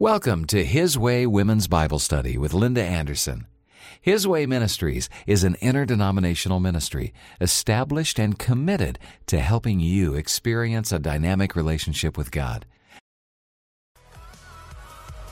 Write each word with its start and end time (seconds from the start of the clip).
Welcome 0.00 0.46
to 0.46 0.64
His 0.64 0.96
Way 0.96 1.26
Women's 1.26 1.68
Bible 1.68 1.98
Study 1.98 2.38
with 2.38 2.54
Linda 2.54 2.82
Anderson. 2.82 3.46
His 4.00 4.26
Way 4.26 4.46
Ministries 4.46 5.10
is 5.26 5.44
an 5.44 5.58
interdenominational 5.60 6.58
ministry 6.58 7.12
established 7.38 8.18
and 8.18 8.38
committed 8.38 8.98
to 9.26 9.40
helping 9.40 9.78
you 9.78 10.14
experience 10.14 10.90
a 10.90 10.98
dynamic 10.98 11.54
relationship 11.54 12.16
with 12.16 12.30
God. 12.30 12.64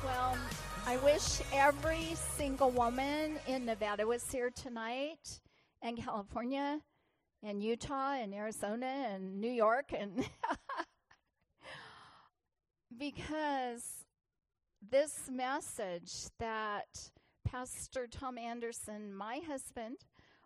Well, 0.05 0.37
I 0.85 0.99
wish 0.99 1.41
every 1.51 2.15
single 2.37 2.71
woman 2.71 3.39
in 3.47 3.65
Nevada 3.65 4.07
was 4.07 4.31
here 4.31 4.51
tonight, 4.51 5.41
and 5.81 5.97
California, 5.97 6.79
and 7.43 7.63
Utah, 7.63 8.17
and 8.17 8.35
Arizona, 8.35 9.09
and 9.15 9.41
New 9.41 9.51
York, 9.51 9.95
and 9.99 10.29
because 12.99 14.05
this 14.83 15.29
message 15.31 16.13
that 16.39 17.11
Pastor 17.45 18.07
Tom 18.07 18.39
Anderson, 18.39 19.13
my 19.13 19.41
husband, 19.47 19.97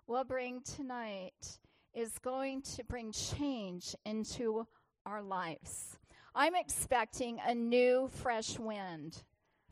will 0.07 0.25
bring 0.25 0.63
tonight 0.63 1.59
is 1.95 2.19
going 2.19 2.63
to 2.63 2.85
bring 2.85 3.13
change 3.13 3.95
into 4.05 4.67
our 5.05 5.23
lives. 5.23 5.99
I'm 6.35 6.55
expecting 6.55 7.39
a 7.47 7.55
new, 7.55 8.09
fresh 8.23 8.59
wind 8.59 9.23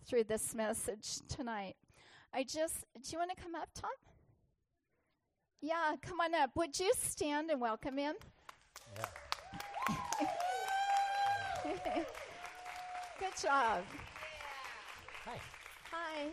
through 0.07 0.25
this 0.25 0.55
message 0.55 1.21
tonight. 1.29 1.77
I 2.35 2.45
just, 2.45 2.85
do 2.95 3.11
you 3.11 3.19
want 3.19 3.31
to 3.37 3.43
come 3.43 3.55
up, 3.55 3.69
Tom? 3.75 3.91
Yeah, 5.63 5.95
come 6.03 6.21
on 6.21 6.35
up. 6.35 6.51
Would 6.57 6.79
you 6.79 6.93
stand 6.99 7.51
and 7.51 7.61
welcome 7.61 7.97
him? 7.97 8.15
Yeah. 8.97 10.27
Good 13.21 13.37
job. 13.43 13.85
Hi. 15.31 15.39
Hi. 15.93 16.27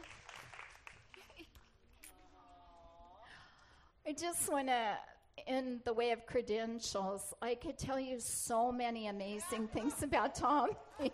I 4.07 4.13
just 4.13 4.51
want 4.51 4.69
to, 4.69 4.97
in 5.45 5.81
the 5.85 5.93
way 5.93 6.11
of 6.11 6.25
credentials, 6.25 7.33
I 7.41 7.53
could 7.55 7.77
tell 7.77 7.99
you 7.99 8.19
so 8.19 8.71
many 8.71 9.07
amazing 9.07 9.67
things 9.67 10.01
about 10.01 10.33
Tom. 10.33 10.69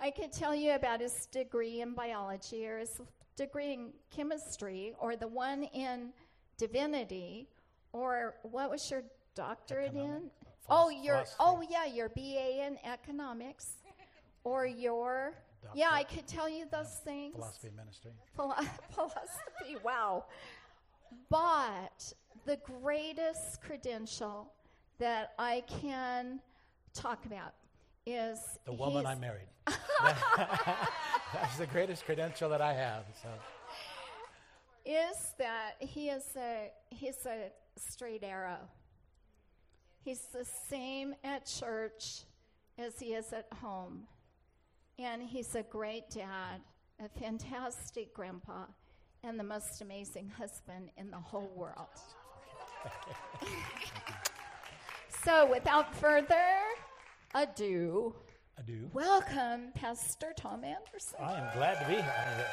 I 0.00 0.10
could 0.10 0.32
tell 0.32 0.54
you 0.54 0.72
about 0.72 1.00
his 1.00 1.26
degree 1.26 1.82
in 1.82 1.92
biology 1.92 2.66
or 2.66 2.78
his 2.78 3.00
degree 3.36 3.74
in 3.74 3.90
chemistry 4.14 4.94
or 4.98 5.14
the 5.14 5.28
one 5.28 5.64
in 5.64 6.12
divinity 6.56 7.48
or 7.92 8.36
what 8.42 8.70
was 8.70 8.90
your 8.90 9.02
doctorate 9.34 9.94
in? 9.94 10.30
Oh, 10.70 10.88
your 10.88 11.24
oh 11.38 11.62
yeah, 11.68 11.84
your 11.84 12.08
BA 12.08 12.66
in 12.66 12.78
economics 12.84 13.82
or 14.44 14.64
your 14.64 15.34
yeah, 15.74 15.88
I 15.90 16.04
could 16.04 16.26
tell 16.26 16.48
you 16.48 16.66
those 16.70 17.00
things. 17.04 17.34
Philosophy 17.34 17.70
ministry. 17.76 18.12
philosophy, 18.34 19.76
wow. 19.84 20.24
But 21.30 22.12
the 22.44 22.56
greatest 22.56 23.60
credential 23.62 24.52
that 24.98 25.32
I 25.38 25.62
can 25.66 26.40
talk 26.94 27.24
about 27.26 27.54
is 28.06 28.38
the 28.64 28.72
woman 28.72 29.06
I 29.06 29.14
married. 29.14 29.48
That's 31.34 31.58
the 31.58 31.66
greatest 31.66 32.04
credential 32.04 32.48
that 32.50 32.60
I 32.60 32.72
have. 32.72 33.04
So. 33.22 33.28
Is 34.84 35.34
that 35.38 35.74
he 35.80 36.08
is 36.08 36.24
a 36.36 36.70
he's 36.90 37.26
a 37.26 37.50
straight 37.76 38.24
arrow. 38.24 38.68
He's 40.02 40.26
the 40.32 40.46
same 40.70 41.14
at 41.22 41.44
church 41.44 42.22
as 42.78 42.98
he 42.98 43.12
is 43.12 43.32
at 43.32 43.46
home. 43.60 44.06
And 45.00 45.22
he's 45.22 45.54
a 45.54 45.62
great 45.62 46.10
dad, 46.10 46.60
a 46.98 47.08
fantastic 47.20 48.12
grandpa, 48.12 48.64
and 49.22 49.38
the 49.38 49.44
most 49.44 49.80
amazing 49.80 50.28
husband 50.28 50.90
in 50.96 51.08
the 51.12 51.18
whole 51.18 51.52
world. 51.54 51.86
so, 55.22 55.48
without 55.48 55.94
further 55.94 56.34
ado, 57.32 58.12
ado, 58.58 58.90
welcome 58.92 59.70
Pastor 59.72 60.32
Tom 60.36 60.64
Anderson. 60.64 61.20
I 61.20 61.34
am 61.34 61.56
glad 61.56 61.80
to 61.80 61.86
be 61.86 61.94
here. 61.94 62.46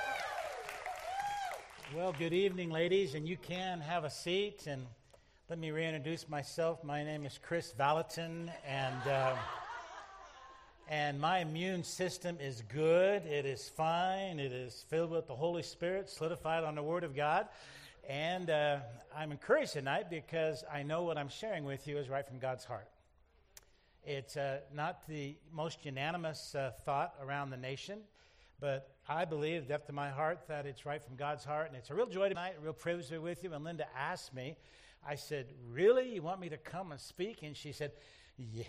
Well, 1.96 2.14
good 2.14 2.34
evening, 2.34 2.70
ladies, 2.70 3.16
and 3.16 3.28
you 3.28 3.38
can 3.38 3.82
have 3.82 4.04
a 4.04 4.10
seat. 4.12 4.68
And 4.68 4.86
let 5.50 5.58
me 5.58 5.72
reintroduce 5.72 6.30
myself. 6.30 6.84
My 6.84 7.04
name 7.04 7.26
is 7.26 7.40
Kris 7.42 7.74
Vallotton, 7.76 8.52
and. 8.68 9.08
Uh, 9.08 9.36
and 10.88 11.20
my 11.20 11.40
immune 11.40 11.84
system 11.84 12.38
is 12.40 12.62
good. 12.72 13.26
It 13.26 13.46
is 13.46 13.68
fine. 13.68 14.40
It 14.40 14.52
is 14.52 14.86
filled 14.88 15.10
with 15.10 15.28
the 15.28 15.36
Holy 15.36 15.64
Spirit, 15.64 16.10
solidified 16.10 16.64
on 16.64 16.76
the 16.76 16.84
Word 16.84 17.04
of 17.04 17.16
God. 17.16 17.48
And 18.08 18.52
uh, 18.52 18.78
I'm 19.16 19.32
encouraged 19.32 19.74
tonight 19.74 20.12
because 20.12 20.64
I 20.72 20.84
know 20.84 21.02
what 21.02 21.18
I'm 21.18 21.30
sharing 21.30 21.66
with 21.66 21.88
you 21.88 21.98
is 21.98 22.08
right 22.08 22.28
from 22.28 22.38
God's 22.38 22.66
heart. 22.66 22.88
It's 24.04 24.38
uh, 24.38 24.60
not 24.72 25.08
the 25.08 25.36
most 25.52 25.84
unanimous 25.84 26.54
uh, 26.54 26.72
thought 26.86 27.16
around 27.20 27.50
the 27.50 27.58
nation, 27.58 28.02
but 28.60 28.92
I 29.10 29.26
believe, 29.26 29.68
depth 29.68 29.90
of 29.90 29.96
my 29.96 30.10
heart, 30.12 30.42
that 30.48 30.68
it's 30.68 30.86
right 30.86 31.04
from 31.04 31.16
God's 31.16 31.44
heart. 31.44 31.68
And 31.68 31.76
it's 31.76 31.90
a 31.90 31.96
real 31.96 32.06
joy 32.06 32.30
tonight, 32.30 32.54
a 32.60 32.64
real 32.64 32.74
privilege 32.74 33.08
to 33.08 33.14
be 33.14 33.18
with 33.18 33.44
you. 33.44 33.52
And 33.54 33.64
Linda 33.64 33.88
asked 33.98 34.36
me, 34.36 34.56
I 35.08 35.16
said, 35.16 35.48
Really? 35.72 36.14
You 36.14 36.22
want 36.22 36.40
me 36.40 36.50
to 36.50 36.58
come 36.58 36.92
and 36.92 37.02
speak? 37.02 37.42
And 37.42 37.58
she 37.58 37.72
said, 37.72 37.94
Yeah, 38.38 38.66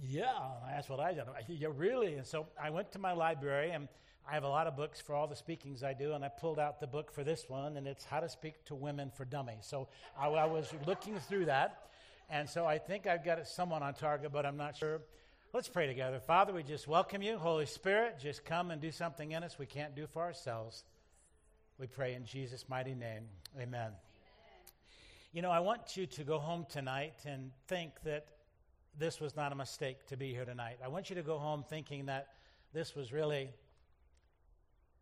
yeah, 0.00 0.32
that's 0.70 0.88
what 0.88 1.00
I 1.00 1.12
did. 1.12 1.24
Yeah, 1.48 1.68
really? 1.76 2.14
And 2.14 2.26
so 2.26 2.46
I 2.60 2.70
went 2.70 2.92
to 2.92 2.98
my 2.98 3.12
library, 3.12 3.70
and 3.70 3.88
I 4.28 4.34
have 4.34 4.44
a 4.44 4.48
lot 4.48 4.66
of 4.66 4.76
books 4.76 5.00
for 5.00 5.14
all 5.14 5.26
the 5.26 5.36
speakings 5.36 5.82
I 5.82 5.92
do, 5.94 6.12
and 6.12 6.24
I 6.24 6.28
pulled 6.28 6.58
out 6.58 6.80
the 6.80 6.86
book 6.86 7.12
for 7.12 7.24
this 7.24 7.48
one, 7.48 7.76
and 7.76 7.86
it's 7.86 8.04
How 8.04 8.20
to 8.20 8.28
Speak 8.28 8.64
to 8.66 8.74
Women 8.74 9.10
for 9.14 9.24
Dummies. 9.24 9.66
So 9.66 9.88
I, 10.18 10.28
I 10.28 10.46
was 10.46 10.72
looking 10.86 11.18
through 11.18 11.46
that, 11.46 11.90
and 12.30 12.48
so 12.48 12.64
I 12.64 12.78
think 12.78 13.06
I've 13.06 13.24
got 13.24 13.38
it 13.38 13.46
somewhat 13.46 13.82
on 13.82 13.94
target, 13.94 14.32
but 14.32 14.46
I'm 14.46 14.56
not 14.56 14.76
sure. 14.76 15.00
Let's 15.52 15.68
pray 15.68 15.86
together. 15.86 16.18
Father, 16.18 16.52
we 16.52 16.62
just 16.62 16.88
welcome 16.88 17.20
you. 17.20 17.36
Holy 17.36 17.66
Spirit, 17.66 18.18
just 18.20 18.44
come 18.44 18.70
and 18.70 18.80
do 18.80 18.90
something 18.90 19.32
in 19.32 19.42
us 19.42 19.58
we 19.58 19.66
can't 19.66 19.94
do 19.94 20.06
for 20.06 20.22
ourselves. 20.22 20.84
We 21.78 21.86
pray 21.86 22.14
in 22.14 22.24
Jesus' 22.24 22.64
mighty 22.68 22.94
name. 22.94 23.24
Amen. 23.56 23.66
Amen. 23.80 23.92
You 25.32 25.42
know, 25.42 25.50
I 25.50 25.60
want 25.60 25.96
you 25.96 26.06
to 26.06 26.24
go 26.24 26.38
home 26.38 26.64
tonight 26.70 27.14
and 27.26 27.50
think 27.66 27.92
that 28.04 28.26
this 28.98 29.20
was 29.20 29.36
not 29.36 29.52
a 29.52 29.54
mistake 29.54 30.06
to 30.06 30.16
be 30.16 30.32
here 30.32 30.44
tonight. 30.44 30.78
I 30.84 30.88
want 30.88 31.08
you 31.08 31.16
to 31.16 31.22
go 31.22 31.38
home 31.38 31.64
thinking 31.68 32.06
that 32.06 32.28
this 32.72 32.94
was 32.94 33.12
really 33.12 33.50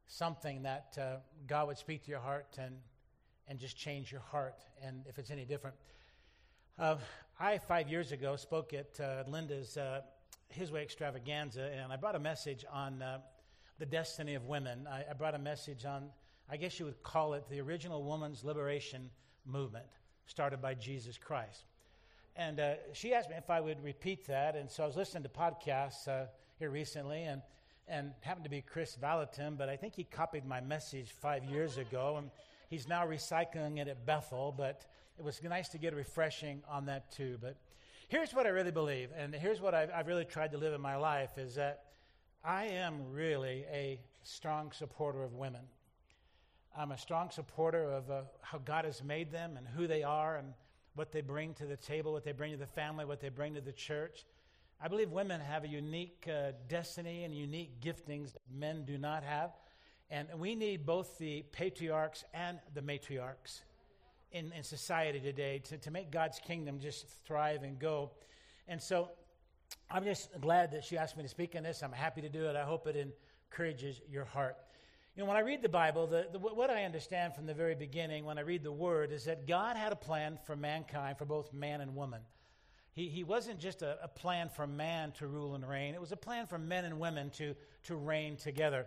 something 0.06 0.62
that 0.62 0.96
uh, 1.00 1.16
God 1.46 1.68
would 1.68 1.78
speak 1.78 2.04
to 2.04 2.10
your 2.10 2.20
heart 2.20 2.56
and, 2.58 2.76
and 3.48 3.58
just 3.58 3.76
change 3.76 4.10
your 4.10 4.20
heart, 4.20 4.64
and 4.82 5.04
if 5.08 5.18
it's 5.18 5.30
any 5.30 5.44
different. 5.44 5.76
Uh, 6.78 6.96
I, 7.38 7.58
five 7.58 7.88
years 7.88 8.12
ago, 8.12 8.36
spoke 8.36 8.72
at 8.74 8.98
uh, 9.00 9.24
Linda's 9.28 9.76
uh, 9.76 10.00
His 10.48 10.72
Way 10.72 10.82
extravaganza, 10.82 11.70
and 11.72 11.92
I 11.92 11.96
brought 11.96 12.16
a 12.16 12.20
message 12.20 12.64
on 12.72 13.02
uh, 13.02 13.18
the 13.78 13.86
destiny 13.86 14.34
of 14.34 14.46
women. 14.46 14.86
I, 14.90 15.04
I 15.10 15.12
brought 15.14 15.34
a 15.34 15.38
message 15.38 15.84
on, 15.84 16.10
I 16.48 16.56
guess 16.56 16.78
you 16.78 16.86
would 16.86 17.02
call 17.02 17.34
it 17.34 17.48
the 17.48 17.60
original 17.60 18.02
woman's 18.02 18.44
liberation 18.44 19.10
movement 19.44 19.86
started 20.26 20.60
by 20.60 20.74
Jesus 20.74 21.18
Christ. 21.18 21.64
And 22.36 22.60
uh, 22.60 22.74
she 22.92 23.14
asked 23.14 23.28
me 23.28 23.36
if 23.36 23.50
I 23.50 23.60
would 23.60 23.82
repeat 23.82 24.26
that. 24.26 24.56
And 24.56 24.70
so 24.70 24.82
I 24.82 24.86
was 24.86 24.96
listening 24.96 25.24
to 25.24 25.28
podcasts 25.28 26.08
uh, 26.08 26.26
here 26.58 26.70
recently 26.70 27.22
and, 27.24 27.42
and 27.88 28.12
happened 28.20 28.44
to 28.44 28.50
be 28.50 28.62
Kris 28.62 28.96
Vallotton, 29.00 29.56
but 29.58 29.68
I 29.68 29.76
think 29.76 29.94
he 29.94 30.04
copied 30.04 30.46
my 30.46 30.60
message 30.60 31.10
five 31.20 31.44
years 31.44 31.76
ago. 31.76 32.16
And 32.18 32.30
he's 32.68 32.88
now 32.88 33.06
recycling 33.06 33.78
it 33.78 33.88
at 33.88 34.06
Bethel, 34.06 34.54
but 34.56 34.86
it 35.18 35.24
was 35.24 35.42
nice 35.42 35.68
to 35.70 35.78
get 35.78 35.92
a 35.92 35.96
refreshing 35.96 36.62
on 36.68 36.86
that 36.86 37.10
too. 37.10 37.36
But 37.42 37.56
here's 38.08 38.32
what 38.32 38.46
I 38.46 38.50
really 38.50 38.70
believe, 38.70 39.10
and 39.16 39.34
here's 39.34 39.60
what 39.60 39.74
I've, 39.74 39.90
I've 39.94 40.06
really 40.06 40.24
tried 40.24 40.52
to 40.52 40.58
live 40.58 40.72
in 40.72 40.80
my 40.80 40.96
life 40.96 41.36
is 41.36 41.56
that 41.56 41.84
I 42.42 42.66
am 42.66 43.12
really 43.12 43.66
a 43.70 44.00
strong 44.22 44.72
supporter 44.72 45.22
of 45.22 45.34
women. 45.34 45.62
I'm 46.76 46.92
a 46.92 46.98
strong 46.98 47.30
supporter 47.30 47.90
of 47.90 48.10
uh, 48.10 48.22
how 48.40 48.58
God 48.58 48.84
has 48.84 49.02
made 49.02 49.30
them 49.32 49.56
and 49.56 49.66
who 49.66 49.86
they 49.86 50.02
are 50.02 50.36
and 50.36 50.54
what 51.00 51.12
they 51.12 51.22
bring 51.22 51.54
to 51.54 51.64
the 51.64 51.78
table, 51.78 52.12
what 52.12 52.24
they 52.24 52.32
bring 52.32 52.52
to 52.52 52.58
the 52.58 52.66
family, 52.66 53.06
what 53.06 53.22
they 53.22 53.30
bring 53.30 53.54
to 53.54 53.60
the 53.62 53.72
church. 53.72 54.26
I 54.82 54.88
believe 54.88 55.10
women 55.10 55.40
have 55.40 55.64
a 55.64 55.66
unique 55.66 56.28
uh, 56.28 56.52
destiny 56.68 57.24
and 57.24 57.34
unique 57.34 57.80
giftings 57.80 58.34
that 58.34 58.42
men 58.54 58.84
do 58.84 58.98
not 58.98 59.24
have. 59.24 59.52
And 60.10 60.28
we 60.36 60.54
need 60.54 60.84
both 60.84 61.16
the 61.16 61.42
patriarchs 61.52 62.26
and 62.34 62.58
the 62.74 62.82
matriarchs 62.82 63.62
in, 64.30 64.52
in 64.52 64.62
society 64.62 65.20
today 65.20 65.62
to, 65.70 65.78
to 65.78 65.90
make 65.90 66.10
God's 66.10 66.38
kingdom 66.38 66.78
just 66.78 67.06
thrive 67.24 67.62
and 67.62 67.78
go. 67.78 68.10
And 68.68 68.82
so 68.82 69.08
I'm 69.90 70.04
just 70.04 70.38
glad 70.38 70.70
that 70.72 70.84
she 70.84 70.98
asked 70.98 71.16
me 71.16 71.22
to 71.22 71.30
speak 71.30 71.54
on 71.56 71.62
this. 71.62 71.82
I'm 71.82 71.92
happy 71.92 72.20
to 72.20 72.28
do 72.28 72.44
it. 72.44 72.56
I 72.56 72.64
hope 72.64 72.86
it 72.86 73.12
encourages 73.50 74.02
your 74.06 74.26
heart. 74.26 74.58
You 75.16 75.22
know, 75.22 75.28
when 75.28 75.36
I 75.36 75.40
read 75.40 75.60
the 75.60 75.68
Bible, 75.68 76.06
the, 76.06 76.28
the, 76.32 76.38
what 76.38 76.70
I 76.70 76.84
understand 76.84 77.34
from 77.34 77.46
the 77.46 77.54
very 77.54 77.74
beginning 77.74 78.24
when 78.24 78.38
I 78.38 78.42
read 78.42 78.62
the 78.62 78.72
Word 78.72 79.10
is 79.10 79.24
that 79.24 79.46
God 79.46 79.76
had 79.76 79.92
a 79.92 79.96
plan 79.96 80.38
for 80.46 80.54
mankind, 80.54 81.18
for 81.18 81.24
both 81.24 81.52
man 81.52 81.80
and 81.80 81.96
woman. 81.96 82.20
He 82.92 83.08
He, 83.08 83.24
wasn't 83.24 83.58
just 83.58 83.82
a, 83.82 83.98
a 84.02 84.08
plan 84.08 84.48
for 84.48 84.66
man 84.66 85.12
to 85.12 85.26
rule 85.26 85.56
and 85.56 85.68
reign, 85.68 85.94
it 85.94 86.00
was 86.00 86.12
a 86.12 86.16
plan 86.16 86.46
for 86.46 86.58
men 86.58 86.84
and 86.84 87.00
women 87.00 87.30
to, 87.30 87.54
to 87.84 87.96
reign 87.96 88.36
together. 88.36 88.86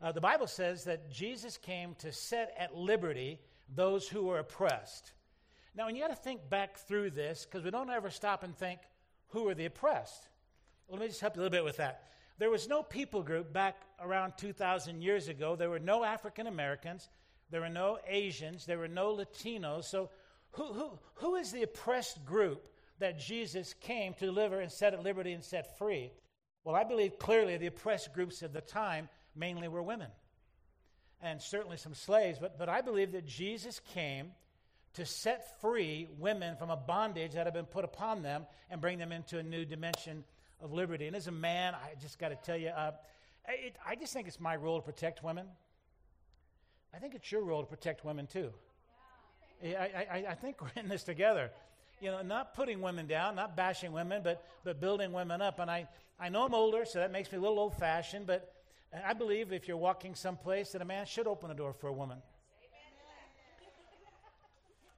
Uh, 0.00 0.12
the 0.12 0.20
Bible 0.20 0.46
says 0.46 0.84
that 0.84 1.10
Jesus 1.10 1.56
came 1.56 1.94
to 1.96 2.12
set 2.12 2.54
at 2.58 2.76
liberty 2.76 3.40
those 3.74 4.08
who 4.08 4.24
were 4.24 4.38
oppressed. 4.38 5.12
Now, 5.74 5.88
and 5.88 5.96
you 5.96 6.02
got 6.04 6.10
to 6.10 6.22
think 6.22 6.48
back 6.48 6.78
through 6.78 7.10
this 7.10 7.44
because 7.44 7.64
we 7.64 7.70
don't 7.70 7.90
ever 7.90 8.10
stop 8.10 8.44
and 8.44 8.56
think, 8.56 8.80
who 9.28 9.48
are 9.48 9.54
the 9.54 9.66
oppressed? 9.66 10.28
Well, 10.86 10.98
let 10.98 11.06
me 11.06 11.08
just 11.08 11.20
help 11.20 11.34
you 11.34 11.40
a 11.40 11.42
little 11.42 11.56
bit 11.56 11.64
with 11.64 11.78
that. 11.78 12.10
There 12.38 12.50
was 12.50 12.68
no 12.68 12.82
people 12.82 13.22
group 13.22 13.52
back 13.52 13.76
around 14.00 14.34
2,000 14.36 15.02
years 15.02 15.28
ago. 15.28 15.56
There 15.56 15.70
were 15.70 15.78
no 15.78 16.04
African 16.04 16.46
Americans. 16.46 17.08
There 17.50 17.60
were 17.60 17.68
no 17.68 17.98
Asians. 18.08 18.66
There 18.66 18.78
were 18.78 18.88
no 18.88 19.14
Latinos. 19.14 19.84
So, 19.84 20.10
who, 20.52 20.72
who, 20.72 20.98
who 21.14 21.36
is 21.36 21.52
the 21.52 21.62
oppressed 21.62 22.24
group 22.24 22.68
that 22.98 23.18
Jesus 23.18 23.74
came 23.74 24.14
to 24.14 24.26
deliver 24.26 24.60
and 24.60 24.70
set 24.70 24.94
at 24.94 25.02
liberty 25.02 25.32
and 25.32 25.44
set 25.44 25.78
free? 25.78 26.12
Well, 26.64 26.74
I 26.74 26.84
believe 26.84 27.18
clearly 27.18 27.56
the 27.56 27.66
oppressed 27.66 28.12
groups 28.14 28.42
of 28.42 28.52
the 28.52 28.60
time 28.60 29.08
mainly 29.34 29.68
were 29.68 29.82
women 29.82 30.10
and 31.24 31.40
certainly 31.40 31.76
some 31.76 31.94
slaves. 31.94 32.38
But, 32.38 32.58
but 32.58 32.68
I 32.68 32.82
believe 32.82 33.12
that 33.12 33.26
Jesus 33.26 33.80
came 33.94 34.32
to 34.94 35.04
set 35.04 35.60
free 35.60 36.08
women 36.18 36.56
from 36.56 36.70
a 36.70 36.76
bondage 36.76 37.32
that 37.32 37.46
had 37.46 37.54
been 37.54 37.64
put 37.64 37.84
upon 37.84 38.22
them 38.22 38.46
and 38.70 38.80
bring 38.80 38.98
them 38.98 39.10
into 39.10 39.38
a 39.38 39.42
new 39.42 39.64
dimension 39.64 40.24
of 40.64 40.72
liberty. 40.72 41.06
And 41.06 41.14
as 41.14 41.28
a 41.28 41.32
man, 41.32 41.74
I 41.74 41.94
just 42.00 42.18
got 42.18 42.30
to 42.30 42.36
tell 42.36 42.56
you, 42.56 42.68
uh, 42.68 42.92
it, 43.48 43.76
I 43.86 43.94
just 43.94 44.12
think 44.12 44.26
it's 44.26 44.40
my 44.40 44.56
role 44.56 44.80
to 44.80 44.84
protect 44.84 45.22
women. 45.22 45.46
I 46.94 46.98
think 46.98 47.14
it's 47.14 47.30
your 47.30 47.42
role 47.42 47.60
to 47.60 47.68
protect 47.68 48.04
women 48.04 48.26
too. 48.26 48.50
I, 49.62 50.06
I, 50.10 50.24
I 50.30 50.34
think 50.34 50.60
we're 50.60 50.70
in 50.76 50.88
this 50.88 51.04
together. 51.04 51.50
You 52.00 52.10
know, 52.10 52.22
not 52.22 52.54
putting 52.54 52.80
women 52.80 53.06
down, 53.06 53.36
not 53.36 53.56
bashing 53.56 53.92
women, 53.92 54.22
but, 54.24 54.44
but 54.64 54.80
building 54.80 55.12
women 55.12 55.40
up. 55.40 55.58
And 55.58 55.70
I, 55.70 55.86
I 56.18 56.28
know 56.28 56.44
I'm 56.44 56.54
older, 56.54 56.84
so 56.84 56.98
that 56.98 57.12
makes 57.12 57.30
me 57.30 57.38
a 57.38 57.40
little 57.40 57.58
old 57.58 57.76
fashioned, 57.76 58.26
but 58.26 58.52
I 59.06 59.12
believe 59.12 59.52
if 59.52 59.68
you're 59.68 59.76
walking 59.76 60.14
someplace 60.14 60.72
that 60.72 60.82
a 60.82 60.84
man 60.84 61.06
should 61.06 61.26
open 61.26 61.50
a 61.50 61.54
door 61.54 61.72
for 61.72 61.88
a 61.88 61.92
woman. 61.92 62.18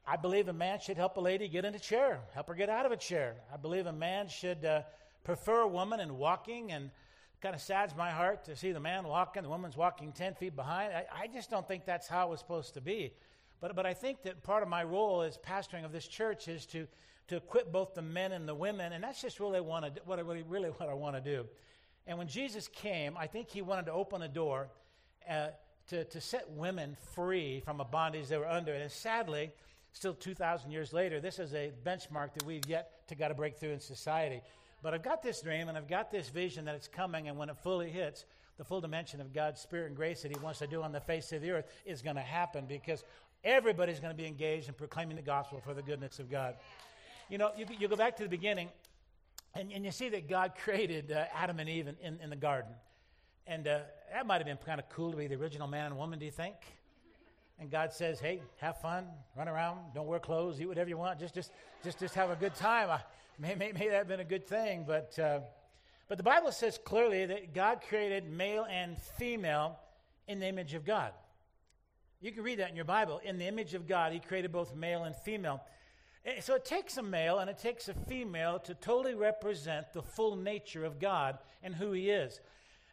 I 0.09 0.17
believe 0.17 0.47
a 0.49 0.53
man 0.53 0.79
should 0.79 0.97
help 0.97 1.17
a 1.17 1.21
lady 1.21 1.49
get 1.49 1.65
in 1.65 1.75
a 1.75 1.81
chair, 1.81 2.21
help 2.33 2.47
her 2.47 2.55
get 2.55 2.69
out 2.69 2.87
of 2.87 2.93
a 2.93 2.97
chair. 2.97 3.35
I 3.53 3.57
believe 3.57 3.87
a 3.87 3.93
man 3.93 4.29
should 4.29 4.65
uh, 4.65 4.83
prefer 5.26 5.62
a 5.62 5.69
woman 5.69 5.99
in 5.99 6.17
walking, 6.17 6.70
and 6.70 6.90
kind 7.43 7.52
of 7.55 7.61
saddens 7.61 7.96
my 7.99 8.11
heart 8.11 8.44
to 8.44 8.55
see 8.55 8.70
the 8.70 8.81
man 8.81 9.06
walking, 9.06 9.43
the 9.43 9.49
woman's 9.49 9.76
walking 9.76 10.12
10 10.12 10.34
feet 10.34 10.55
behind. 10.55 10.93
I, 10.93 11.05
I 11.23 11.26
just 11.26 11.50
don't 11.50 11.67
think 11.67 11.84
that's 11.84 12.06
how 12.06 12.28
it 12.28 12.31
was 12.31 12.38
supposed 12.38 12.75
to 12.75 12.81
be. 12.81 13.12
But, 13.61 13.75
but 13.75 13.87
I 13.87 13.93
think 13.93 14.23
that 14.23 14.44
part 14.44 14.62
of 14.62 14.69
my 14.69 14.84
role 14.84 15.23
as 15.23 15.37
pastoring 15.37 15.84
of 15.84 15.90
this 15.90 16.06
church 16.06 16.46
is 16.46 16.64
to, 16.67 16.87
to 17.26 17.37
equip 17.37 17.73
both 17.73 17.94
the 17.94 18.02
men 18.02 18.31
and 18.31 18.49
the 18.49 18.55
women, 18.55 18.93
and 18.93 19.02
that's 19.02 19.20
just 19.20 19.40
really, 19.40 19.61
wanna, 19.61 19.90
what 20.05 20.20
I 20.20 20.23
really, 20.23 20.44
really 20.44 20.69
what 20.69 20.88
I 20.88 20.94
want 20.94 21.17
to 21.17 21.20
do. 21.20 21.44
And 22.06 22.17
when 22.19 22.28
Jesus 22.28 22.69
came, 22.69 23.17
I 23.17 23.26
think 23.26 23.50
he 23.50 23.62
wanted 23.62 23.87
to 23.87 23.93
open 23.93 24.23
a 24.23 24.28
door 24.28 24.69
uh, 25.28 25.49
to, 25.88 26.05
to 26.05 26.20
set 26.20 26.49
women 26.50 26.96
free 27.14 27.62
from 27.64 27.81
a 27.81 27.84
bondage 27.84 28.28
they 28.28 28.38
were 28.38 28.49
under. 28.49 28.73
And 28.73 28.90
sadly, 28.90 29.50
still 29.93 30.14
2,000 30.14 30.70
years 30.70 30.93
later, 30.93 31.20
this 31.20 31.40
is 31.40 31.52
a 31.52 31.73
benchmark 31.84 32.34
that 32.34 32.44
we've 32.44 32.67
yet 32.69 33.08
to 33.08 33.17
got 33.17 33.28
to 33.28 33.34
break 33.34 33.58
through 33.58 33.73
in 33.73 33.81
society. 33.81 34.40
But 34.87 34.94
I've 34.94 35.03
got 35.03 35.21
this 35.21 35.41
dream 35.41 35.69
and 35.69 35.77
I've 35.77 35.88
got 35.88 36.12
this 36.12 36.29
vision 36.29 36.67
that 36.67 36.77
it's 36.77 36.87
coming, 36.87 37.27
and 37.27 37.37
when 37.37 37.49
it 37.49 37.56
fully 37.56 37.91
hits, 37.91 38.25
the 38.56 38.62
full 38.62 38.81
dimension 38.81 39.21
of 39.21 39.33
God's 39.35 39.61
Spirit 39.61 39.88
and 39.88 39.97
grace 39.97 40.23
that 40.23 40.31
He 40.31 40.38
wants 40.38 40.61
to 40.61 40.69
do 40.69 40.81
on 40.81 40.93
the 40.93 41.00
face 41.00 41.33
of 41.33 41.43
the 41.43 41.50
earth 41.50 41.67
is 41.85 42.03
going 42.03 42.15
to 42.15 42.23
happen 42.23 42.67
because 42.69 43.03
everybody's 43.43 43.99
going 43.99 44.12
to 44.12 44.17
be 44.17 44.29
engaged 44.29 44.69
in 44.69 44.75
proclaiming 44.75 45.17
the 45.17 45.23
gospel 45.23 45.61
for 45.61 45.75
the 45.75 45.83
goodness 45.83 46.21
of 46.21 46.31
God. 46.31 46.55
You 47.29 47.37
know, 47.37 47.50
you, 47.59 47.67
you 47.81 47.88
go 47.88 47.97
back 47.97 48.17
to 48.19 48.23
the 48.23 48.29
beginning, 48.29 48.69
and, 49.56 49.73
and 49.73 49.85
you 49.85 49.91
see 49.91 50.09
that 50.11 50.29
God 50.29 50.53
created 50.56 51.11
uh, 51.11 51.25
Adam 51.35 51.59
and 51.59 51.69
Eve 51.69 51.88
in, 51.88 51.97
in, 52.00 52.21
in 52.23 52.31
the 52.31 52.37
garden. 52.37 52.71
And 53.49 53.67
uh, 53.67 53.81
that 54.12 54.25
might 54.25 54.37
have 54.37 54.47
been 54.47 54.56
kind 54.65 54.79
of 54.79 54.88
cool 54.91 55.11
to 55.11 55.17
be 55.17 55.27
the 55.27 55.35
original 55.35 55.67
man 55.67 55.87
and 55.87 55.99
woman, 55.99 56.21
do 56.21 56.27
you 56.27 56.31
think? 56.31 56.55
and 57.59 57.71
God 57.71 57.91
says, 57.93 58.21
"Hey, 58.21 58.43
have 58.59 58.81
fun, 58.83 59.06
run 59.35 59.49
around, 59.49 59.79
don't 59.94 60.06
wear 60.06 60.19
clothes, 60.19 60.61
eat 60.61 60.67
whatever 60.67 60.91
you 60.91 60.99
want, 60.99 61.19
just 61.19 61.35
just 61.35 61.53
just 61.83 61.99
just 61.99 62.15
have 62.15 62.31
a 62.31 62.37
good 62.37 62.55
time." 62.55 62.91
I, 62.91 63.00
may, 63.38 63.55
may, 63.55 63.73
may 63.73 63.88
that 63.88 63.94
have 63.94 64.09
been 64.09 64.21
a 64.21 64.25
good 64.25 64.47
thing, 64.47 64.85
but 64.87 65.19
uh, 65.19 65.41
but 66.09 66.19
the 66.19 66.25
Bible 66.25 66.53
says 66.53 66.79
clearly 66.85 67.27
that 67.27 67.53
God 67.53 67.81
created 67.88 68.31
male 68.31 68.67
and 68.71 68.97
female 69.19 69.79
in 70.29 70.38
the 70.38 70.47
image 70.47 70.75
of 70.75 70.85
God. 70.85 71.12
You 72.21 72.31
can 72.33 72.44
read 72.44 72.61
that 72.61 72.71
in 72.71 72.77
your 72.77 72.85
Bible. 72.85 73.21
In 73.25 73.38
the 73.38 73.47
image 73.47 73.75
of 73.75 73.88
God, 73.88 74.12
He 74.12 74.21
created 74.21 74.53
both 74.53 74.75
male 74.75 75.05
and 75.05 75.17
female. 75.17 75.62
Eh, 76.25 76.41
so 76.41 76.55
it 76.55 76.65
takes 76.65 76.97
a 76.97 77.03
male 77.03 77.38
and 77.38 77.50
it 77.50 77.59
takes 77.59 77.88
a 77.88 77.94
female 77.94 78.59
to 78.61 78.75
totally 78.75 79.15
represent 79.15 79.93
the 79.93 80.03
full 80.03 80.37
nature 80.37 80.85
of 80.85 81.00
God 81.00 81.38
and 81.62 81.75
who 81.75 81.93
He 81.93 82.11
is 82.11 82.41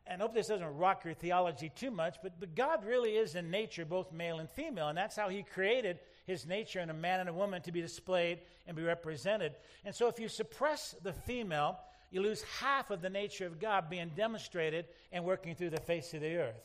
and 0.05 0.21
I 0.21 0.25
hope 0.25 0.33
this 0.33 0.47
doesn't 0.47 0.77
rock 0.77 1.05
your 1.05 1.13
theology 1.13 1.71
too 1.73 1.91
much, 1.91 2.17
but, 2.21 2.39
but 2.39 2.55
God 2.55 2.85
really 2.85 3.11
is 3.11 3.35
in 3.35 3.49
nature 3.49 3.85
both 3.85 4.11
male 4.11 4.39
and 4.39 4.49
female, 4.49 4.89
and 4.89 4.97
that's 4.97 5.15
how 5.15 5.29
He 5.29 5.43
created 5.43 5.99
His 6.25 6.45
nature 6.45 6.79
in 6.79 6.89
a 6.89 6.93
man 6.93 7.19
and 7.19 7.29
a 7.29 7.33
woman 7.33 7.61
to 7.63 7.71
be 7.71 7.81
displayed 7.81 8.39
and 8.65 8.77
be 8.77 8.83
represented. 8.83 9.53
And 9.83 9.93
so 9.93 10.07
if 10.07 10.19
you 10.19 10.27
suppress 10.27 10.95
the 11.03 11.13
female, 11.13 11.79
you 12.11 12.21
lose 12.21 12.43
half 12.59 12.91
of 12.91 13.01
the 13.01 13.09
nature 13.09 13.45
of 13.45 13.59
God 13.59 13.89
being 13.89 14.11
demonstrated 14.15 14.85
and 15.11 15.25
working 15.25 15.55
through 15.55 15.71
the 15.71 15.81
face 15.81 16.13
of 16.13 16.21
the 16.21 16.35
earth. 16.35 16.61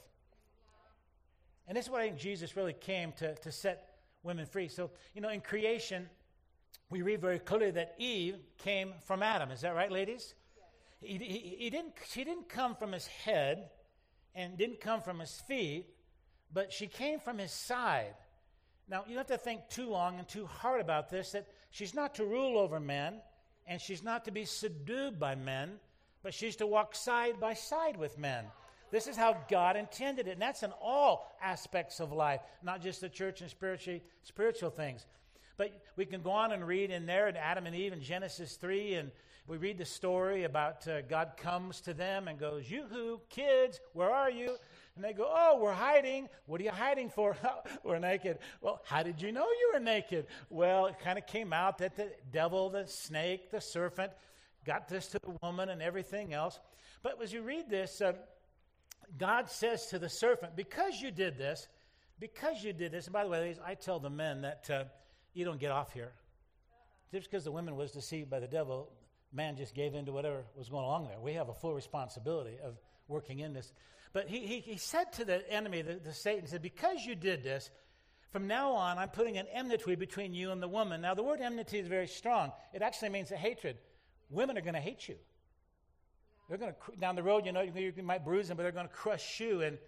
And 1.66 1.76
this 1.76 1.86
is 1.86 1.90
what 1.90 2.00
I 2.00 2.06
think 2.06 2.18
Jesus 2.18 2.56
really 2.56 2.72
came 2.72 3.12
to, 3.12 3.34
to 3.34 3.52
set 3.52 3.96
women 4.22 4.46
free. 4.46 4.68
So, 4.68 4.90
you 5.14 5.20
know, 5.20 5.28
in 5.28 5.40
creation, 5.40 6.08
we 6.90 7.02
read 7.02 7.20
very 7.20 7.38
clearly 7.38 7.70
that 7.72 7.94
Eve 7.98 8.36
came 8.58 8.94
from 9.04 9.22
Adam. 9.22 9.50
Is 9.50 9.62
that 9.62 9.74
right, 9.74 9.90
ladies? 9.90 10.34
he, 11.00 11.18
he, 11.18 11.56
he 11.58 11.70
didn't, 11.70 11.94
she 12.08 12.24
didn't 12.24 12.48
come 12.48 12.74
from 12.74 12.92
his 12.92 13.06
head 13.06 13.70
and 14.34 14.56
didn't 14.56 14.80
come 14.80 15.00
from 15.00 15.20
his 15.20 15.40
feet, 15.46 15.86
but 16.52 16.72
she 16.72 16.86
came 16.86 17.20
from 17.20 17.38
his 17.38 17.52
side. 17.52 18.14
Now, 18.90 19.04
you 19.06 19.14
don't 19.14 19.28
have 19.28 19.38
to 19.38 19.44
think 19.44 19.68
too 19.68 19.88
long 19.88 20.18
and 20.18 20.26
too 20.26 20.46
hard 20.46 20.80
about 20.80 21.10
this 21.10 21.32
that 21.32 21.46
she's 21.70 21.94
not 21.94 22.14
to 22.16 22.24
rule 22.24 22.58
over 22.58 22.80
men 22.80 23.20
and 23.66 23.80
she's 23.80 24.02
not 24.02 24.24
to 24.24 24.30
be 24.30 24.44
subdued 24.44 25.20
by 25.20 25.34
men, 25.34 25.78
but 26.22 26.32
she's 26.32 26.56
to 26.56 26.66
walk 26.66 26.94
side 26.94 27.38
by 27.38 27.54
side 27.54 27.96
with 27.96 28.18
men. 28.18 28.44
This 28.90 29.06
is 29.06 29.16
how 29.16 29.36
God 29.50 29.76
intended 29.76 30.26
it, 30.26 30.32
and 30.32 30.40
that's 30.40 30.62
in 30.62 30.72
all 30.80 31.36
aspects 31.42 32.00
of 32.00 32.10
life, 32.10 32.40
not 32.62 32.80
just 32.80 33.02
the 33.02 33.08
church 33.10 33.42
and 33.42 33.50
spiritual, 33.50 34.70
things. 34.70 35.04
But 35.58 35.72
we 35.96 36.06
can 36.06 36.22
go 36.22 36.30
on 36.30 36.52
and 36.52 36.66
read 36.66 36.90
in 36.90 37.04
there 37.04 37.28
in 37.28 37.36
Adam 37.36 37.66
and 37.66 37.76
Eve 37.76 37.92
in 37.92 38.00
Genesis 38.00 38.56
3 38.56 38.94
and 38.94 39.10
we 39.48 39.56
read 39.56 39.78
the 39.78 39.84
story 39.86 40.44
about 40.44 40.86
uh, 40.86 41.00
God 41.00 41.32
comes 41.38 41.80
to 41.80 41.94
them 41.94 42.28
and 42.28 42.38
goes, 42.38 42.70
Yoo-hoo, 42.70 43.18
kids, 43.30 43.80
where 43.94 44.10
are 44.10 44.30
you? 44.30 44.56
And 44.98 45.04
they 45.04 45.12
go, 45.12 45.30
Oh, 45.32 45.60
we're 45.62 45.72
hiding. 45.72 46.28
What 46.46 46.60
are 46.60 46.64
you 46.64 46.72
hiding 46.72 47.08
for? 47.08 47.36
we're 47.84 48.00
naked. 48.00 48.40
Well, 48.60 48.82
how 48.84 49.04
did 49.04 49.22
you 49.22 49.30
know 49.30 49.44
you 49.44 49.70
were 49.72 49.78
naked? 49.78 50.26
Well, 50.50 50.86
it 50.86 50.98
kind 50.98 51.16
of 51.16 51.24
came 51.24 51.52
out 51.52 51.78
that 51.78 51.94
the 51.94 52.10
devil, 52.32 52.68
the 52.68 52.84
snake, 52.88 53.52
the 53.52 53.60
serpent 53.60 54.10
got 54.64 54.88
this 54.88 55.06
to 55.08 55.20
the 55.20 55.38
woman 55.40 55.68
and 55.68 55.80
everything 55.80 56.34
else. 56.34 56.58
But 57.04 57.22
as 57.22 57.32
you 57.32 57.42
read 57.42 57.70
this, 57.70 58.00
uh, 58.00 58.14
God 59.16 59.48
says 59.48 59.86
to 59.86 60.00
the 60.00 60.08
serpent, 60.08 60.56
Because 60.56 61.00
you 61.00 61.12
did 61.12 61.38
this, 61.38 61.68
because 62.18 62.64
you 62.64 62.72
did 62.72 62.90
this, 62.90 63.06
and 63.06 63.12
by 63.12 63.22
the 63.22 63.30
way, 63.30 63.54
I 63.64 63.76
tell 63.76 64.00
the 64.00 64.10
men 64.10 64.40
that 64.40 64.68
uh, 64.68 64.84
you 65.32 65.44
don't 65.44 65.60
get 65.60 65.70
off 65.70 65.92
here. 65.92 66.10
Just 67.12 67.30
because 67.30 67.44
the 67.44 67.52
woman 67.52 67.76
was 67.76 67.92
deceived 67.92 68.30
by 68.30 68.40
the 68.40 68.48
devil 68.48 68.90
man 69.32 69.56
just 69.56 69.74
gave 69.74 69.94
in 69.94 70.06
to 70.06 70.12
whatever 70.12 70.42
was 70.56 70.68
going 70.68 70.84
along 70.84 71.06
there. 71.06 71.20
We 71.20 71.34
have 71.34 71.50
a 71.50 71.54
full 71.54 71.74
responsibility 71.74 72.56
of 72.64 72.74
working 73.06 73.40
in 73.40 73.52
this. 73.52 73.72
But 74.12 74.28
he, 74.28 74.46
he, 74.46 74.60
he 74.60 74.76
said 74.76 75.12
to 75.14 75.24
the 75.24 75.50
enemy, 75.50 75.82
the, 75.82 75.94
the 75.94 76.12
Satan, 76.12 76.46
said, 76.46 76.62
Because 76.62 77.04
you 77.04 77.14
did 77.14 77.42
this, 77.42 77.70
from 78.30 78.46
now 78.46 78.72
on, 78.72 78.98
I'm 78.98 79.08
putting 79.08 79.38
an 79.38 79.46
enmity 79.52 79.94
between 79.94 80.34
you 80.34 80.50
and 80.50 80.62
the 80.62 80.68
woman. 80.68 81.00
Now, 81.00 81.14
the 81.14 81.22
word 81.22 81.40
enmity 81.40 81.78
is 81.78 81.88
very 81.88 82.06
strong. 82.06 82.52
It 82.74 82.82
actually 82.82 83.08
means 83.08 83.30
a 83.30 83.36
hatred. 83.36 83.78
Women 84.30 84.58
are 84.58 84.62
going 84.62 84.74
to 84.74 84.80
hate 84.80 85.08
you. 85.08 85.16
They're 86.48 86.58
going 86.58 86.72
to, 86.72 87.00
down 87.00 87.16
the 87.16 87.22
road, 87.22 87.46
you 87.46 87.52
know, 87.52 87.62
you, 87.62 87.92
you 87.96 88.02
might 88.02 88.24
bruise 88.24 88.48
them, 88.48 88.56
but 88.56 88.62
they're 88.62 88.72
going 88.72 88.88
to 88.88 88.94
crush 88.94 89.40
you. 89.40 89.62
And, 89.62 89.78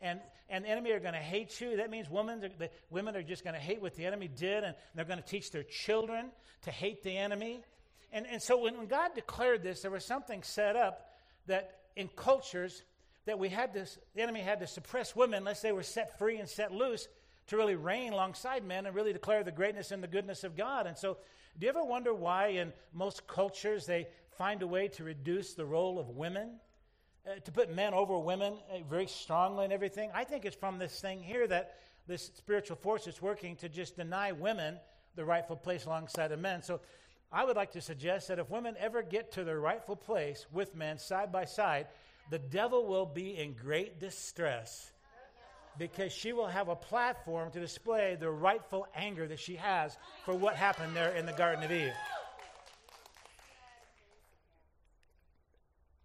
and, 0.00 0.20
and 0.48 0.64
the 0.64 0.68
enemy 0.68 0.92
are 0.92 1.00
going 1.00 1.14
to 1.14 1.20
hate 1.20 1.60
you. 1.60 1.76
That 1.76 1.90
means 1.90 2.10
women, 2.10 2.40
the 2.40 2.70
women 2.90 3.14
are 3.16 3.22
just 3.22 3.44
going 3.44 3.54
to 3.54 3.60
hate 3.60 3.80
what 3.80 3.94
the 3.94 4.04
enemy 4.06 4.28
did, 4.28 4.64
and 4.64 4.74
they're 4.94 5.04
going 5.04 5.22
to 5.22 5.26
teach 5.26 5.50
their 5.50 5.62
children 5.62 6.30
to 6.62 6.70
hate 6.70 7.02
the 7.02 7.16
enemy. 7.16 7.62
And, 8.10 8.26
and 8.26 8.42
so 8.42 8.58
when, 8.58 8.76
when 8.76 8.86
God 8.86 9.14
declared 9.14 9.62
this, 9.62 9.82
there 9.82 9.90
was 9.90 10.04
something 10.04 10.42
set 10.42 10.76
up 10.76 11.12
that 11.46 11.78
in 11.96 12.08
cultures 12.08 12.82
that 13.26 13.38
we 13.38 13.48
had 13.48 13.72
this, 13.72 13.98
the 14.14 14.22
enemy 14.22 14.40
had 14.40 14.60
to 14.60 14.66
suppress 14.66 15.14
women 15.14 15.38
unless 15.38 15.62
they 15.62 15.72
were 15.72 15.82
set 15.82 16.18
free 16.18 16.38
and 16.38 16.48
set 16.48 16.72
loose 16.72 17.08
to 17.48 17.56
really 17.56 17.76
reign 17.76 18.12
alongside 18.12 18.64
men 18.64 18.86
and 18.86 18.94
really 18.94 19.12
declare 19.12 19.44
the 19.44 19.52
greatness 19.52 19.90
and 19.90 20.02
the 20.02 20.08
goodness 20.08 20.44
of 20.44 20.56
God. 20.56 20.86
And 20.86 20.96
so, 20.96 21.18
do 21.58 21.66
you 21.66 21.70
ever 21.70 21.84
wonder 21.84 22.14
why 22.14 22.48
in 22.48 22.72
most 22.92 23.26
cultures 23.26 23.84
they 23.84 24.06
find 24.38 24.62
a 24.62 24.66
way 24.66 24.88
to 24.88 25.04
reduce 25.04 25.54
the 25.54 25.66
role 25.66 25.98
of 25.98 26.08
women? 26.08 26.60
Uh, 27.24 27.38
to 27.44 27.52
put 27.52 27.72
men 27.72 27.94
over 27.94 28.18
women 28.18 28.54
uh, 28.68 28.78
very 28.90 29.06
strongly 29.06 29.62
and 29.62 29.72
everything. 29.72 30.10
I 30.12 30.24
think 30.24 30.44
it's 30.44 30.56
from 30.56 30.78
this 30.78 31.00
thing 31.00 31.22
here 31.22 31.46
that 31.46 31.76
this 32.08 32.32
spiritual 32.34 32.74
force 32.74 33.06
is 33.06 33.22
working 33.22 33.54
to 33.56 33.68
just 33.68 33.96
deny 33.96 34.32
women 34.32 34.80
the 35.14 35.24
rightful 35.24 35.54
place 35.54 35.84
alongside 35.84 36.32
of 36.32 36.40
men. 36.40 36.62
So 36.62 36.80
I 37.30 37.44
would 37.44 37.54
like 37.54 37.70
to 37.72 37.80
suggest 37.80 38.26
that 38.26 38.40
if 38.40 38.50
women 38.50 38.74
ever 38.76 39.02
get 39.02 39.30
to 39.32 39.44
their 39.44 39.60
rightful 39.60 39.94
place 39.94 40.46
with 40.50 40.74
men 40.74 40.98
side 40.98 41.30
by 41.30 41.44
side, 41.44 41.86
the 42.30 42.38
devil 42.38 42.86
will 42.86 43.06
be 43.06 43.36
in 43.36 43.54
great 43.54 44.00
distress 44.00 44.90
because 45.78 46.12
she 46.12 46.32
will 46.32 46.46
have 46.46 46.68
a 46.68 46.76
platform 46.76 47.50
to 47.50 47.60
display 47.60 48.16
the 48.18 48.30
rightful 48.30 48.86
anger 48.94 49.26
that 49.26 49.38
she 49.38 49.56
has 49.56 49.96
for 50.24 50.34
what 50.34 50.54
happened 50.54 50.94
there 50.94 51.12
in 51.14 51.26
the 51.26 51.32
Garden 51.32 51.64
of 51.64 51.72
Eve. 51.72 51.92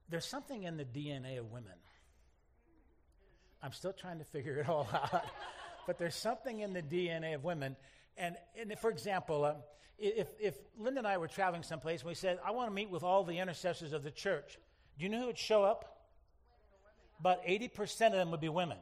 There's 0.10 0.26
something 0.26 0.64
in 0.64 0.78
the 0.78 0.86
DNA 0.86 1.38
of 1.38 1.52
women. 1.52 1.74
I'm 3.62 3.74
still 3.74 3.92
trying 3.92 4.20
to 4.20 4.26
figure 4.26 4.58
it 4.58 4.70
all 4.70 4.88
out. 4.94 5.26
but 5.86 5.98
there's 5.98 6.16
something 6.16 6.60
in 6.60 6.74
the 6.74 6.82
DNA 6.82 7.36
of 7.36 7.44
women. 7.44 7.76
And, 8.18 8.36
and 8.60 8.74
for 8.80 8.90
example, 8.90 9.44
uh, 9.44 9.56
if, 9.98 10.28
if 10.40 10.56
Linda 10.78 11.00
and 11.00 11.08
I 11.08 11.18
were 11.18 11.28
traveling 11.28 11.64
someplace 11.64 12.02
and 12.02 12.08
we 12.10 12.16
said, 12.16 12.40
I 12.46 12.52
want 12.52 12.70
to 12.70 12.74
meet 12.74 12.90
with 12.90 13.04
all 13.04 13.24
the 13.24 13.40
intercessors 13.40 13.94
of 13.94 14.04
the 14.04 14.12
church, 14.12 14.58
do 14.98 15.04
you 15.04 15.10
know 15.10 15.20
who 15.20 15.26
would 15.28 15.38
show 15.38 15.64
up? 15.64 15.97
About 17.20 17.46
80% 17.46 18.08
of 18.08 18.14
them 18.14 18.32
would 18.32 18.42
be 18.42 18.50
women. 18.50 18.78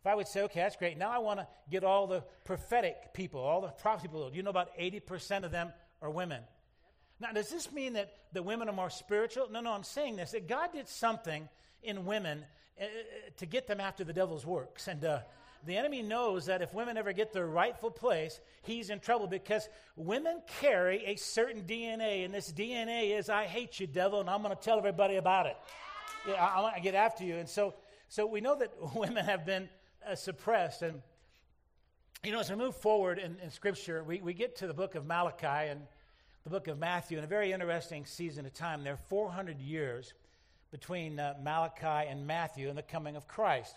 If 0.00 0.06
I 0.06 0.14
would 0.14 0.28
say, 0.28 0.42
okay, 0.42 0.60
that's 0.60 0.76
great. 0.76 0.98
Now 0.98 1.10
I 1.10 1.18
want 1.18 1.40
to 1.40 1.48
get 1.70 1.84
all 1.84 2.06
the 2.06 2.22
prophetic 2.44 3.12
people, 3.12 3.40
all 3.40 3.60
the 3.60 3.68
prophecy 3.68 4.08
people. 4.08 4.30
Do 4.30 4.36
you 4.36 4.42
know 4.42 4.50
about 4.50 4.76
80% 4.78 5.44
of 5.44 5.50
them 5.50 5.72
are 6.00 6.10
women? 6.10 6.42
Now, 7.18 7.32
does 7.32 7.48
this 7.48 7.72
mean 7.72 7.94
that 7.94 8.12
the 8.32 8.42
women 8.42 8.68
are 8.68 8.74
more 8.74 8.90
spiritual? 8.90 9.48
No, 9.50 9.60
no, 9.60 9.72
I'm 9.72 9.84
saying 9.84 10.16
this 10.16 10.32
that 10.32 10.48
God 10.48 10.72
did 10.72 10.88
something 10.88 11.48
in 11.82 12.04
women 12.04 12.44
uh, 12.80 12.84
to 13.38 13.46
get 13.46 13.66
them 13.66 13.80
after 13.80 14.04
the 14.04 14.12
devil's 14.12 14.44
works. 14.44 14.86
And 14.86 15.02
uh, 15.04 15.20
the 15.64 15.76
enemy 15.76 16.02
knows 16.02 16.46
that 16.46 16.62
if 16.62 16.74
women 16.74 16.96
ever 16.96 17.12
get 17.12 17.32
their 17.32 17.46
rightful 17.46 17.90
place, 17.90 18.38
he's 18.62 18.90
in 18.90 19.00
trouble 19.00 19.26
because 19.26 19.68
women 19.96 20.42
carry 20.60 21.04
a 21.06 21.16
certain 21.16 21.62
DNA, 21.62 22.24
and 22.24 22.34
this 22.34 22.52
DNA 22.52 23.18
is, 23.18 23.28
I 23.28 23.46
hate 23.46 23.80
you, 23.80 23.86
devil, 23.86 24.20
and 24.20 24.28
I'm 24.28 24.42
going 24.42 24.54
to 24.54 24.62
tell 24.62 24.78
everybody 24.78 25.16
about 25.16 25.46
it. 25.46 25.56
Yeah, 25.56 25.95
I, 26.34 26.56
I 26.56 26.60
want 26.60 26.76
to 26.76 26.80
get 26.80 26.94
after 26.94 27.24
you. 27.24 27.36
And 27.36 27.48
so, 27.48 27.74
so 28.08 28.26
we 28.26 28.40
know 28.40 28.56
that 28.56 28.72
women 28.94 29.24
have 29.24 29.44
been 29.46 29.68
uh, 30.06 30.14
suppressed. 30.14 30.82
And, 30.82 31.02
you 32.24 32.32
know, 32.32 32.40
as 32.40 32.50
we 32.50 32.56
move 32.56 32.76
forward 32.76 33.18
in, 33.18 33.36
in 33.42 33.50
Scripture, 33.50 34.02
we, 34.04 34.20
we 34.20 34.34
get 34.34 34.56
to 34.56 34.66
the 34.66 34.74
book 34.74 34.94
of 34.94 35.06
Malachi 35.06 35.70
and 35.70 35.82
the 36.44 36.50
book 36.50 36.68
of 36.68 36.78
Matthew 36.78 37.18
in 37.18 37.24
a 37.24 37.28
very 37.28 37.52
interesting 37.52 38.04
season 38.04 38.46
of 38.46 38.54
time. 38.54 38.84
There 38.84 38.94
are 38.94 39.08
400 39.08 39.60
years 39.60 40.14
between 40.70 41.18
uh, 41.18 41.34
Malachi 41.42 42.08
and 42.08 42.26
Matthew 42.26 42.68
and 42.68 42.78
the 42.78 42.82
coming 42.82 43.16
of 43.16 43.26
Christ. 43.26 43.76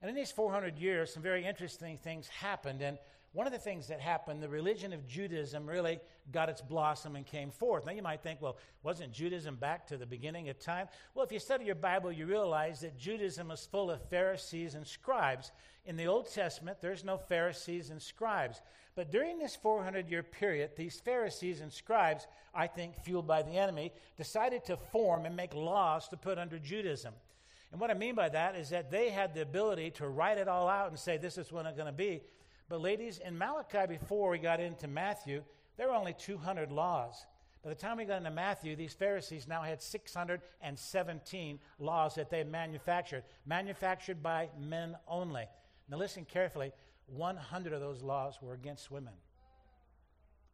And 0.00 0.08
in 0.08 0.16
these 0.16 0.32
400 0.32 0.78
years, 0.78 1.14
some 1.14 1.22
very 1.22 1.44
interesting 1.44 1.96
things 1.96 2.28
happened. 2.28 2.82
And 2.82 2.98
one 3.32 3.46
of 3.46 3.52
the 3.52 3.58
things 3.58 3.86
that 3.88 4.00
happened, 4.00 4.42
the 4.42 4.48
religion 4.48 4.92
of 4.92 5.06
Judaism 5.06 5.66
really 5.66 6.00
got 6.32 6.50
its 6.50 6.60
blossom 6.60 7.16
and 7.16 7.24
came 7.24 7.50
forth. 7.50 7.86
Now 7.86 7.92
you 7.92 8.02
might 8.02 8.22
think, 8.22 8.42
well, 8.42 8.58
wasn't 8.82 9.12
Judaism 9.12 9.56
back 9.56 9.86
to 9.86 9.96
the 9.96 10.04
beginning 10.04 10.50
of 10.50 10.58
time? 10.58 10.86
Well, 11.14 11.24
if 11.24 11.32
you 11.32 11.38
study 11.38 11.64
your 11.64 11.74
Bible, 11.74 12.12
you 12.12 12.26
realize 12.26 12.80
that 12.80 12.98
Judaism 12.98 13.48
was 13.48 13.64
full 13.64 13.90
of 13.90 14.02
Pharisees 14.10 14.74
and 14.74 14.86
scribes. 14.86 15.50
In 15.86 15.96
the 15.96 16.06
Old 16.06 16.30
Testament, 16.30 16.78
there's 16.82 17.04
no 17.04 17.16
Pharisees 17.16 17.88
and 17.88 18.02
scribes. 18.02 18.60
But 18.94 19.10
during 19.10 19.38
this 19.38 19.56
400 19.56 20.10
year 20.10 20.22
period, 20.22 20.72
these 20.76 21.00
Pharisees 21.00 21.62
and 21.62 21.72
scribes, 21.72 22.26
I 22.54 22.66
think 22.66 23.02
fueled 23.02 23.26
by 23.26 23.40
the 23.42 23.56
enemy, 23.56 23.92
decided 24.18 24.64
to 24.66 24.76
form 24.76 25.24
and 25.24 25.34
make 25.34 25.54
laws 25.54 26.06
to 26.08 26.18
put 26.18 26.38
under 26.38 26.58
Judaism. 26.58 27.14
And 27.72 27.80
what 27.80 27.90
I 27.90 27.94
mean 27.94 28.14
by 28.14 28.28
that 28.28 28.56
is 28.56 28.68
that 28.68 28.90
they 28.90 29.08
had 29.08 29.32
the 29.32 29.40
ability 29.40 29.92
to 29.92 30.06
write 30.06 30.36
it 30.36 30.48
all 30.48 30.68
out 30.68 30.90
and 30.90 30.98
say, 30.98 31.16
this 31.16 31.38
is 31.38 31.50
what 31.50 31.64
it's 31.64 31.74
going 31.74 31.86
to 31.86 31.92
be. 31.92 32.20
But, 32.72 32.80
ladies, 32.80 33.18
in 33.18 33.36
Malachi, 33.36 33.86
before 33.86 34.30
we 34.30 34.38
got 34.38 34.58
into 34.58 34.88
Matthew, 34.88 35.42
there 35.76 35.88
were 35.88 35.94
only 35.94 36.14
200 36.14 36.72
laws. 36.72 37.26
By 37.62 37.68
the 37.68 37.76
time 37.76 37.98
we 37.98 38.06
got 38.06 38.16
into 38.16 38.30
Matthew, 38.30 38.76
these 38.76 38.94
Pharisees 38.94 39.46
now 39.46 39.60
had 39.60 39.82
617 39.82 41.60
laws 41.78 42.14
that 42.14 42.30
they 42.30 42.44
manufactured, 42.44 43.24
manufactured 43.44 44.22
by 44.22 44.48
men 44.58 44.96
only. 45.06 45.44
Now, 45.90 45.98
listen 45.98 46.24
carefully 46.24 46.72
100 47.08 47.74
of 47.74 47.82
those 47.82 48.02
laws 48.02 48.38
were 48.40 48.54
against 48.54 48.90
women. 48.90 49.12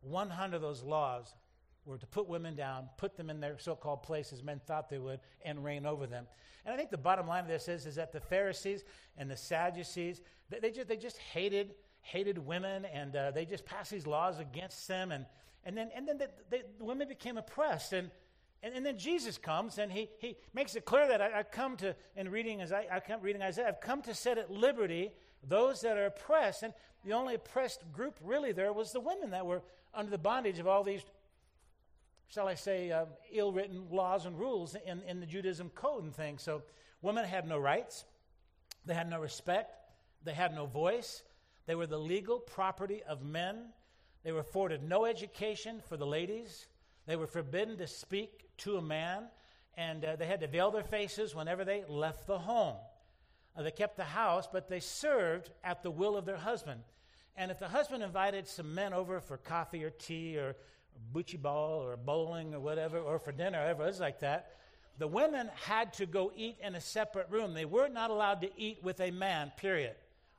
100 0.00 0.56
of 0.56 0.60
those 0.60 0.82
laws 0.82 1.36
were 1.84 1.98
to 1.98 2.06
put 2.06 2.28
women 2.28 2.56
down, 2.56 2.88
put 2.96 3.16
them 3.16 3.30
in 3.30 3.38
their 3.38 3.60
so-called 3.60 4.02
places 4.02 4.42
men 4.42 4.60
thought 4.66 4.90
they 4.90 4.98
would, 4.98 5.20
and 5.44 5.62
reign 5.62 5.86
over 5.86 6.08
them. 6.08 6.26
And 6.64 6.74
I 6.74 6.76
think 6.76 6.90
the 6.90 6.98
bottom 6.98 7.28
line 7.28 7.44
of 7.44 7.48
this 7.48 7.68
is, 7.68 7.86
is 7.86 7.94
that 7.94 8.10
the 8.10 8.20
Pharisees 8.20 8.82
and 9.16 9.30
the 9.30 9.36
Sadducees, 9.36 10.20
they, 10.50 10.58
they 10.58 10.72
just, 10.72 10.88
they 10.88 10.96
just 10.96 11.18
hated, 11.18 11.74
hated 12.08 12.38
women, 12.38 12.86
and 12.86 13.14
uh, 13.14 13.30
they 13.30 13.44
just 13.44 13.66
passed 13.66 13.90
these 13.90 14.06
laws 14.06 14.38
against 14.38 14.88
them. 14.88 15.12
And, 15.12 15.26
and 15.64 15.76
then, 15.76 15.90
and 15.94 16.08
then 16.08 16.18
the, 16.18 16.30
the, 16.50 16.62
the 16.78 16.84
women 16.84 17.06
became 17.06 17.36
oppressed. 17.36 17.92
And, 17.92 18.10
and, 18.62 18.74
and, 18.74 18.84
then 18.84 18.98
Jesus 18.98 19.36
comes 19.36 19.78
and 19.78 19.92
he, 19.92 20.08
he 20.18 20.36
makes 20.54 20.74
it 20.74 20.84
clear 20.84 21.06
that 21.08 21.20
I, 21.20 21.40
I 21.40 21.42
come 21.42 21.76
to, 21.76 21.94
in 22.16 22.30
reading, 22.30 22.62
as 22.62 22.72
I, 22.72 22.86
I 22.90 23.00
come 23.00 23.20
reading 23.20 23.42
Isaiah, 23.42 23.68
I've 23.68 23.80
come 23.80 24.00
to 24.02 24.14
set 24.14 24.38
at 24.38 24.50
liberty 24.50 25.12
those 25.46 25.82
that 25.82 25.98
are 25.98 26.06
oppressed. 26.06 26.62
And 26.62 26.72
the 27.04 27.12
only 27.12 27.34
oppressed 27.34 27.84
group 27.92 28.18
really 28.24 28.52
there 28.52 28.72
was 28.72 28.92
the 28.92 29.00
women 29.00 29.30
that 29.30 29.44
were 29.44 29.62
under 29.94 30.10
the 30.10 30.18
bondage 30.18 30.58
of 30.58 30.66
all 30.66 30.82
these 30.82 31.02
shall 32.30 32.46
I 32.46 32.54
say, 32.54 32.90
uh, 32.90 33.06
ill 33.32 33.52
written 33.52 33.86
laws 33.90 34.26
and 34.26 34.38
rules 34.38 34.76
in, 34.86 35.00
in 35.08 35.18
the 35.18 35.24
Judaism 35.26 35.70
code 35.74 36.04
and 36.04 36.14
things. 36.14 36.42
So 36.42 36.62
women 37.00 37.24
had 37.24 37.48
no 37.48 37.58
rights, 37.58 38.04
they 38.84 38.92
had 38.92 39.08
no 39.08 39.18
respect, 39.18 39.74
they 40.24 40.34
had 40.34 40.54
no 40.54 40.66
voice, 40.66 41.22
they 41.68 41.74
were 41.74 41.86
the 41.86 41.98
legal 41.98 42.38
property 42.38 43.02
of 43.06 43.22
men, 43.22 43.66
they 44.24 44.32
were 44.32 44.40
afforded 44.40 44.82
no 44.82 45.04
education 45.04 45.82
for 45.86 45.98
the 45.98 46.06
ladies, 46.06 46.66
they 47.06 47.14
were 47.14 47.26
forbidden 47.26 47.76
to 47.76 47.86
speak 47.86 48.48
to 48.56 48.78
a 48.78 48.82
man, 48.82 49.24
and 49.76 50.02
uh, 50.02 50.16
they 50.16 50.24
had 50.24 50.40
to 50.40 50.46
veil 50.46 50.70
their 50.70 50.82
faces 50.82 51.34
whenever 51.34 51.66
they 51.66 51.84
left 51.86 52.26
the 52.26 52.38
home. 52.38 52.76
Uh, 53.54 53.62
they 53.62 53.70
kept 53.70 53.98
the 53.98 54.04
house, 54.04 54.48
but 54.50 54.70
they 54.70 54.80
served 54.80 55.50
at 55.62 55.82
the 55.82 55.90
will 55.90 56.16
of 56.16 56.24
their 56.24 56.38
husband. 56.38 56.80
And 57.36 57.50
if 57.50 57.58
the 57.58 57.68
husband 57.68 58.02
invited 58.02 58.48
some 58.48 58.74
men 58.74 58.94
over 58.94 59.20
for 59.20 59.36
coffee 59.36 59.84
or 59.84 59.90
tea 59.90 60.38
or 60.38 60.56
bocce 61.14 61.40
ball 61.40 61.82
or 61.82 61.98
bowling 61.98 62.54
or 62.54 62.60
whatever, 62.60 62.98
or 62.98 63.18
for 63.18 63.30
dinner, 63.30 63.58
whatever 63.58 63.82
it 63.82 63.86
was 63.88 64.00
like 64.00 64.20
that, 64.20 64.52
the 64.96 65.06
women 65.06 65.50
had 65.66 65.92
to 65.94 66.06
go 66.06 66.32
eat 66.34 66.56
in 66.62 66.76
a 66.76 66.80
separate 66.80 67.28
room. 67.28 67.52
They 67.52 67.66
were 67.66 67.88
not 67.88 68.08
allowed 68.08 68.40
to 68.40 68.50
eat 68.56 68.78
with 68.82 69.00
a 69.00 69.10
man, 69.10 69.52
period. 69.58 69.96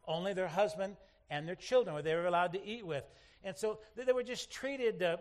Only 0.08 0.34
their 0.34 0.48
husband 0.48 0.98
and 1.30 1.48
their 1.48 1.56
children 1.56 1.96
were 1.96 2.02
they 2.02 2.16
were 2.16 2.28
allowed 2.28 2.54
to 2.54 2.66
eat 2.66 2.86
with. 2.86 3.04
And 3.44 3.58
so 3.58 3.80
they 3.96 4.12
were 4.12 4.24
just 4.24 4.52
treated 4.52 5.02
uh, 5.02 5.18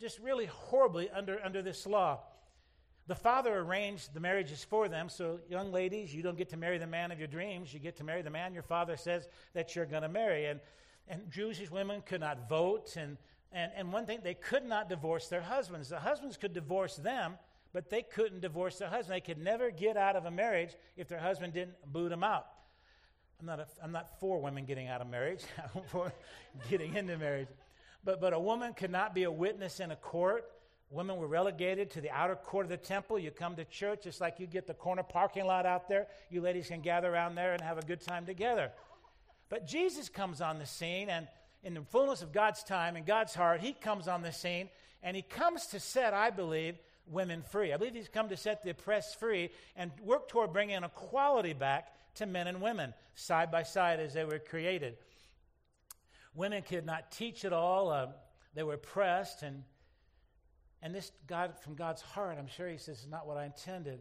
just 0.00 0.18
really 0.18 0.46
horribly 0.46 1.10
under, 1.10 1.40
under 1.42 1.62
this 1.62 1.86
law. 1.86 2.20
The 3.06 3.14
father 3.14 3.58
arranged 3.58 4.14
the 4.14 4.20
marriages 4.20 4.62
for 4.62 4.88
them. 4.88 5.08
So, 5.08 5.40
young 5.48 5.72
ladies, 5.72 6.14
you 6.14 6.22
don't 6.22 6.36
get 6.36 6.50
to 6.50 6.56
marry 6.56 6.78
the 6.78 6.86
man 6.86 7.10
of 7.10 7.18
your 7.18 7.26
dreams. 7.26 7.74
You 7.74 7.80
get 7.80 7.96
to 7.96 8.04
marry 8.04 8.22
the 8.22 8.30
man 8.30 8.54
your 8.54 8.62
father 8.62 8.96
says 8.96 9.26
that 9.54 9.74
you're 9.74 9.86
going 9.86 10.02
to 10.02 10.08
marry. 10.08 10.46
And, 10.46 10.60
and 11.08 11.28
Jewish 11.30 11.68
women 11.70 12.02
could 12.06 12.20
not 12.20 12.48
vote. 12.48 12.96
And 12.96 13.16
and, 13.52 13.70
and 13.76 13.92
one 13.92 14.06
thing, 14.06 14.20
they 14.22 14.34
could 14.34 14.64
not 14.64 14.88
divorce 14.88 15.28
their 15.28 15.42
husbands. 15.42 15.90
The 15.90 16.00
husbands 16.00 16.36
could 16.36 16.54
divorce 16.54 16.96
them, 16.96 17.34
but 17.72 17.90
they 17.90 18.02
couldn't 18.02 18.40
divorce 18.40 18.78
their 18.78 18.88
husband. 18.88 19.14
They 19.14 19.20
could 19.20 19.42
never 19.42 19.70
get 19.70 19.96
out 19.96 20.16
of 20.16 20.24
a 20.24 20.30
marriage 20.30 20.74
if 20.96 21.08
their 21.08 21.18
husband 21.18 21.52
didn't 21.52 21.74
boot 21.92 22.08
them 22.08 22.24
out. 22.24 22.46
I'm 23.42 23.46
not, 23.46 23.58
a, 23.58 23.66
I'm 23.82 23.90
not 23.90 24.20
for 24.20 24.40
women 24.40 24.66
getting 24.66 24.86
out 24.86 25.00
of 25.00 25.10
marriage, 25.10 25.42
I'm 25.74 25.82
for 25.88 26.12
getting 26.70 26.94
into 26.94 27.18
marriage. 27.18 27.48
But, 28.04 28.20
but 28.20 28.32
a 28.32 28.38
woman 28.38 28.72
could 28.72 28.92
not 28.92 29.16
be 29.16 29.24
a 29.24 29.32
witness 29.32 29.80
in 29.80 29.90
a 29.90 29.96
court. 29.96 30.44
Women 30.90 31.16
were 31.16 31.26
relegated 31.26 31.90
to 31.92 32.00
the 32.00 32.10
outer 32.10 32.36
court 32.36 32.66
of 32.66 32.70
the 32.70 32.76
temple. 32.76 33.18
You 33.18 33.32
come 33.32 33.56
to 33.56 33.64
church, 33.64 34.06
it's 34.06 34.20
like 34.20 34.38
you 34.38 34.46
get 34.46 34.68
the 34.68 34.74
corner 34.74 35.02
parking 35.02 35.44
lot 35.44 35.66
out 35.66 35.88
there. 35.88 36.06
You 36.30 36.40
ladies 36.40 36.68
can 36.68 36.82
gather 36.82 37.12
around 37.12 37.34
there 37.34 37.52
and 37.52 37.60
have 37.62 37.78
a 37.78 37.82
good 37.82 38.00
time 38.00 38.26
together. 38.26 38.70
But 39.48 39.66
Jesus 39.66 40.08
comes 40.08 40.40
on 40.40 40.60
the 40.60 40.66
scene, 40.66 41.08
and 41.08 41.26
in 41.64 41.74
the 41.74 41.80
fullness 41.80 42.22
of 42.22 42.32
God's 42.32 42.62
time 42.62 42.94
and 42.94 43.04
God's 43.04 43.34
heart, 43.34 43.60
he 43.60 43.72
comes 43.72 44.06
on 44.06 44.22
the 44.22 44.32
scene 44.32 44.68
and 45.02 45.16
he 45.16 45.22
comes 45.22 45.66
to 45.68 45.80
set, 45.80 46.14
I 46.14 46.30
believe, 46.30 46.76
women 47.08 47.42
free. 47.42 47.72
I 47.72 47.76
believe 47.76 47.94
he's 47.94 48.08
come 48.08 48.28
to 48.28 48.36
set 48.36 48.62
the 48.62 48.70
oppressed 48.70 49.18
free 49.18 49.50
and 49.74 49.90
work 50.00 50.28
toward 50.28 50.52
bringing 50.52 50.84
equality 50.84 51.54
back 51.54 51.88
to 52.16 52.26
men 52.26 52.46
and 52.46 52.60
women, 52.60 52.94
side 53.14 53.50
by 53.50 53.62
side 53.62 54.00
as 54.00 54.14
they 54.14 54.24
were 54.24 54.38
created. 54.38 54.96
Women 56.34 56.62
could 56.62 56.86
not 56.86 57.10
teach 57.10 57.44
at 57.44 57.52
all, 57.52 57.90
uh, 57.90 58.06
they 58.54 58.62
were 58.62 58.74
oppressed, 58.74 59.42
and, 59.42 59.62
and 60.82 60.94
this 60.94 61.12
God, 61.26 61.58
from 61.60 61.74
God's 61.74 62.02
heart, 62.02 62.36
I'm 62.38 62.48
sure 62.48 62.68
he 62.68 62.78
says, 62.78 63.00
is 63.00 63.08
not 63.08 63.26
what 63.26 63.36
I 63.36 63.44
intended. 63.44 64.00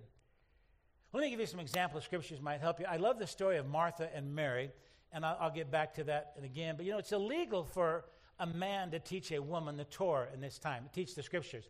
Let 1.13 1.21
me 1.21 1.29
give 1.29 1.39
you 1.39 1.45
some 1.45 1.59
example 1.59 1.99
scriptures 2.01 2.41
might 2.41 2.61
help 2.61 2.79
you. 2.79 2.85
I 2.89 2.97
love 2.97 3.19
the 3.19 3.27
story 3.27 3.57
of 3.57 3.67
Martha 3.67 4.09
and 4.15 4.33
Mary 4.33 4.71
and 5.11 5.25
I'll, 5.25 5.37
I'll, 5.39 5.51
get 5.51 5.71
back 5.71 5.93
to 5.95 6.03
that 6.05 6.33
again. 6.43 6.75
But 6.77 6.85
you 6.85 6.91
know, 6.91 6.97
it's 6.97 7.11
illegal 7.11 7.63
for 7.63 8.05
a 8.39 8.45
man 8.45 8.91
to 8.91 8.99
teach 8.99 9.31
a 9.31 9.41
woman 9.41 9.77
the 9.77 9.85
Torah 9.85 10.27
in 10.33 10.41
this 10.41 10.57
time, 10.57 10.83
to 10.85 10.89
teach 10.91 11.15
the 11.15 11.23
scriptures. 11.23 11.65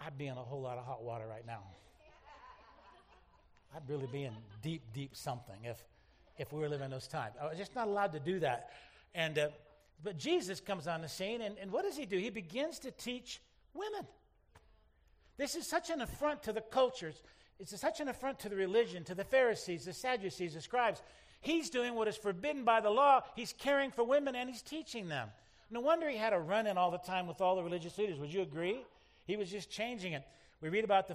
I'd 0.00 0.16
be 0.16 0.26
in 0.26 0.36
a 0.36 0.42
whole 0.42 0.62
lot 0.62 0.78
of 0.78 0.86
hot 0.86 1.02
water 1.02 1.26
right 1.26 1.46
now. 1.46 1.62
I'd 3.74 3.88
really 3.88 4.08
be 4.10 4.24
in 4.24 4.32
deep, 4.62 4.82
deep 4.92 5.14
something 5.14 5.64
if, 5.64 5.82
if 6.38 6.52
we 6.52 6.60
were 6.60 6.68
living 6.68 6.90
those 6.90 7.06
times. 7.06 7.34
I 7.40 7.46
was 7.46 7.58
just 7.58 7.74
not 7.74 7.88
allowed 7.88 8.12
to 8.12 8.20
do 8.20 8.40
that. 8.40 8.70
And, 9.14 9.38
uh, 9.38 9.48
but 10.02 10.18
Jesus 10.18 10.60
comes 10.60 10.86
on 10.86 11.02
the 11.02 11.08
scene, 11.08 11.40
and, 11.42 11.56
and 11.58 11.70
what 11.70 11.84
does 11.84 11.96
he 11.96 12.06
do? 12.06 12.18
He 12.18 12.30
begins 12.30 12.78
to 12.80 12.90
teach 12.90 13.40
Women. 13.74 14.06
This 15.36 15.54
is 15.54 15.66
such 15.66 15.90
an 15.90 16.00
affront 16.00 16.42
to 16.44 16.52
the 16.52 16.60
cultures. 16.60 17.22
It's 17.58 17.78
such 17.78 18.00
an 18.00 18.08
affront 18.08 18.38
to 18.40 18.48
the 18.48 18.56
religion, 18.56 19.04
to 19.04 19.14
the 19.14 19.24
Pharisees, 19.24 19.84
the 19.84 19.92
Sadducees, 19.92 20.54
the 20.54 20.60
scribes. 20.60 21.02
He's 21.40 21.70
doing 21.70 21.94
what 21.94 22.08
is 22.08 22.16
forbidden 22.16 22.64
by 22.64 22.80
the 22.80 22.90
law. 22.90 23.22
He's 23.36 23.52
caring 23.52 23.90
for 23.90 24.04
women 24.04 24.34
and 24.34 24.50
he's 24.50 24.62
teaching 24.62 25.08
them. 25.08 25.28
No 25.70 25.80
wonder 25.80 26.08
he 26.10 26.16
had 26.16 26.32
a 26.32 26.38
run 26.38 26.66
in 26.66 26.76
all 26.76 26.90
the 26.90 26.98
time 26.98 27.26
with 27.26 27.40
all 27.40 27.56
the 27.56 27.62
religious 27.62 27.96
leaders. 27.96 28.18
Would 28.18 28.32
you 28.32 28.42
agree? 28.42 28.82
He 29.24 29.36
was 29.36 29.50
just 29.50 29.70
changing 29.70 30.14
it. 30.14 30.24
We 30.60 30.68
read 30.68 30.84
about 30.84 31.06
the 31.06 31.14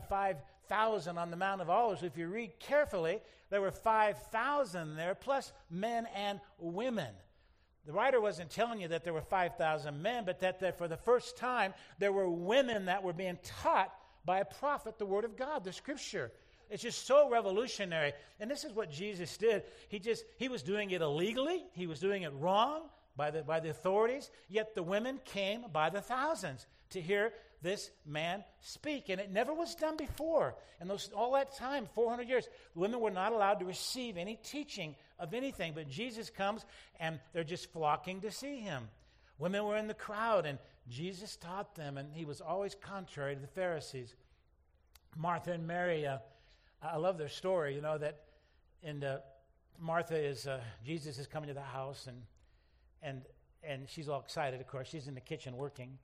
5,000 0.68 1.18
on 1.18 1.32
the 1.32 1.38
Mount 1.38 1.62
of 1.62 1.70
Olives. 1.70 2.04
If 2.04 2.18
you 2.18 2.28
read 2.28 2.60
carefully, 2.60 3.20
there 3.50 3.62
were 3.62 3.72
5,000 3.72 4.96
there, 4.96 5.16
plus 5.16 5.52
men 5.70 6.08
and 6.16 6.40
women. 6.60 7.14
The 7.86 7.94
writer 7.94 8.20
wasn't 8.20 8.50
telling 8.50 8.82
you 8.82 8.88
that 8.88 9.04
there 9.04 9.14
were 9.14 9.22
5,000 9.22 10.02
men, 10.02 10.26
but 10.26 10.40
that, 10.40 10.60
that 10.62 10.78
for 10.78 10.88
the 10.88 10.98
first 10.98 11.38
time 11.38 11.74
there 12.00 12.12
were 12.12 12.30
women 12.30 12.86
that 12.86 13.04
were 13.04 13.14
being 13.14 13.38
taught 13.62 13.94
by 14.26 14.40
a 14.40 14.46
prophet 14.46 14.98
the 14.98 15.06
Word 15.06 15.24
of 15.24 15.38
God, 15.38 15.64
the 15.64 15.72
Scripture. 15.72 16.32
It's 16.70 16.82
just 16.82 17.06
so 17.06 17.30
revolutionary. 17.30 18.14
And 18.40 18.50
this 18.50 18.64
is 18.64 18.74
what 18.74 18.90
Jesus 18.90 19.38
did. 19.38 19.64
He 19.88 20.00
just 20.00 20.26
he 20.38 20.50
was 20.50 20.64
doing 20.64 20.90
it 20.90 21.02
illegally. 21.02 21.64
He 21.74 21.86
was 21.86 22.00
doing 22.00 22.24
it 22.24 22.34
wrong 22.40 22.90
by 23.16 23.32
the 23.32 23.44
by 23.44 23.60
the 23.60 23.70
authorities. 23.70 24.30
Yet 24.50 24.76
the 24.76 24.84
women 24.84 25.20
came 25.26 25.66
by 25.72 25.90
the 25.90 26.02
thousands 26.02 26.66
to 26.92 27.02
hear 27.02 27.34
this 27.62 27.90
man 28.06 28.44
speak. 28.62 29.10
And 29.10 29.20
it 29.20 29.32
never 29.32 29.54
was 29.54 29.76
done 29.76 29.98
before. 29.98 30.56
And 30.80 30.90
those, 30.90 31.10
all 31.16 31.34
that 31.34 31.56
time, 31.58 31.88
400 31.96 32.28
years, 32.30 32.48
women 32.76 33.00
were 33.00 33.12
not 33.12 33.32
allowed 33.32 33.60
to 33.60 33.66
receive 33.66 34.18
any 34.18 34.38
teaching 34.44 34.96
of 35.20 35.34
anything. 35.34 35.74
But 35.74 35.90
Jesus 35.90 36.30
comes 36.30 36.64
and 37.00 37.20
they're 37.34 37.44
just 37.44 37.72
flocking 37.74 38.22
to 38.22 38.32
see 38.32 38.60
him. 38.60 38.88
Women 39.40 39.66
were 39.66 39.78
in 39.78 39.88
the 39.88 39.94
crowd 39.94 40.46
and 40.46 40.60
Jesus 40.88 41.36
taught 41.36 41.76
them, 41.76 41.98
and 41.98 42.14
he 42.14 42.26
was 42.26 42.42
always 42.42 42.76
contrary 42.76 43.34
to 43.34 43.42
the 43.42 43.48
Pharisees. 43.48 44.14
Martha 45.18 45.52
and 45.52 45.66
Mary, 45.66 46.06
uh, 46.06 46.20
I 46.82 46.98
love 46.98 47.18
their 47.18 47.30
story, 47.30 47.74
you 47.74 47.82
know, 47.82 47.98
that 47.98 48.22
and 48.84 49.04
Martha 49.80 50.16
is, 50.16 50.46
uh, 50.46 50.62
Jesus 50.86 51.18
is 51.18 51.26
coming 51.26 51.48
to 51.48 51.56
the 51.56 51.62
house, 51.62 52.06
and, 52.06 52.22
and, 53.06 53.22
and 53.64 53.88
she's 53.88 54.10
all 54.10 54.20
excited, 54.20 54.60
of 54.60 54.68
course. 54.68 54.90
She's 54.90 55.08
in 55.08 55.14
the 55.14 55.22
kitchen 55.22 55.56
working. 55.56 55.98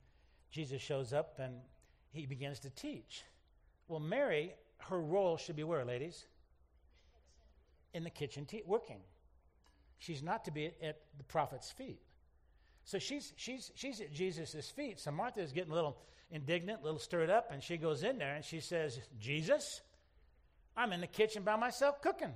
Jesus 0.52 0.82
shows 0.82 1.14
up 1.14 1.40
and 1.40 1.56
he 2.14 2.26
begins 2.26 2.60
to 2.60 2.70
teach. 2.70 3.24
Well, 3.88 4.00
Mary, 4.00 4.54
her 4.78 5.02
role 5.02 5.38
should 5.38 5.56
be 5.56 5.64
where, 5.64 5.84
ladies? 5.84 6.26
In 7.94 8.04
the 8.04 8.10
kitchen, 8.10 8.46
te- 8.46 8.64
working. 8.66 9.00
She's 9.98 10.22
not 10.22 10.46
to 10.46 10.52
be 10.52 10.68
at, 10.82 11.00
the 11.18 11.24
prophet's 11.24 11.72
feet. 11.72 12.00
So 12.84 13.00
she's, 13.00 13.34
she's, 13.36 13.72
she's 13.76 14.02
at 14.02 14.14
Jesus' 14.14 14.70
feet. 14.70 15.00
So 15.00 15.12
Martha 15.12 15.42
is 15.42 15.52
getting 15.52 15.72
a 15.72 15.76
little 15.76 15.98
indignant, 16.32 16.82
a 16.82 16.84
little 16.84 17.00
stirred 17.00 17.30
up, 17.30 17.50
and 17.52 17.62
she 17.62 17.78
goes 17.78 18.04
in 18.04 18.18
there 18.18 18.36
and 18.36 18.44
she 18.46 18.60
says, 18.60 19.00
Jesus, 19.20 19.82
I'm 20.76 20.94
in 20.94 21.02
the 21.02 21.08
kitchen 21.08 21.44
by 21.44 21.56
myself 21.56 22.02
cooking. 22.02 22.34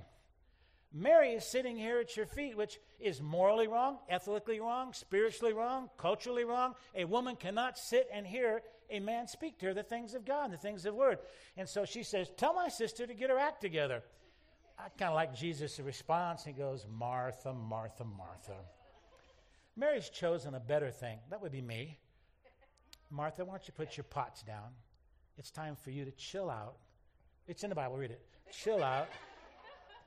Mary 0.98 1.32
is 1.32 1.44
sitting 1.44 1.76
here 1.76 1.98
at 1.98 2.16
your 2.16 2.24
feet, 2.24 2.56
which 2.56 2.80
is 2.98 3.20
morally 3.20 3.68
wrong, 3.68 3.98
ethically 4.08 4.60
wrong, 4.60 4.94
spiritually 4.94 5.52
wrong, 5.52 5.90
culturally 5.98 6.44
wrong. 6.44 6.74
A 6.94 7.04
woman 7.04 7.36
cannot 7.36 7.76
sit 7.76 8.08
and 8.10 8.26
hear 8.26 8.62
a 8.88 8.98
man 8.98 9.28
speak 9.28 9.58
to 9.58 9.66
her 9.66 9.74
the 9.74 9.82
things 9.82 10.14
of 10.14 10.24
God, 10.24 10.50
the 10.52 10.56
things 10.56 10.86
of 10.86 10.94
Word. 10.94 11.18
And 11.58 11.68
so 11.68 11.84
she 11.84 12.02
says, 12.02 12.30
Tell 12.38 12.54
my 12.54 12.68
sister 12.68 13.06
to 13.06 13.12
get 13.12 13.28
her 13.28 13.38
act 13.38 13.60
together. 13.60 14.02
I 14.78 14.88
kind 14.98 15.10
of 15.10 15.16
like 15.16 15.34
Jesus' 15.34 15.78
response. 15.80 16.44
He 16.44 16.52
goes, 16.52 16.86
Martha, 16.90 17.52
Martha, 17.52 18.04
Martha. 18.04 18.56
Mary's 19.76 20.08
chosen 20.08 20.54
a 20.54 20.60
better 20.60 20.90
thing. 20.90 21.18
That 21.28 21.42
would 21.42 21.52
be 21.52 21.60
me. 21.60 21.98
Martha, 23.10 23.44
why 23.44 23.52
don't 23.52 23.68
you 23.68 23.74
put 23.76 23.98
your 23.98 24.04
pots 24.04 24.42
down? 24.42 24.70
It's 25.36 25.50
time 25.50 25.76
for 25.76 25.90
you 25.90 26.06
to 26.06 26.10
chill 26.12 26.48
out. 26.48 26.76
It's 27.46 27.64
in 27.64 27.68
the 27.68 27.76
Bible, 27.76 27.98
read 27.98 28.12
it. 28.12 28.22
Chill 28.50 28.82
out 28.82 29.08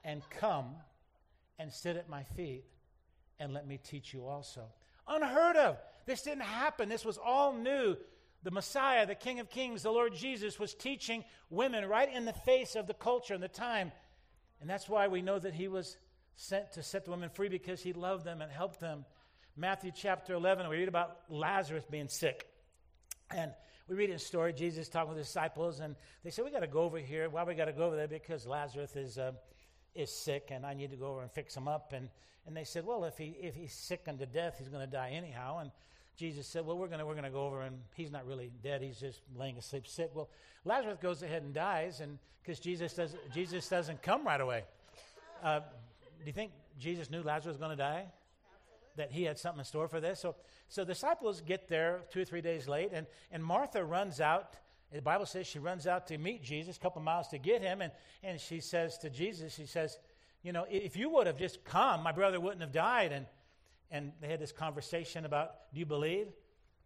and 0.09 0.27
come 0.31 0.65
and 1.59 1.71
sit 1.71 1.95
at 1.95 2.09
my 2.09 2.23
feet 2.23 2.65
and 3.39 3.53
let 3.53 3.67
me 3.67 3.77
teach 3.77 4.11
you 4.11 4.25
also. 4.25 4.63
Unheard 5.07 5.55
of. 5.55 5.77
This 6.07 6.23
didn't 6.23 6.41
happen. 6.41 6.89
This 6.89 7.05
was 7.05 7.19
all 7.23 7.53
new. 7.53 7.95
The 8.41 8.49
Messiah, 8.49 9.05
the 9.05 9.13
King 9.13 9.39
of 9.39 9.51
Kings, 9.51 9.83
the 9.83 9.91
Lord 9.91 10.15
Jesus, 10.15 10.57
was 10.57 10.73
teaching 10.73 11.23
women 11.51 11.85
right 11.85 12.11
in 12.11 12.25
the 12.25 12.33
face 12.33 12.75
of 12.75 12.87
the 12.87 12.93
culture 12.95 13.35
and 13.35 13.43
the 13.43 13.47
time. 13.47 13.91
And 14.61 14.69
that's 14.69 14.89
why 14.89 15.07
we 15.09 15.21
know 15.21 15.37
that 15.37 15.53
he 15.53 15.67
was 15.67 15.95
sent 16.35 16.71
to 16.71 16.81
set 16.81 17.05
the 17.05 17.11
women 17.11 17.29
free 17.29 17.49
because 17.49 17.83
he 17.83 17.93
loved 17.93 18.25
them 18.25 18.41
and 18.41 18.51
helped 18.51 18.79
them. 18.79 19.05
Matthew 19.55 19.91
chapter 19.93 20.33
11, 20.33 20.67
we 20.69 20.77
read 20.77 20.87
about 20.87 21.19
Lazarus 21.29 21.83
being 21.89 22.07
sick. 22.07 22.47
And 23.29 23.51
we 23.87 23.95
read 23.95 24.09
a 24.09 24.17
story, 24.17 24.53
Jesus 24.53 24.89
talking 24.89 25.13
with 25.13 25.23
disciples, 25.23 25.81
and 25.81 25.95
they 26.23 26.31
said, 26.31 26.45
We 26.45 26.51
got 26.51 26.61
to 26.61 26.67
go 26.67 26.81
over 26.81 26.97
here. 26.97 27.29
Why 27.29 27.43
we 27.43 27.53
got 27.53 27.65
to 27.65 27.73
go 27.73 27.85
over 27.85 27.95
there? 27.95 28.07
Because 28.07 28.47
Lazarus 28.47 28.95
is. 28.95 29.19
Uh, 29.19 29.33
is 29.95 30.13
sick 30.13 30.49
and 30.51 30.65
I 30.65 30.73
need 30.73 30.91
to 30.91 30.97
go 30.97 31.07
over 31.07 31.21
and 31.21 31.31
fix 31.31 31.55
him 31.55 31.67
up. 31.67 31.93
And, 31.93 32.09
and 32.45 32.55
they 32.55 32.63
said, 32.63 32.85
Well, 32.85 33.03
if, 33.05 33.17
he, 33.17 33.35
if 33.41 33.55
he's 33.55 33.73
sick 33.73 34.03
unto 34.07 34.25
death, 34.25 34.55
he's 34.57 34.69
going 34.69 34.85
to 34.85 34.91
die 34.91 35.11
anyhow. 35.11 35.59
And 35.59 35.71
Jesus 36.17 36.47
said, 36.47 36.65
Well, 36.65 36.77
we're 36.77 36.87
going 36.87 37.05
we're 37.05 37.15
to 37.15 37.29
go 37.29 37.45
over 37.45 37.61
and 37.61 37.77
he's 37.95 38.11
not 38.11 38.25
really 38.27 38.51
dead. 38.63 38.81
He's 38.81 38.99
just 38.99 39.21
laying 39.37 39.57
asleep 39.57 39.87
sick. 39.87 40.11
Well, 40.13 40.29
Lazarus 40.65 40.97
goes 41.01 41.23
ahead 41.23 41.43
and 41.43 41.53
dies 41.53 41.99
and 41.99 42.17
because 42.41 42.59
Jesus, 42.59 42.93
does, 42.93 43.15
Jesus 43.33 43.67
doesn't 43.69 44.01
come 44.01 44.25
right 44.25 44.41
away. 44.41 44.63
Uh, 45.43 45.59
do 45.59 46.25
you 46.25 46.33
think 46.33 46.51
Jesus 46.79 47.09
knew 47.09 47.21
Lazarus 47.21 47.53
was 47.53 47.57
going 47.57 47.71
to 47.71 47.75
die? 47.75 48.05
That 48.95 49.11
he 49.11 49.23
had 49.23 49.37
something 49.37 49.59
in 49.59 49.65
store 49.65 49.87
for 49.87 49.99
this? 49.99 50.19
So, 50.19 50.35
so 50.67 50.83
the 50.83 50.93
disciples 50.93 51.41
get 51.41 51.67
there 51.67 52.01
two 52.11 52.21
or 52.21 52.25
three 52.25 52.41
days 52.41 52.67
late, 52.67 52.89
and, 52.91 53.05
and 53.31 53.43
Martha 53.43 53.83
runs 53.83 54.19
out 54.19 54.55
the 54.91 55.01
Bible 55.01 55.25
says 55.25 55.45
she 55.45 55.59
runs 55.59 55.85
out 55.85 56.07
to 56.07 56.17
meet 56.17 56.43
Jesus, 56.43 56.77
a 56.77 56.79
couple 56.79 57.01
miles 57.01 57.27
to 57.29 57.37
get 57.37 57.61
him, 57.61 57.81
and, 57.81 57.91
and 58.23 58.39
she 58.39 58.59
says 58.59 58.97
to 58.99 59.09
Jesus, 59.09 59.53
she 59.53 59.65
says, 59.65 59.99
You 60.41 60.51
know, 60.51 60.65
if 60.69 60.97
you 60.97 61.09
would 61.09 61.27
have 61.27 61.37
just 61.37 61.63
come, 61.63 62.01
my 62.01 62.11
brother 62.11 62.39
wouldn't 62.39 62.61
have 62.61 62.71
died. 62.71 63.11
And, 63.11 63.25
and 63.91 64.11
they 64.21 64.27
had 64.27 64.39
this 64.39 64.51
conversation 64.51 65.25
about, 65.25 65.71
Do 65.73 65.79
you 65.79 65.85
believe? 65.85 66.27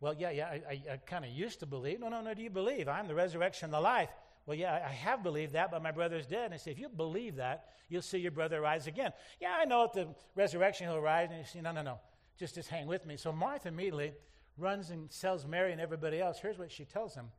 Well, 0.01 0.15
yeah, 0.17 0.31
yeah, 0.31 0.47
I, 0.47 0.61
I, 0.69 0.81
I 0.93 0.97
kind 0.97 1.23
of 1.23 1.31
used 1.31 1.61
to 1.61 1.65
believe. 1.65 2.01
No, 2.01 2.09
no, 2.09 2.21
no, 2.21 2.33
do 2.33 2.41
you 2.41 2.49
believe? 2.49 2.89
I'm 2.89 3.07
the 3.07 3.15
resurrection 3.15 3.67
and 3.67 3.73
the 3.73 3.79
life. 3.79 4.09
Well, 4.45 4.57
yeah, 4.57 4.85
I 4.85 4.91
have 4.91 5.23
believed 5.23 5.53
that, 5.53 5.71
but 5.71 5.81
my 5.81 5.91
brother's 5.91 6.25
dead. 6.25 6.45
And 6.45 6.53
I 6.53 6.57
say, 6.57 6.71
if 6.71 6.79
you 6.79 6.89
believe 6.89 7.37
that, 7.37 7.69
you'll 7.87 8.01
see 8.01 8.17
your 8.17 8.31
brother 8.31 8.59
rise 8.59 8.87
again. 8.87 9.13
Yeah, 9.39 9.55
I 9.57 9.63
know 9.63 9.85
at 9.85 9.93
the 9.93 10.09
resurrection 10.35 10.87
he'll 10.87 10.99
rise. 10.99 11.29
And 11.29 11.39
you 11.39 11.45
say, 11.45 11.61
no, 11.61 11.71
no, 11.71 11.81
no, 11.81 11.99
just, 12.37 12.55
just 12.55 12.67
hang 12.67 12.85
with 12.85 13.05
me. 13.05 13.15
So 13.15 13.31
Martha 13.31 13.69
immediately 13.69 14.11
runs 14.57 14.89
and 14.89 15.09
tells 15.09 15.45
Mary 15.45 15.71
and 15.71 15.79
everybody 15.79 16.19
else. 16.19 16.39
Here's 16.41 16.59
what 16.59 16.69
she 16.69 16.83
tells 16.83 17.15
them 17.15 17.31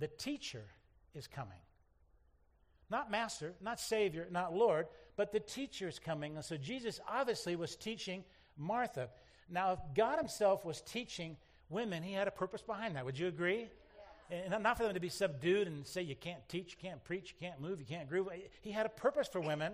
the 0.00 0.08
teacher 0.08 0.64
is 1.14 1.26
coming. 1.26 1.58
Not 2.90 3.10
master, 3.10 3.54
not 3.60 3.78
savior, 3.78 4.26
not 4.30 4.54
Lord, 4.54 4.86
but 5.16 5.30
the 5.30 5.40
teacher 5.40 5.86
is 5.86 5.98
coming. 5.98 6.34
And 6.34 6.44
so 6.44 6.56
Jesus 6.56 6.98
obviously 7.08 7.54
was 7.54 7.76
teaching 7.76 8.24
Martha. 8.56 9.08
Now, 9.48 9.72
if 9.72 9.78
God 9.94 10.18
Himself 10.18 10.64
was 10.64 10.80
teaching 10.80 11.36
women, 11.68 12.02
He 12.02 12.12
had 12.12 12.26
a 12.26 12.32
purpose 12.32 12.62
behind 12.62 12.96
that. 12.96 13.04
Would 13.04 13.18
you 13.18 13.28
agree? 13.28 13.68
And 14.30 14.62
not 14.62 14.76
for 14.76 14.84
them 14.84 14.94
to 14.94 15.00
be 15.00 15.08
subdued 15.08 15.66
and 15.66 15.86
say 15.86 16.02
you 16.02 16.14
can't 16.14 16.46
teach, 16.48 16.72
you 16.72 16.88
can't 16.88 17.02
preach, 17.02 17.34
you 17.34 17.46
can't 17.46 17.60
move, 17.60 17.80
you 17.80 17.86
can't 17.86 18.08
groove. 18.08 18.28
He 18.60 18.70
had 18.70 18.86
a 18.86 18.90
purpose 18.90 19.28
for 19.28 19.40
women 19.40 19.72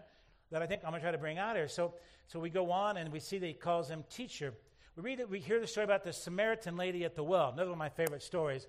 that 0.51 0.63
I 0.63 0.67
think 0.67 0.83
I'm 0.85 0.91
going 0.91 1.01
to 1.01 1.05
try 1.05 1.13
to 1.13 1.19
bring 1.19 1.39
out 1.39 1.57
here. 1.57 1.69
So, 1.69 1.95
so 2.27 2.41
we 2.41 2.49
go 2.49 2.71
on 2.71 2.97
and 2.97 3.13
we 3.13 3.21
see 3.21 3.39
that 3.39 3.47
he 3.47 3.53
calls 3.53 3.89
him 3.89 4.05
teacher. 4.11 4.55
We 4.97 5.03
read 5.03 5.23
we 5.29 5.41
hear 5.41 5.61
the 5.61 5.67
story 5.67 5.85
about 5.85 6.05
the 6.05 6.13
Samaritan 6.13 6.77
lady 6.77 7.05
at 7.05 7.15
the 7.15 7.23
well. 7.23 7.51
Another 7.51 7.71
one 7.71 7.75
of 7.75 7.79
my 7.79 7.91
favorite 7.91 8.23
stories. 8.23 8.67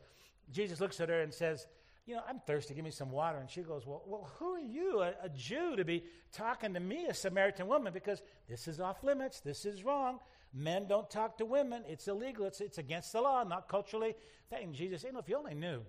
Jesus 0.52 0.80
looks 0.80 1.00
at 1.00 1.10
her 1.10 1.22
and 1.22 1.34
says, 1.34 1.68
You 2.06 2.16
know, 2.16 2.22
I'm 2.28 2.40
thirsty. 2.46 2.74
Give 2.74 2.86
me 2.86 2.92
some 2.92 3.12
water. 3.12 3.38
And 3.38 3.50
she 3.50 3.62
goes, 3.62 3.86
Well, 3.86 4.04
well 4.06 4.32
who 4.40 4.54
are 4.54 4.60
you, 4.60 5.02
a, 5.02 5.14
a 5.24 5.30
Jew, 5.30 5.76
to 5.76 5.86
be 5.86 6.04
talking 6.32 6.74
to 6.74 6.80
me, 6.80 7.06
a 7.08 7.14
Samaritan 7.14 7.68
woman? 7.68 7.94
Because 7.94 8.22
this 8.50 8.68
is 8.68 8.80
off 8.80 9.04
limits. 9.04 9.40
This 9.40 9.66
is 9.66 9.84
wrong. 9.84 10.20
Men 10.54 10.88
don't 10.88 11.10
talk 11.10 11.38
to 11.40 11.46
women. 11.46 11.84
It's 11.88 12.08
illegal. 12.08 12.46
It's, 12.46 12.62
it's 12.62 12.78
against 12.78 13.12
the 13.14 13.22
law, 13.22 13.44
not 13.44 13.68
culturally. 13.68 14.16
And 14.52 14.74
Jesus, 14.74 15.04
you 15.04 15.12
know, 15.12 15.20
if 15.20 15.30
you 15.30 15.38
only 15.38 15.54
knew, 15.54 15.82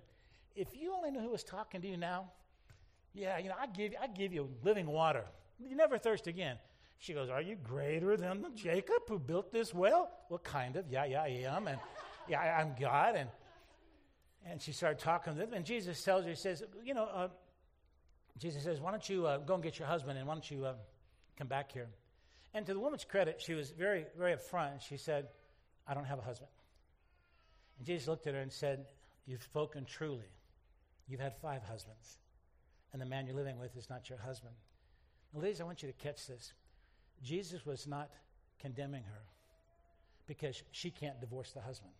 if 0.55 0.75
you 0.75 0.93
only 0.93 1.11
knew 1.11 1.21
who 1.21 1.29
was 1.29 1.43
talking 1.43 1.81
to 1.81 1.87
you 1.87 1.97
now, 1.97 2.31
yeah, 3.13 3.37
you 3.37 3.49
know, 3.49 3.55
I 3.59 3.67
give, 3.67 3.93
I 4.01 4.07
give 4.07 4.33
you 4.33 4.49
living 4.63 4.87
water. 4.87 5.25
You 5.59 5.75
never 5.75 5.97
thirst 5.97 6.27
again. 6.27 6.57
She 6.99 7.13
goes, 7.13 7.29
Are 7.29 7.41
you 7.41 7.55
greater 7.55 8.17
than 8.17 8.45
Jacob 8.55 9.03
who 9.07 9.19
built 9.19 9.51
this 9.51 9.73
well? 9.73 10.11
Well, 10.29 10.39
kind 10.39 10.75
of. 10.75 10.85
Yeah, 10.89 11.05
yeah, 11.05 11.23
I 11.23 11.45
am. 11.47 11.67
And 11.67 11.79
yeah, 12.27 12.59
I'm 12.59 12.75
God. 12.79 13.15
And 13.15 13.29
and 14.45 14.61
she 14.61 14.71
started 14.71 14.99
talking 14.99 15.33
to 15.33 15.39
them. 15.39 15.53
And 15.53 15.65
Jesus 15.65 16.03
tells 16.03 16.23
her, 16.23 16.29
He 16.29 16.35
says, 16.35 16.63
You 16.83 16.93
know, 16.93 17.05
uh, 17.05 17.27
Jesus 18.37 18.63
says, 18.63 18.79
Why 18.79 18.91
don't 18.91 19.07
you 19.07 19.25
uh, 19.25 19.37
go 19.37 19.55
and 19.55 19.63
get 19.63 19.79
your 19.79 19.87
husband 19.87 20.17
and 20.17 20.27
why 20.27 20.33
don't 20.33 20.49
you 20.49 20.65
uh, 20.65 20.73
come 21.37 21.47
back 21.47 21.71
here? 21.71 21.87
And 22.53 22.65
to 22.65 22.73
the 22.73 22.79
woman's 22.79 23.05
credit, 23.05 23.41
she 23.41 23.53
was 23.53 23.71
very, 23.71 24.05
very 24.17 24.35
upfront. 24.35 24.81
She 24.81 24.97
said, 24.97 25.27
I 25.87 25.93
don't 25.93 26.05
have 26.05 26.19
a 26.19 26.23
husband. 26.23 26.49
And 27.77 27.85
Jesus 27.85 28.07
looked 28.07 28.27
at 28.27 28.33
her 28.33 28.39
and 28.41 28.51
said, 28.51 28.85
You've 29.25 29.43
spoken 29.43 29.85
truly. 29.85 30.31
You've 31.07 31.19
had 31.19 31.35
five 31.41 31.63
husbands, 31.63 32.19
and 32.93 33.01
the 33.01 33.05
man 33.05 33.25
you're 33.25 33.35
living 33.35 33.57
with 33.57 33.75
is 33.75 33.89
not 33.89 34.09
your 34.09 34.19
husband. 34.19 34.53
Now, 35.33 35.41
ladies, 35.41 35.59
I 35.59 35.63
want 35.63 35.81
you 35.81 35.91
to 35.91 35.93
catch 35.93 36.27
this. 36.27 36.53
Jesus 37.23 37.65
was 37.65 37.87
not 37.87 38.11
condemning 38.59 39.03
her 39.03 39.21
because 40.27 40.61
she 40.71 40.91
can't 40.91 41.19
divorce 41.19 41.51
the 41.51 41.61
husband. 41.61 41.93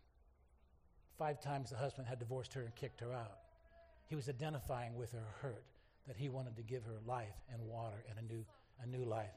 Five 1.20 1.42
times 1.42 1.70
the 1.70 1.76
husband 1.76 2.08
had 2.08 2.18
divorced 2.18 2.54
her 2.54 2.62
and 2.62 2.74
kicked 2.76 3.02
her 3.02 3.14
out. 3.14 3.40
He 4.08 4.16
was 4.16 4.30
identifying 4.30 4.96
with 4.96 5.12
her 5.12 5.28
hurt, 5.42 5.66
that 6.08 6.18
he 6.18 6.30
wanted 6.30 6.56
to 6.56 6.64
give 6.64 6.84
her 6.86 6.98
life 7.06 7.36
and 7.54 7.62
water 7.68 8.04
and 8.10 8.18
a 8.18 8.34
new, 8.34 8.44
a 8.82 8.88
new 8.88 9.06
life. 9.06 9.30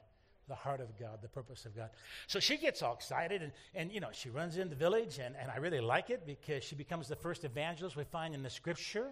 The 0.47 0.55
heart 0.55 0.81
of 0.81 0.97
God, 0.99 1.19
the 1.21 1.29
purpose 1.29 1.65
of 1.65 1.75
God. 1.75 1.89
So 2.27 2.39
she 2.39 2.57
gets 2.57 2.81
all 2.81 2.95
excited 2.95 3.41
and, 3.41 3.51
and 3.75 3.91
you 3.91 3.99
know, 3.99 4.09
she 4.11 4.29
runs 4.29 4.57
in 4.57 4.69
the 4.69 4.75
village, 4.75 5.19
and, 5.19 5.35
and 5.39 5.49
I 5.49 5.57
really 5.57 5.79
like 5.79 6.09
it 6.09 6.25
because 6.25 6.63
she 6.63 6.75
becomes 6.75 7.07
the 7.07 7.15
first 7.15 7.45
evangelist 7.45 7.95
we 7.95 8.03
find 8.03 8.33
in 8.33 8.43
the 8.43 8.49
scripture 8.49 9.11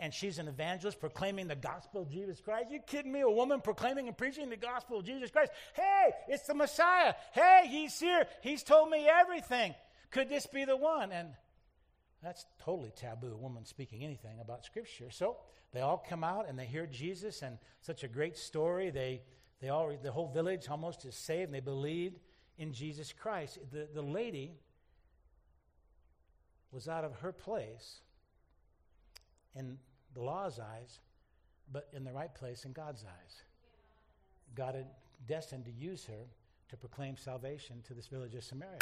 and 0.00 0.14
she's 0.14 0.38
an 0.38 0.48
evangelist 0.48 1.00
proclaiming 1.00 1.48
the 1.48 1.56
gospel 1.56 2.02
of 2.02 2.10
Jesus 2.10 2.40
Christ. 2.40 2.70
You 2.70 2.80
kidding 2.80 3.10
me? 3.10 3.20
A 3.22 3.30
woman 3.30 3.60
proclaiming 3.60 4.06
and 4.06 4.16
preaching 4.16 4.48
the 4.48 4.56
gospel 4.56 4.98
of 4.98 5.04
Jesus 5.04 5.30
Christ. 5.30 5.50
Hey, 5.74 6.10
it's 6.28 6.46
the 6.46 6.54
Messiah. 6.54 7.14
Hey, 7.32 7.66
he's 7.68 7.98
here. 7.98 8.26
He's 8.42 8.62
told 8.62 8.90
me 8.90 9.08
everything. 9.08 9.74
Could 10.10 10.28
this 10.28 10.46
be 10.46 10.64
the 10.64 10.76
one? 10.76 11.10
And 11.10 11.30
that's 12.22 12.46
totally 12.58 12.92
taboo, 12.96 13.32
a 13.32 13.36
woman 13.36 13.64
speaking 13.64 14.02
anything 14.02 14.40
about 14.40 14.64
Scripture. 14.64 15.10
So 15.10 15.36
they 15.72 15.80
all 15.80 16.04
come 16.08 16.24
out 16.24 16.48
and 16.48 16.58
they 16.58 16.66
hear 16.66 16.86
Jesus 16.86 17.42
and 17.42 17.58
such 17.80 18.02
a 18.02 18.08
great 18.08 18.36
story. 18.36 18.90
They, 18.90 19.22
they 19.60 19.68
all, 19.68 19.92
the 20.02 20.10
whole 20.10 20.28
village 20.28 20.68
almost 20.68 21.04
is 21.04 21.14
saved 21.14 21.44
and 21.44 21.54
they 21.54 21.60
believed 21.60 22.18
in 22.56 22.72
Jesus 22.72 23.12
Christ. 23.12 23.58
The, 23.70 23.88
the 23.94 24.02
lady 24.02 24.52
was 26.72 26.88
out 26.88 27.04
of 27.04 27.14
her 27.16 27.32
place 27.32 28.00
in 29.54 29.78
the 30.14 30.20
law's 30.20 30.58
eyes, 30.58 31.00
but 31.72 31.88
in 31.92 32.04
the 32.04 32.12
right 32.12 32.34
place 32.34 32.64
in 32.64 32.72
God's 32.72 33.04
eyes. 33.04 33.42
God 34.54 34.74
had 34.74 34.86
destined 35.26 35.66
to 35.66 35.72
use 35.72 36.04
her 36.06 36.26
to 36.68 36.76
proclaim 36.76 37.16
salvation 37.16 37.82
to 37.86 37.94
this 37.94 38.08
village 38.08 38.34
of 38.34 38.42
Samaria. 38.42 38.78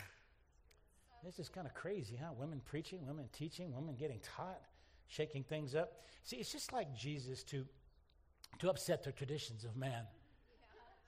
This 1.27 1.41
is 1.41 1.49
kind 1.49 1.67
of 1.67 1.75
crazy, 1.75 2.17
huh? 2.23 2.31
Women 2.39 2.61
preaching, 2.65 3.05
women 3.05 3.25
teaching, 3.33 3.75
women 3.75 3.97
getting 3.97 4.21
taught, 4.21 4.61
shaking 5.09 5.43
things 5.43 5.75
up. 5.75 6.05
See, 6.23 6.37
it's 6.37 6.53
just 6.53 6.73
like 6.73 6.95
Jesus 6.95 7.43
to, 7.45 7.67
to 8.61 8.71
upset 8.71 9.03
the 9.03 9.11
traditions 9.11 9.65
of 9.65 9.77
man. 9.77 10.05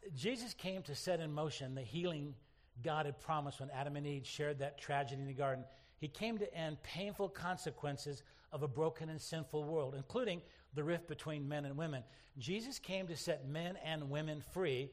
Yeah. 0.02 0.10
Jesus 0.16 0.54
came 0.54 0.82
to 0.82 0.94
set 0.96 1.20
in 1.20 1.32
motion 1.32 1.76
the 1.76 1.82
healing 1.82 2.34
God 2.82 3.06
had 3.06 3.20
promised 3.20 3.60
when 3.60 3.70
Adam 3.70 3.94
and 3.94 4.04
Eve 4.08 4.26
shared 4.26 4.58
that 4.58 4.76
tragedy 4.76 5.22
in 5.22 5.28
the 5.28 5.34
garden. 5.34 5.64
He 5.98 6.08
came 6.08 6.36
to 6.38 6.52
end 6.52 6.82
painful 6.82 7.28
consequences 7.28 8.24
of 8.50 8.64
a 8.64 8.68
broken 8.68 9.10
and 9.10 9.20
sinful 9.20 9.62
world, 9.62 9.94
including 9.96 10.42
the 10.74 10.82
rift 10.82 11.06
between 11.06 11.48
men 11.48 11.64
and 11.64 11.76
women. 11.76 12.02
Jesus 12.38 12.80
came 12.80 13.06
to 13.06 13.16
set 13.16 13.48
men 13.48 13.76
and 13.84 14.10
women 14.10 14.42
free, 14.52 14.90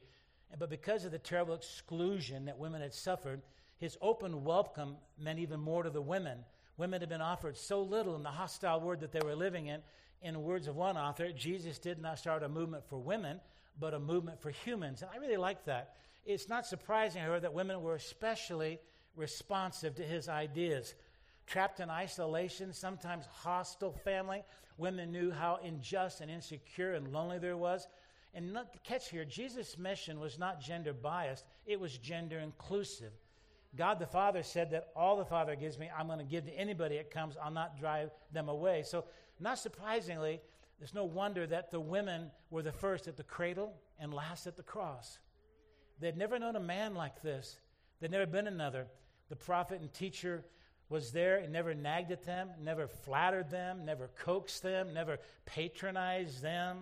but 0.56 0.70
because 0.70 1.04
of 1.04 1.10
the 1.10 1.18
terrible 1.18 1.54
exclusion 1.54 2.44
that 2.44 2.58
women 2.58 2.80
had 2.80 2.94
suffered, 2.94 3.42
his 3.78 3.96
open 4.00 4.44
welcome 4.44 4.96
meant 5.18 5.38
even 5.38 5.60
more 5.60 5.82
to 5.82 5.90
the 5.90 6.00
women. 6.00 6.38
Women 6.76 7.00
had 7.00 7.08
been 7.08 7.20
offered 7.20 7.56
so 7.56 7.82
little 7.82 8.16
in 8.16 8.22
the 8.22 8.30
hostile 8.30 8.80
world 8.80 9.00
that 9.00 9.12
they 9.12 9.20
were 9.24 9.34
living 9.34 9.66
in. 9.66 9.80
In 10.22 10.42
words 10.42 10.66
of 10.66 10.76
one 10.76 10.96
author, 10.96 11.30
Jesus 11.32 11.78
did 11.78 12.00
not 12.00 12.18
start 12.18 12.42
a 12.42 12.48
movement 12.48 12.84
for 12.88 12.98
women, 12.98 13.40
but 13.78 13.94
a 13.94 14.00
movement 14.00 14.40
for 14.40 14.50
humans. 14.50 15.02
And 15.02 15.10
I 15.12 15.18
really 15.18 15.36
like 15.36 15.64
that. 15.66 15.94
It's 16.24 16.48
not 16.48 16.66
surprising, 16.66 17.22
however, 17.22 17.40
that 17.40 17.54
women 17.54 17.82
were 17.82 17.94
especially 17.94 18.80
responsive 19.14 19.94
to 19.96 20.02
his 20.02 20.28
ideas 20.28 20.94
trapped 21.46 21.80
in 21.80 21.88
isolation, 21.90 22.72
sometimes 22.72 23.24
hostile 23.26 23.92
family. 23.92 24.42
Women 24.78 25.12
knew 25.12 25.30
how 25.30 25.60
unjust 25.64 26.20
and 26.20 26.30
insecure 26.30 26.94
and 26.94 27.12
lonely 27.12 27.38
there 27.38 27.56
was. 27.56 27.86
And 28.34 28.52
not, 28.52 28.82
catch 28.84 29.08
here, 29.08 29.24
Jesus' 29.24 29.78
mission 29.78 30.20
was 30.20 30.38
not 30.38 30.60
gender 30.60 30.92
biased, 30.92 31.44
it 31.64 31.80
was 31.80 31.96
gender 31.96 32.38
inclusive. 32.38 33.12
God 33.76 33.98
the 33.98 34.06
Father 34.06 34.42
said 34.42 34.70
that 34.70 34.88
all 34.96 35.16
the 35.16 35.24
Father 35.24 35.54
gives 35.54 35.78
me, 35.78 35.90
I'm 35.96 36.06
going 36.06 36.18
to 36.18 36.24
give 36.24 36.46
to 36.46 36.52
anybody 36.52 36.96
that 36.96 37.10
comes. 37.10 37.36
I'll 37.42 37.50
not 37.50 37.78
drive 37.78 38.10
them 38.32 38.48
away. 38.48 38.82
So, 38.84 39.04
not 39.38 39.58
surprisingly, 39.58 40.40
there's 40.78 40.94
no 40.94 41.04
wonder 41.04 41.46
that 41.46 41.70
the 41.70 41.80
women 41.80 42.30
were 42.50 42.62
the 42.62 42.72
first 42.72 43.08
at 43.08 43.16
the 43.16 43.22
cradle 43.22 43.74
and 43.98 44.12
last 44.12 44.46
at 44.46 44.56
the 44.56 44.62
cross. 44.62 45.18
They'd 46.00 46.16
never 46.16 46.38
known 46.38 46.56
a 46.56 46.60
man 46.60 46.94
like 46.94 47.22
this, 47.22 47.58
they'd 48.00 48.10
never 48.10 48.26
been 48.26 48.46
another. 48.46 48.86
The 49.28 49.36
prophet 49.36 49.80
and 49.80 49.92
teacher 49.92 50.44
was 50.88 51.10
there 51.10 51.38
and 51.38 51.52
never 51.52 51.74
nagged 51.74 52.12
at 52.12 52.24
them, 52.24 52.50
never 52.62 52.86
flattered 52.86 53.50
them, 53.50 53.84
never 53.84 54.08
coaxed 54.08 54.62
them, 54.62 54.94
never 54.94 55.18
patronized 55.44 56.42
them, 56.42 56.78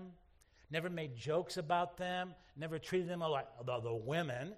never 0.71 0.91
made 0.91 1.17
jokes 1.17 1.57
about 1.57 1.97
them, 1.97 2.35
never 2.57 2.79
treated 2.79 3.09
them 3.09 3.21
like 3.21 3.47
the, 3.65 3.81
the 3.81 3.95
women. 3.95 4.53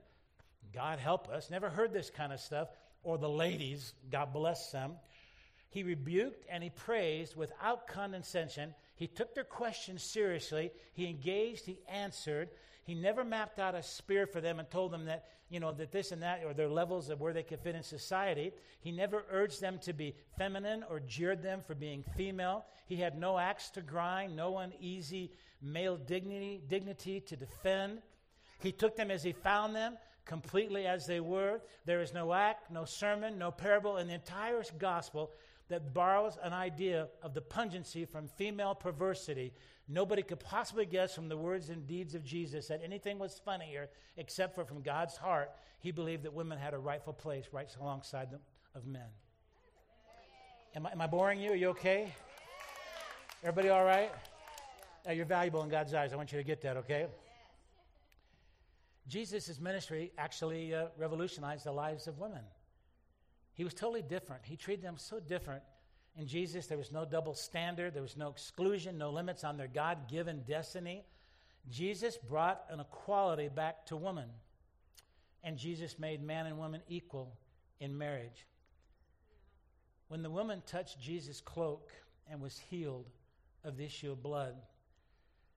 God 0.73 0.99
help 0.99 1.29
us. 1.29 1.51
Never 1.51 1.71
heard 1.71 1.93
this 1.93 2.11
kind 2.11 2.33
of 2.33 2.41
stuff. 2.41 2.69
Or 3.03 3.19
the 3.19 3.29
ladies, 3.29 3.95
God 4.11 4.33
bless 4.33 4.71
them. 4.73 4.93
He 5.71 5.83
rebuked 5.83 6.45
and 6.49 6.63
he 6.63 6.71
praised 6.71 7.37
without 7.37 7.87
condescension. 7.87 8.75
He 8.97 9.07
took 9.07 9.35
their 9.35 9.45
questions 9.45 10.03
seriously. 10.03 10.73
He 10.95 11.07
engaged, 11.07 11.67
he 11.67 11.81
answered. 11.89 12.49
He 12.85 12.95
never 12.95 13.25
mapped 13.25 13.59
out 13.59 13.75
a 13.75 13.83
spear 13.83 14.27
for 14.27 14.41
them 14.41 14.59
and 14.59 14.71
told 14.71 14.93
them 14.93 15.05
that, 15.07 15.27
you 15.51 15.61
know, 15.61 15.73
that 15.73 15.93
this 15.93 16.13
and 16.13 16.23
that 16.23 16.43
or 16.45 16.55
their 16.55 16.69
levels 16.69 17.11
of 17.11 17.21
where 17.21 17.33
they 17.33 17.43
could 17.43 17.61
fit 17.61 17.75
in 17.75 17.83
society. 17.83 18.53
He 18.81 18.91
never 18.91 19.25
urged 19.31 19.61
them 19.61 19.79
to 19.81 19.93
be 19.93 20.15
feminine 20.39 20.85
or 20.89 21.01
jeered 21.01 21.43
them 21.43 21.61
for 21.67 21.75
being 21.75 22.05
female. 22.17 22.65
He 22.87 22.97
had 22.97 23.19
no 23.19 23.39
axe 23.39 23.71
to 23.71 23.83
grind, 23.83 24.35
no 24.35 24.59
uneasy 24.59 25.33
male 25.61 25.97
dignity, 25.97 26.63
dignity 26.69 27.21
to 27.21 27.37
defend. 27.37 28.03
He 28.61 28.73
took 28.73 28.97
them 28.97 29.11
as 29.11 29.23
he 29.23 29.33
found 29.33 29.75
them, 29.77 29.99
completely 30.27 30.87
as 30.87 31.07
they 31.07 31.21
were. 31.21 31.61
There 31.87 32.03
is 32.03 32.13
no 32.13 32.35
act, 32.35 32.71
no 32.71 32.85
sermon, 32.85 33.39
no 33.39 33.51
parable 33.51 33.97
in 33.97 34.09
the 34.09 34.15
entire 34.15 34.63
gospel 34.79 35.31
that 35.69 35.95
borrows 35.95 36.37
an 36.43 36.53
idea 36.53 37.09
of 37.23 37.33
the 37.33 37.41
pungency 37.41 38.05
from 38.05 38.29
female 38.29 38.75
perversity 38.75 39.53
Nobody 39.89 40.23
could 40.23 40.41
possibly 40.41 40.85
guess 40.85 41.15
from 41.15 41.29
the 41.29 41.37
words 41.37 41.71
and 41.71 41.87
deeds 41.87 42.15
of 42.17 42.25
Jesus 42.25 42.67
that 42.69 42.81
anything 42.83 43.19
was 43.19 43.41
funnier 43.45 43.89
except 44.17 44.57
for 44.57 44.65
from 44.65 44.83
God's 44.83 45.17
heart, 45.17 45.53
he 45.79 45.93
believed 45.93 46.25
that 46.25 46.33
women 46.33 46.59
had 46.59 46.75
a 46.75 46.79
rightful 46.79 47.13
place 47.13 47.47
right 47.53 47.69
alongside 47.81 48.33
them 48.33 48.41
of 48.75 48.85
men. 48.85 49.07
Am 50.75 50.87
I, 50.87 50.93
am 50.93 51.01
I 51.01 51.07
boring 51.07 51.41
you? 51.41 51.53
Are 51.53 51.57
you 51.57 51.69
okay? 51.69 52.13
Everybody 53.43 53.69
all 53.69 53.85
right? 53.85 54.13
You're 55.09 55.25
valuable 55.25 55.63
in 55.63 55.69
God's 55.69 55.95
eyes. 55.95 56.13
I 56.13 56.17
want 56.17 56.33
you 56.33 56.39
to 56.39 56.45
get 56.45 56.61
that, 56.63 56.77
okay? 56.79 57.07
Jesus' 59.09 59.61
ministry 59.61 60.13
actually 60.19 60.75
uh, 60.75 60.87
revolutionized 60.97 61.65
the 61.65 61.73
lives 61.73 62.07
of 62.07 62.19
women. 62.19 62.43
He 63.55 63.65
was 63.65 63.75
totally 63.75 64.03
different. 64.03 64.43
He 64.45 64.57
treated 64.57 64.85
them 64.85 64.97
so 64.99 65.21
different 65.21 65.63
in 66.17 66.27
Jesus, 66.27 66.67
there 66.67 66.79
was 66.79 66.93
no 66.93 67.05
double 67.05 67.35
standard, 67.35 67.93
there 67.93 68.03
was 68.03 68.17
no 68.17 68.29
exclusion, 68.29 68.97
no 68.97 69.11
limits 69.11 69.45
on 69.45 69.59
their 69.59 69.69
God 69.69 70.09
given 70.09 70.43
destiny. 70.49 71.05
Jesus 71.71 72.17
brought 72.17 72.65
an 72.71 72.81
equality 72.81 73.49
back 73.49 73.85
to 73.87 73.97
woman, 73.97 74.29
and 75.45 75.59
Jesus 75.59 75.99
made 75.99 76.23
man 76.23 76.47
and 76.47 76.57
woman 76.57 76.81
equal 76.89 77.37
in 77.81 77.97
marriage. 77.97 78.47
When 80.09 80.23
the 80.23 80.31
woman 80.31 80.63
touched 80.67 81.01
Jesus' 81.01 81.41
cloak 81.41 81.91
and 82.31 82.41
was 82.41 82.59
healed 82.59 83.11
of 83.63 83.77
the 83.77 83.85
issue 83.85 84.13
of 84.13 84.23
blood, 84.23 84.55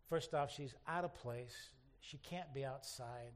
first 0.10 0.34
off, 0.34 0.54
she's 0.54 0.74
out 0.88 1.06
of 1.06 1.14
place. 1.14 1.70
She 2.02 2.18
can't 2.18 2.54
be 2.54 2.66
outside. 2.66 3.34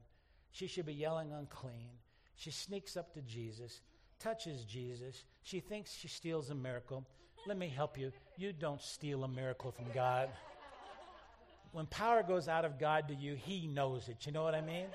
She 0.52 0.66
should 0.66 0.86
be 0.86 0.94
yelling 0.94 1.32
unclean. 1.32 1.90
She 2.36 2.50
sneaks 2.50 2.96
up 2.96 3.12
to 3.14 3.22
Jesus 3.22 3.80
touches 4.24 4.64
Jesus, 4.64 5.24
she 5.42 5.60
thinks 5.60 5.92
she 5.92 6.08
steals 6.08 6.50
a 6.50 6.54
miracle. 6.54 7.06
Let 7.46 7.58
me 7.58 7.68
help 7.68 7.98
you. 7.98 8.10
You 8.38 8.52
don't 8.52 8.80
steal 8.80 9.22
a 9.24 9.28
miracle 9.28 9.70
from 9.70 9.84
God. 9.94 10.30
When 11.72 11.86
power 11.86 12.22
goes 12.22 12.48
out 12.48 12.64
of 12.64 12.78
God 12.78 13.08
to 13.08 13.14
you, 13.14 13.34
He 13.34 13.66
knows 13.66 14.08
it. 14.08 14.24
You 14.24 14.32
know 14.32 14.42
what 14.42 14.54
I 14.54 14.62
mean? 14.62 14.86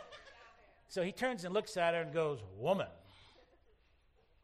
So 0.88 1.04
he 1.04 1.12
turns 1.12 1.46
and 1.46 1.54
looks 1.54 1.78
at 1.78 1.94
her 1.94 2.02
and 2.02 2.12
goes, 2.12 2.40
Woman. 2.58 2.88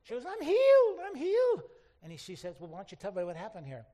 She 0.04 0.14
goes, 0.14 0.24
I'm 0.28 0.42
healed. 0.46 1.00
I'm 1.04 1.16
healed. 1.16 1.64
And 2.04 2.12
he, 2.12 2.18
she 2.20 2.36
says, 2.36 2.58
Well, 2.60 2.70
why 2.70 2.78
don't 2.78 2.92
you 2.92 2.98
tell 3.02 3.12
me 3.12 3.24
what 3.24 3.36
happened 3.36 3.66
here? 3.66 3.86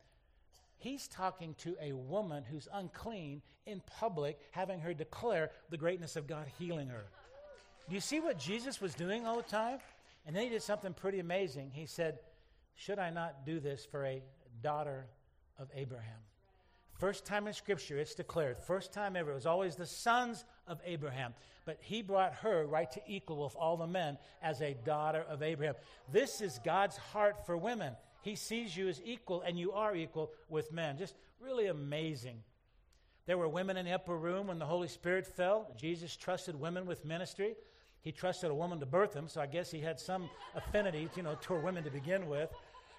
He's 0.82 1.08
talking 1.08 1.54
to 1.60 1.76
a 1.80 1.94
woman 1.94 2.44
who's 2.44 2.67
unclean 2.74 3.44
in 3.67 3.82
public, 4.00 4.39
having 4.50 4.80
her 4.80 4.96
declare 4.96 5.52
the 5.70 5.78
greatness 5.78 6.15
of 6.15 6.26
God 6.26 6.48
healing 6.58 6.89
her. 6.89 7.04
Do 7.88 7.94
you 7.94 8.02
see 8.02 8.20
what 8.20 8.39
Jesus 8.39 8.82
was 8.82 8.96
doing 8.96 9.28
all 9.28 9.38
the 9.38 9.44
time? 9.44 9.78
And 10.26 10.36
then 10.36 10.44
he 10.44 10.50
did 10.50 10.63
something 10.63 10.94
pretty 10.94 11.20
amazing. 11.20 11.70
He 11.72 11.86
said, 11.86 12.17
Should 12.74 12.98
I 12.98 13.12
not 13.12 13.46
do 13.46 13.60
this 13.60 13.86
for 13.86 14.04
a 14.06 14.24
daughter 14.63 15.06
of 15.60 15.70
Abraham? 15.76 16.17
First 16.98 17.26
time 17.26 17.46
in 17.46 17.54
Scripture, 17.54 18.00
it's 18.00 18.15
declared. 18.15 18.58
First 18.60 18.91
time 18.91 19.15
ever. 19.15 19.32
It 19.32 19.36
was 19.36 19.46
always 19.46 19.76
the 19.76 19.86
sons 19.86 20.46
of 20.67 20.80
Abraham. 20.84 21.36
But 21.65 21.78
he 21.82 22.02
brought 22.02 22.34
her 22.36 22.65
right 22.65 22.91
to 22.91 23.02
equal 23.08 23.44
with 23.44 23.56
all 23.56 23.78
the 23.78 23.88
men 23.88 24.17
as 24.41 24.62
a 24.62 24.74
daughter 24.84 25.24
of 25.30 25.44
Abraham. 25.44 25.76
This 26.12 26.41
is 26.41 26.60
God's 26.63 26.98
heart 26.98 27.46
for 27.46 27.56
women. 27.56 27.94
He 28.21 28.36
sees 28.36 28.75
you 28.75 28.88
as 28.88 29.01
equal, 29.03 29.41
and 29.41 29.57
you 29.57 29.71
are 29.71 29.95
equal 29.95 30.31
with 30.49 30.71
men. 30.71 30.97
Just 30.97 31.15
really 31.39 31.67
amazing. 31.67 32.43
There 33.25 33.38
were 33.38 33.47
women 33.47 33.77
in 33.77 33.86
the 33.86 33.93
upper 33.93 34.17
room 34.17 34.47
when 34.47 34.60
the 34.60 34.65
Holy 34.65 34.88
Spirit 34.88 35.25
fell. 35.25 35.71
Jesus 35.77 36.15
trusted 36.15 36.60
women 36.60 36.86
with 36.86 37.05
ministry. 37.05 37.55
He 38.01 38.12
trusted 38.12 38.49
a 38.49 38.53
woman 38.53 38.79
to 38.79 38.86
birth 38.86 39.13
him, 39.13 39.27
so 39.27 39.41
I 39.41 39.45
guess 39.45 39.69
he 39.69 39.79
had 39.79 39.99
some 39.99 40.29
affinity, 40.55 41.07
you 41.15 41.23
know, 41.23 41.38
toward 41.41 41.63
women 41.63 41.84
to 41.84 41.91
begin 41.91 42.27
with. 42.27 42.49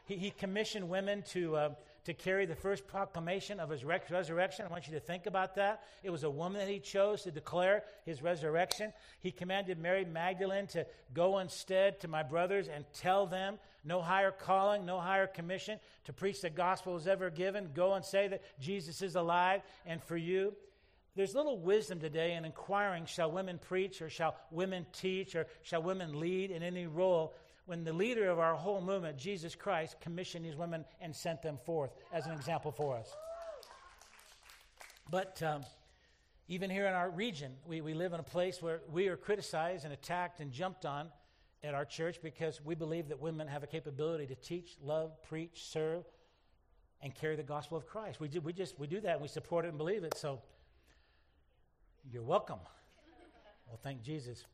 He, 0.06 0.16
he 0.16 0.30
commissioned 0.30 0.88
women 0.88 1.22
to, 1.30 1.56
uh, 1.56 1.70
to 2.05 2.15
carry 2.15 2.47
the 2.47 2.55
first 2.55 2.87
proclamation 2.87 3.61
of 3.61 3.71
his 3.71 3.85
resurrection. 3.85 4.67
I 4.67 4.71
want 4.71 4.88
you 4.88 4.95
to 4.95 5.01
think 5.01 5.27
about 5.27 5.55
that. 5.57 5.85
It 6.03 6.11
was 6.11 6.25
a 6.25 6.31
woman 6.31 6.61
that 6.61 6.69
he 6.69 6.81
chose 6.81 7.23
to 7.23 7.31
declare 7.31 7.85
his 8.05 8.23
resurrection. 8.23 8.93
He 9.21 9.31
commanded 9.31 9.79
Mary 9.79 10.05
Magdalene 10.05 10.67
to 10.69 10.87
go 11.15 11.38
instead 11.38 12.01
to 12.01 12.09
my 12.09 12.23
brothers 12.23 12.69
and 12.69 12.85
tell 12.93 13.27
them 13.27 13.59
no 13.85 14.01
higher 14.01 14.33
calling, 14.33 14.85
no 14.85 14.99
higher 14.99 15.27
commission 15.27 15.79
to 16.05 16.12
preach 16.12 16.41
the 16.41 16.51
gospel 16.51 16.95
was 16.95 17.07
ever 17.07 17.31
given. 17.31 17.71
Go 17.75 17.95
and 17.95 18.05
say 18.05 18.29
that 18.29 18.43
Jesus 18.61 19.03
is 19.03 19.17
alive 19.17 19.62
and 19.87 20.03
for 20.03 20.17
you. 20.17 20.55
There's 21.15 21.35
little 21.35 21.59
wisdom 21.59 22.01
today 22.01 22.35
in 22.35 22.45
inquiring 22.45 23.05
shall 23.05 23.31
women 23.31 23.59
preach 23.59 24.01
or 24.01 24.09
shall 24.09 24.35
women 24.51 24.87
teach 24.93 25.37
or 25.37 25.47
shall 25.62 25.83
women 25.83 26.19
lead 26.19 26.51
in 26.51 26.62
any 26.62 26.87
role 26.87 27.35
when 27.66 27.85
the 27.85 27.92
leader 27.92 28.29
of 28.29 28.38
our 28.38 28.55
whole 28.55 28.81
movement, 28.81 29.16
Jesus 29.16 29.55
Christ, 29.55 29.96
commissioned 30.01 30.44
these 30.44 30.57
women 30.57 30.85
and 31.01 31.14
sent 31.14 31.42
them 31.42 31.59
forth 31.64 31.92
as 32.12 32.27
an 32.27 32.33
example 32.33 32.72
for 32.72 32.96
us. 32.96 33.14
But 35.11 35.42
um, 35.42 35.62
even 36.48 36.70
here 36.70 36.87
in 36.87 36.94
our 36.94 37.11
region, 37.11 37.53
we, 37.66 37.81
we 37.81 37.94
live 37.94 38.12
in 38.12 38.20
a 38.20 38.25
place 38.25 38.61
where 38.61 38.81
we 38.90 39.09
are 39.09 39.16
criticized 39.16 39.85
and 39.85 39.92
attacked 39.92 40.40
and 40.40 40.51
jumped 40.53 40.85
on 40.85 41.09
at 41.62 41.75
our 41.75 41.85
church 41.85 42.20
because 42.22 42.61
we 42.64 42.75
believe 42.75 43.09
that 43.09 43.20
women 43.20 43.46
have 43.46 43.62
a 43.62 43.66
capability 43.66 44.27
to 44.27 44.35
teach, 44.35 44.77
love, 44.83 45.12
preach, 45.22 45.64
serve, 45.64 46.05
and 47.01 47.14
carry 47.14 47.37
the 47.37 47.42
gospel 47.42 47.77
of 47.77 47.87
Christ. 47.87 48.20
We, 48.20 48.29
do, 48.29 48.40
we 48.40 48.53
just 48.53 48.79
we 48.79 48.87
do 48.87 49.01
that 49.01 49.14
and 49.14 49.22
we 49.22 49.29
support 49.29 49.64
it 49.64 49.68
and 49.68 49.79
believe 49.79 50.05
it. 50.05 50.16
So 50.16 50.40
you're 52.11 52.22
welcome. 52.22 52.59
Well, 53.66 53.79
thank 53.83 54.03
Jesus. 54.03 54.44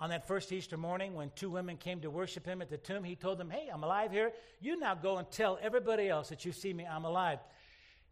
On 0.00 0.08
that 0.10 0.26
first 0.26 0.50
Easter 0.50 0.78
morning, 0.78 1.14
when 1.14 1.30
two 1.36 1.50
women 1.50 1.76
came 1.76 2.00
to 2.00 2.10
worship 2.10 2.46
him 2.46 2.62
at 2.62 2.70
the 2.70 2.78
tomb, 2.78 3.04
he 3.04 3.14
told 3.14 3.36
them, 3.36 3.50
Hey, 3.50 3.68
I'm 3.72 3.84
alive 3.84 4.10
here. 4.10 4.32
You 4.60 4.78
now 4.78 4.94
go 4.94 5.18
and 5.18 5.30
tell 5.30 5.58
everybody 5.60 6.08
else 6.08 6.30
that 6.30 6.44
you 6.46 6.52
see 6.52 6.72
me, 6.72 6.86
I'm 6.86 7.04
alive. 7.04 7.38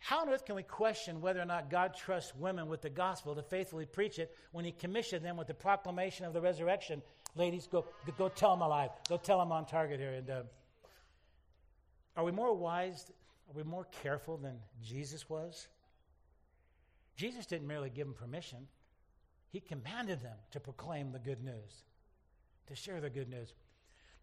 How 0.01 0.21
on 0.21 0.29
earth 0.29 0.45
can 0.45 0.55
we 0.55 0.63
question 0.63 1.21
whether 1.21 1.41
or 1.41 1.47
not 1.47 1.71
God 1.71 1.95
trusts 1.97 2.35
women 2.37 2.69
with 2.69 2.83
the 2.83 2.91
gospel 2.91 3.35
to 3.35 3.43
faithfully 3.43 3.87
preach 3.87 4.19
it 4.19 4.37
when 4.53 4.65
he 4.65 4.71
commissioned 4.71 5.25
them 5.25 5.37
with 5.37 5.49
the 5.49 5.55
proclamation 5.55 6.27
of 6.27 6.35
the 6.35 6.41
resurrection? 6.41 7.03
Ladies, 7.35 7.67
go, 7.67 7.87
go 8.17 8.29
tell 8.29 8.51
them 8.51 8.63
alive. 8.63 8.91
Go 9.09 9.17
tell 9.17 9.39
them 9.39 9.51
on 9.51 9.65
target 9.65 9.99
here. 9.99 10.13
And 10.13 10.31
uh, 10.31 10.43
are 12.17 12.25
we 12.25 12.33
more 12.33 12.55
wise? 12.55 13.11
Are 13.49 13.57
we 13.57 13.65
more 13.65 13.87
careful 14.03 14.37
than 14.37 14.59
Jesus 14.83 15.29
was? 15.29 15.69
Jesus 17.17 17.47
didn't 17.47 17.67
merely 17.67 17.91
give 17.91 18.07
them 18.07 18.15
permission, 18.15 18.69
he 19.51 19.61
commanded 19.61 20.23
them 20.23 20.37
to 20.51 20.61
proclaim 20.61 21.13
the 21.13 21.19
good 21.19 21.43
news, 21.43 21.85
to 22.67 22.75
share 22.75 23.01
the 23.01 23.11
good 23.11 23.29
news. 23.29 23.55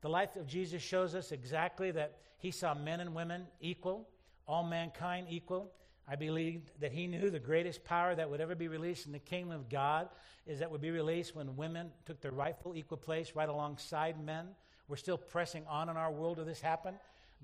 The 0.02 0.10
life 0.10 0.36
of 0.36 0.48
Jesus 0.48 0.84
shows 0.84 1.16
us 1.16 1.32
exactly 1.32 1.92
that 1.92 2.18
he 2.38 2.52
saw 2.52 2.74
men 2.74 3.00
and 3.00 3.16
women 3.16 3.48
equal, 3.60 4.08
all 4.48 4.64
mankind 4.64 5.28
equal. 5.30 5.72
I 6.08 6.16
believe 6.16 6.62
that 6.80 6.92
he 6.92 7.08
knew 7.08 7.32
the 7.32 7.40
greatest 7.40 7.84
power 7.84 8.14
that 8.14 8.30
would 8.30 8.40
ever 8.40 8.54
be 8.54 8.68
released 8.68 9.08
in 9.08 9.12
the 9.12 9.20
kingdom 9.20 9.52
of 9.52 9.70
God 9.70 10.10
is 10.46 10.60
that 10.60 10.70
would 10.70 10.82
be 10.82 10.92
released 10.92 11.36
when 11.36 11.56
women 11.56 11.90
took 12.06 12.22
their 12.22 12.32
rightful 12.32 12.76
equal 12.76 12.98
place 12.98 13.32
right 13.36 13.50
alongside 13.50 14.24
men. 14.24 14.50
We're 14.88 14.98
still 14.98 15.18
pressing 15.18 15.66
on 15.68 15.90
in 15.90 15.98
our 15.98 16.12
world 16.12 16.38
to 16.38 16.44
this 16.44 16.62
happen, 16.62 16.94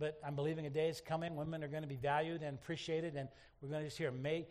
but 0.01 0.19
I'm 0.25 0.35
believing 0.35 0.65
a 0.65 0.69
day 0.69 0.89
is 0.89 0.99
coming. 0.99 1.35
Women 1.35 1.63
are 1.63 1.67
going 1.67 1.83
to 1.83 1.87
be 1.87 1.95
valued 1.95 2.41
and 2.41 2.57
appreciated, 2.57 3.15
and 3.15 3.29
we're 3.61 3.69
going 3.69 3.83
to 3.83 3.87
just 3.87 3.99
hear, 3.99 4.11
may, 4.11 4.47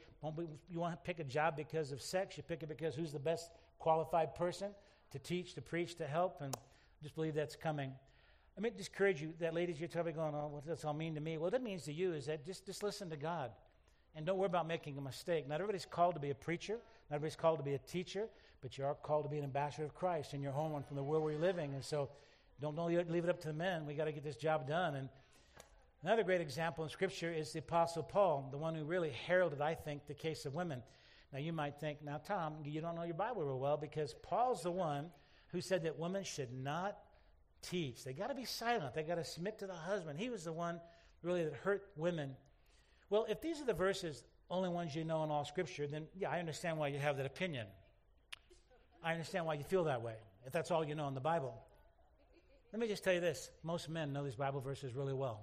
you 0.71 0.79
want 0.79 0.95
to 0.95 1.01
pick 1.05 1.19
a 1.19 1.25
job 1.25 1.57
because 1.57 1.91
of 1.91 2.01
sex, 2.01 2.37
you 2.37 2.45
pick 2.45 2.63
it 2.63 2.69
because 2.69 2.95
who's 2.95 3.11
the 3.13 3.19
best 3.19 3.51
qualified 3.81 4.33
person 4.37 4.71
to 5.11 5.19
teach, 5.19 5.55
to 5.55 5.61
preach, 5.61 5.97
to 5.97 6.07
help, 6.07 6.41
and 6.41 6.57
just 7.03 7.17
believe 7.17 7.35
that's 7.35 7.57
coming. 7.57 7.91
Let 8.57 8.63
me 8.63 8.71
just 8.79 8.91
encourage 8.91 9.21
you 9.21 9.35
that 9.41 9.53
ladies, 9.53 9.81
you're 9.81 9.89
probably 9.89 10.13
going, 10.13 10.35
oh, 10.37 10.51
what 10.53 10.65
does 10.65 10.85
all 10.85 10.95
mean 10.95 11.17
to 11.17 11.21
me? 11.21 11.37
What 11.37 11.51
that 11.51 11.65
means 11.65 11.83
to 11.87 11.93
you 11.93 12.13
is 12.13 12.27
that 12.27 12.47
just, 12.47 12.65
just 12.65 12.85
listen 12.85 13.11
to 13.11 13.17
God. 13.17 13.51
And 14.15 14.25
don't 14.25 14.39
worry 14.39 14.47
about 14.47 14.69
making 14.69 14.97
a 14.99 15.01
mistake. 15.01 15.49
Not 15.49 15.57
everybody's 15.57 15.85
called 15.85 16.15
to 16.15 16.21
be 16.21 16.31
a 16.31 16.35
preacher, 16.35 16.79
not 17.11 17.17
everybody's 17.17 17.35
called 17.35 17.59
to 17.59 17.65
be 17.65 17.75
a 17.75 17.79
teacher, 17.79 18.29
but 18.63 18.79
you 18.79 18.85
are 18.85 18.95
called 18.95 19.25
to 19.25 19.29
be 19.29 19.39
an 19.39 19.45
ambassador 19.45 19.85
of 19.85 19.97
Christ 19.97 20.33
in 20.33 20.43
your 20.43 20.53
home 20.53 20.77
and 20.77 20.87
from 20.87 20.97
the 20.97 21.03
world 21.03 21.25
where 21.25 21.33
you're 21.33 21.41
living. 21.41 21.75
And 21.75 21.85
so 21.85 22.09
don't, 22.61 22.77
don't 22.77 22.93
leave 23.11 23.25
it 23.25 23.31
up 23.31 23.41
to 23.41 23.49
the 23.49 23.55
men. 23.55 23.85
we 23.85 23.95
got 23.95 24.05
to 24.05 24.13
get 24.13 24.23
this 24.23 24.37
job 24.37 24.69
done. 24.69 24.95
And 24.95 25.09
Another 26.03 26.23
great 26.23 26.41
example 26.41 26.83
in 26.83 26.91
Scripture 26.91 27.31
is 27.31 27.53
the 27.53 27.59
Apostle 27.59 28.03
Paul, 28.03 28.49
the 28.51 28.57
one 28.57 28.75
who 28.75 28.85
really 28.85 29.11
heralded, 29.11 29.61
I 29.61 29.75
think, 29.75 30.07
the 30.07 30.15
case 30.15 30.47
of 30.47 30.55
women. 30.55 30.83
Now, 31.31 31.41
you 31.41 31.53
might 31.53 31.79
think, 31.79 32.03
now, 32.03 32.17
Tom, 32.17 32.55
you 32.65 32.81
don't 32.81 32.97
know 32.97 33.03
your 33.03 33.15
Bible 33.15 33.43
real 33.45 33.59
well 33.59 33.77
because 33.77 34.15
Paul's 34.23 34.63
the 34.63 34.71
one 34.71 35.11
who 35.49 35.61
said 35.61 35.83
that 35.85 35.99
women 35.99 36.25
should 36.25 36.53
not 36.53 36.97
teach. 37.61 38.03
They 38.03 38.15
got 38.15 38.29
to 38.29 38.35
be 38.35 38.47
silent, 38.47 38.95
they 38.95 39.03
got 39.03 39.17
to 39.17 39.25
submit 39.25 39.59
to 39.59 39.67
the 39.67 39.75
husband. 39.75 40.19
He 40.19 40.31
was 40.31 40.45
the 40.45 40.53
one 40.53 40.81
really 41.23 41.45
that 41.45 41.55
hurt 41.55 41.83
women. 41.97 42.35
Well, 43.11 43.27
if 43.29 43.43
these 43.43 43.61
are 43.61 43.67
the 43.67 43.75
verses, 43.75 44.25
only 44.51 44.71
ones 44.71 44.97
you 44.97 45.05
know 45.05 45.23
in 45.23 45.31
all 45.31 45.45
Scripture, 45.45 45.87
then 45.87 46.07
yeah, 46.17 46.31
I 46.31 46.39
understand 46.39 46.79
why 46.79 46.89
you 46.89 46.99
have 46.99 47.19
that 47.19 47.27
opinion. 47.27 47.67
I 49.05 49.13
understand 49.13 49.45
why 49.45 49.55
you 49.55 49.65
feel 49.65 49.85
that 49.85 50.01
way, 50.01 50.15
if 50.47 50.53
that's 50.53 50.71
all 50.71 50.83
you 50.83 50.95
know 50.95 51.09
in 51.09 51.15
the 51.15 51.21
Bible. 51.21 51.55
Let 52.73 52.81
me 52.81 52.89
just 52.89 53.05
tell 53.05 53.13
you 53.13 53.21
this 53.21 53.51
most 53.63 53.91
men 53.91 54.15
know 54.15 54.25
these 54.25 54.37
Bible 54.37 54.61
verses 54.61 54.95
really 54.95 55.13
well. 55.13 55.43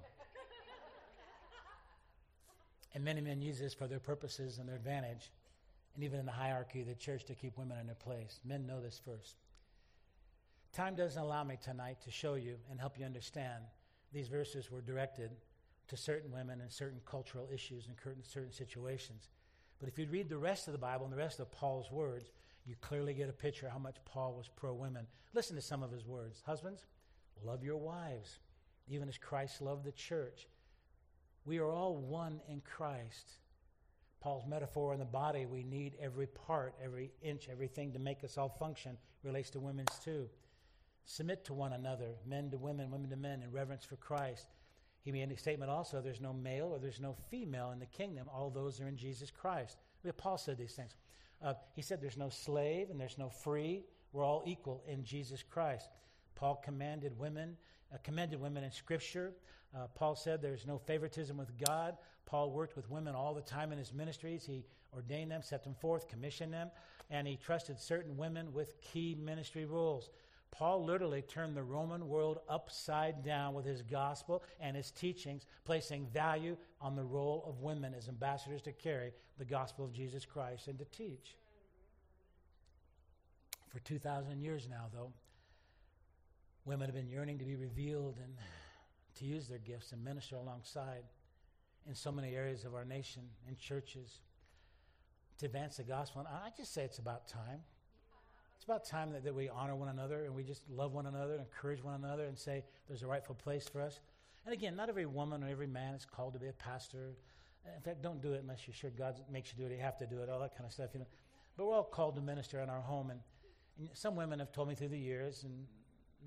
And 2.94 3.04
many 3.04 3.20
men 3.20 3.42
use 3.42 3.58
this 3.58 3.74
for 3.74 3.86
their 3.86 4.00
purposes 4.00 4.58
and 4.58 4.68
their 4.68 4.76
advantage, 4.76 5.30
and 5.94 6.04
even 6.04 6.20
in 6.20 6.26
the 6.26 6.32
hierarchy 6.32 6.80
of 6.80 6.86
the 6.86 6.94
church 6.94 7.24
to 7.26 7.34
keep 7.34 7.58
women 7.58 7.78
in 7.78 7.86
their 7.86 7.94
place. 7.94 8.40
Men 8.44 8.66
know 8.66 8.80
this 8.80 9.00
first. 9.04 9.36
Time 10.72 10.94
doesn't 10.94 11.20
allow 11.20 11.44
me 11.44 11.58
tonight 11.62 11.98
to 12.04 12.10
show 12.10 12.34
you 12.34 12.56
and 12.70 12.78
help 12.78 12.98
you 12.98 13.04
understand 13.04 13.64
these 14.12 14.28
verses 14.28 14.70
were 14.70 14.80
directed 14.80 15.30
to 15.88 15.96
certain 15.96 16.30
women 16.30 16.60
and 16.60 16.70
certain 16.70 17.00
cultural 17.04 17.48
issues 17.52 17.86
and 17.86 17.96
certain 18.22 18.52
situations. 18.52 19.28
But 19.78 19.88
if 19.88 19.98
you 19.98 20.06
read 20.06 20.28
the 20.28 20.38
rest 20.38 20.66
of 20.68 20.72
the 20.72 20.78
Bible 20.78 21.04
and 21.04 21.12
the 21.12 21.18
rest 21.18 21.40
of 21.40 21.50
Paul's 21.50 21.90
words, 21.90 22.30
you 22.66 22.74
clearly 22.80 23.14
get 23.14 23.28
a 23.28 23.32
picture 23.32 23.68
how 23.68 23.78
much 23.78 23.96
Paul 24.04 24.34
was 24.34 24.48
pro 24.48 24.74
women. 24.74 25.06
Listen 25.34 25.56
to 25.56 25.62
some 25.62 25.82
of 25.82 25.90
his 25.90 26.06
words. 26.06 26.42
Husbands, 26.44 26.84
love 27.42 27.64
your 27.64 27.76
wives, 27.76 28.38
even 28.88 29.08
as 29.08 29.18
Christ 29.18 29.62
loved 29.62 29.84
the 29.84 29.92
church 29.92 30.46
we 31.44 31.58
are 31.58 31.70
all 31.70 31.96
one 31.96 32.40
in 32.48 32.60
Christ. 32.60 33.32
Paul's 34.20 34.46
metaphor 34.46 34.92
in 34.92 34.98
the 34.98 35.04
body, 35.04 35.46
we 35.46 35.62
need 35.62 35.96
every 36.00 36.26
part, 36.26 36.74
every 36.82 37.12
inch, 37.22 37.48
everything 37.50 37.92
to 37.92 37.98
make 37.98 38.24
us 38.24 38.36
all 38.36 38.48
function, 38.48 38.96
relates 39.22 39.50
to 39.50 39.60
women's 39.60 39.98
too. 40.02 40.28
Submit 41.04 41.44
to 41.46 41.54
one 41.54 41.72
another, 41.72 42.16
men 42.26 42.50
to 42.50 42.58
women, 42.58 42.90
women 42.90 43.08
to 43.10 43.16
men, 43.16 43.42
in 43.42 43.50
reverence 43.50 43.84
for 43.84 43.96
Christ. 43.96 44.48
He 45.00 45.12
made 45.12 45.30
a 45.30 45.36
statement 45.38 45.70
also 45.70 46.00
there's 46.00 46.20
no 46.20 46.32
male 46.32 46.66
or 46.66 46.78
there's 46.78 47.00
no 47.00 47.14
female 47.30 47.70
in 47.70 47.78
the 47.78 47.86
kingdom. 47.86 48.28
All 48.30 48.50
those 48.50 48.80
are 48.80 48.88
in 48.88 48.96
Jesus 48.96 49.30
Christ. 49.30 49.78
Paul 50.16 50.36
said 50.36 50.58
these 50.58 50.74
things. 50.74 50.96
Uh, 51.42 51.54
he 51.74 51.82
said 51.82 52.02
there's 52.02 52.16
no 52.16 52.28
slave 52.28 52.90
and 52.90 53.00
there's 53.00 53.18
no 53.18 53.30
free. 53.30 53.84
We're 54.12 54.24
all 54.24 54.42
equal 54.44 54.82
in 54.86 55.04
Jesus 55.04 55.42
Christ. 55.42 55.88
Paul 56.34 56.60
commanded 56.62 57.18
women, 57.18 57.56
uh, 57.92 57.98
commended 58.02 58.40
women 58.40 58.64
in 58.64 58.70
Scripture. 58.70 59.32
Uh, 59.74 59.86
Paul 59.94 60.16
said 60.16 60.40
there's 60.40 60.66
no 60.66 60.78
favoritism 60.78 61.36
with 61.36 61.56
God. 61.58 61.96
Paul 62.26 62.50
worked 62.50 62.76
with 62.76 62.90
women 62.90 63.14
all 63.14 63.34
the 63.34 63.42
time 63.42 63.72
in 63.72 63.78
his 63.78 63.92
ministries. 63.92 64.44
He 64.44 64.64
ordained 64.94 65.30
them, 65.30 65.42
set 65.42 65.64
them 65.64 65.74
forth, 65.74 66.08
commissioned 66.08 66.52
them, 66.52 66.70
and 67.10 67.26
he 67.26 67.36
trusted 67.36 67.78
certain 67.78 68.16
women 68.16 68.52
with 68.52 68.80
key 68.80 69.14
ministry 69.14 69.64
roles. 69.64 70.10
Paul 70.50 70.84
literally 70.84 71.22
turned 71.22 71.56
the 71.56 71.62
Roman 71.62 72.08
world 72.08 72.38
upside 72.48 73.22
down 73.22 73.54
with 73.54 73.66
his 73.66 73.82
gospel 73.82 74.42
and 74.60 74.76
his 74.76 74.90
teachings, 74.90 75.46
placing 75.64 76.06
value 76.06 76.56
on 76.80 76.96
the 76.96 77.04
role 77.04 77.44
of 77.46 77.60
women 77.60 77.94
as 77.94 78.08
ambassadors 78.08 78.62
to 78.62 78.72
carry 78.72 79.12
the 79.38 79.44
gospel 79.44 79.84
of 79.84 79.92
Jesus 79.92 80.24
Christ 80.24 80.68
and 80.68 80.78
to 80.78 80.84
teach. 80.86 81.36
For 83.68 83.80
2,000 83.80 84.40
years 84.40 84.66
now, 84.68 84.86
though, 84.92 85.12
women 86.64 86.86
have 86.86 86.94
been 86.94 87.08
yearning 87.08 87.38
to 87.38 87.44
be 87.44 87.54
revealed 87.54 88.16
and 88.22 88.32
to 89.18 89.24
use 89.24 89.48
their 89.48 89.58
gifts 89.58 89.92
and 89.92 90.02
minister 90.02 90.36
alongside 90.36 91.04
in 91.88 91.94
so 91.94 92.12
many 92.12 92.34
areas 92.34 92.64
of 92.64 92.74
our 92.74 92.84
nation, 92.84 93.22
and 93.46 93.58
churches, 93.58 94.20
to 95.38 95.46
advance 95.46 95.78
the 95.78 95.84
gospel. 95.84 96.20
And 96.20 96.28
I 96.28 96.50
just 96.56 96.74
say 96.74 96.84
it's 96.84 96.98
about 96.98 97.28
time. 97.28 97.60
It's 98.56 98.64
about 98.64 98.84
time 98.84 99.12
that, 99.12 99.24
that 99.24 99.34
we 99.34 99.48
honor 99.48 99.74
one 99.74 99.88
another 99.88 100.24
and 100.24 100.34
we 100.34 100.42
just 100.42 100.68
love 100.68 100.92
one 100.92 101.06
another 101.06 101.34
and 101.34 101.40
encourage 101.40 101.82
one 101.82 101.94
another 101.94 102.24
and 102.24 102.36
say 102.36 102.64
there's 102.88 103.02
a 103.02 103.06
rightful 103.06 103.36
place 103.36 103.68
for 103.68 103.80
us. 103.80 104.00
And 104.44 104.52
again, 104.52 104.76
not 104.76 104.88
every 104.88 105.06
woman 105.06 105.44
or 105.44 105.48
every 105.48 105.66
man 105.66 105.94
is 105.94 106.04
called 106.04 106.34
to 106.34 106.40
be 106.40 106.48
a 106.48 106.52
pastor. 106.52 107.14
In 107.74 107.80
fact, 107.82 108.02
don't 108.02 108.20
do 108.20 108.32
it 108.32 108.42
unless 108.42 108.66
you're 108.66 108.74
sure 108.74 108.90
God 108.90 109.14
makes 109.30 109.52
you 109.52 109.58
do 109.62 109.70
it. 109.70 109.76
You 109.76 109.82
have 109.82 109.96
to 109.98 110.06
do 110.06 110.22
it, 110.22 110.28
all 110.28 110.40
that 110.40 110.56
kind 110.56 110.66
of 110.66 110.72
stuff, 110.72 110.90
you 110.92 111.00
know. 111.00 111.06
But 111.56 111.66
we're 111.66 111.74
all 111.74 111.84
called 111.84 112.16
to 112.16 112.20
minister 112.20 112.60
in 112.60 112.68
our 112.68 112.80
home. 112.80 113.10
And, 113.10 113.20
and 113.78 113.88
some 113.92 114.16
women 114.16 114.38
have 114.40 114.52
told 114.52 114.68
me 114.68 114.74
through 114.74 114.88
the 114.88 114.98
years, 114.98 115.44
and 115.44 115.66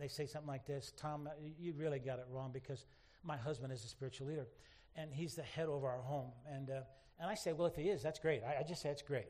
they 0.01 0.07
say 0.07 0.25
something 0.25 0.47
like 0.47 0.65
this 0.65 0.93
Tom, 0.97 1.29
you 1.59 1.73
really 1.73 1.99
got 1.99 2.19
it 2.19 2.25
wrong 2.29 2.51
because 2.51 2.85
my 3.23 3.37
husband 3.37 3.71
is 3.71 3.83
a 3.85 3.87
spiritual 3.87 4.27
leader 4.27 4.47
and 4.95 5.13
he's 5.13 5.35
the 5.35 5.43
head 5.43 5.67
over 5.67 5.87
our 5.87 6.01
home. 6.01 6.31
And, 6.51 6.69
uh, 6.69 6.81
and 7.19 7.29
I 7.29 7.35
say, 7.35 7.53
well, 7.53 7.67
if 7.67 7.75
he 7.75 7.83
is, 7.83 8.01
that's 8.01 8.19
great. 8.19 8.41
I, 8.43 8.59
I 8.59 8.63
just 8.63 8.81
say 8.81 8.89
it's 8.89 9.01
great. 9.01 9.27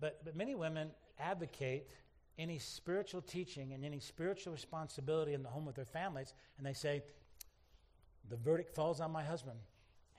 But, 0.00 0.24
but 0.24 0.34
many 0.36 0.54
women 0.54 0.90
advocate 1.18 1.90
any 2.38 2.58
spiritual 2.58 3.20
teaching 3.20 3.72
and 3.72 3.84
any 3.84 3.98
spiritual 3.98 4.52
responsibility 4.52 5.34
in 5.34 5.42
the 5.42 5.48
home 5.48 5.66
with 5.66 5.74
their 5.74 5.84
families, 5.84 6.34
and 6.56 6.66
they 6.66 6.72
say, 6.72 7.02
the 8.28 8.36
verdict 8.36 8.74
falls 8.74 9.00
on 9.00 9.10
my 9.10 9.24
husband. 9.24 9.58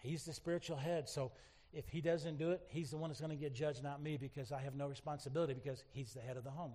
He's 0.02 0.26
the 0.26 0.34
spiritual 0.34 0.78
head. 0.78 1.08
So 1.08 1.32
if 1.72 1.88
he 1.88 2.02
doesn't 2.02 2.38
do 2.38 2.52
it, 2.52 2.62
he's 2.68 2.92
the 2.92 2.98
one 2.98 3.10
that's 3.10 3.22
going 3.22 3.32
to 3.32 3.42
get 3.42 3.54
judged, 3.54 3.84
not 3.84 4.02
me, 4.02 4.18
because 4.18 4.52
I 4.52 4.62
have 4.62 4.76
no 4.76 4.88
responsibility 4.88 5.54
because 5.54 5.84
he's 5.92 6.14
the 6.14 6.22
head 6.22 6.36
of 6.36 6.44
the 6.44 6.52
home. 6.52 6.74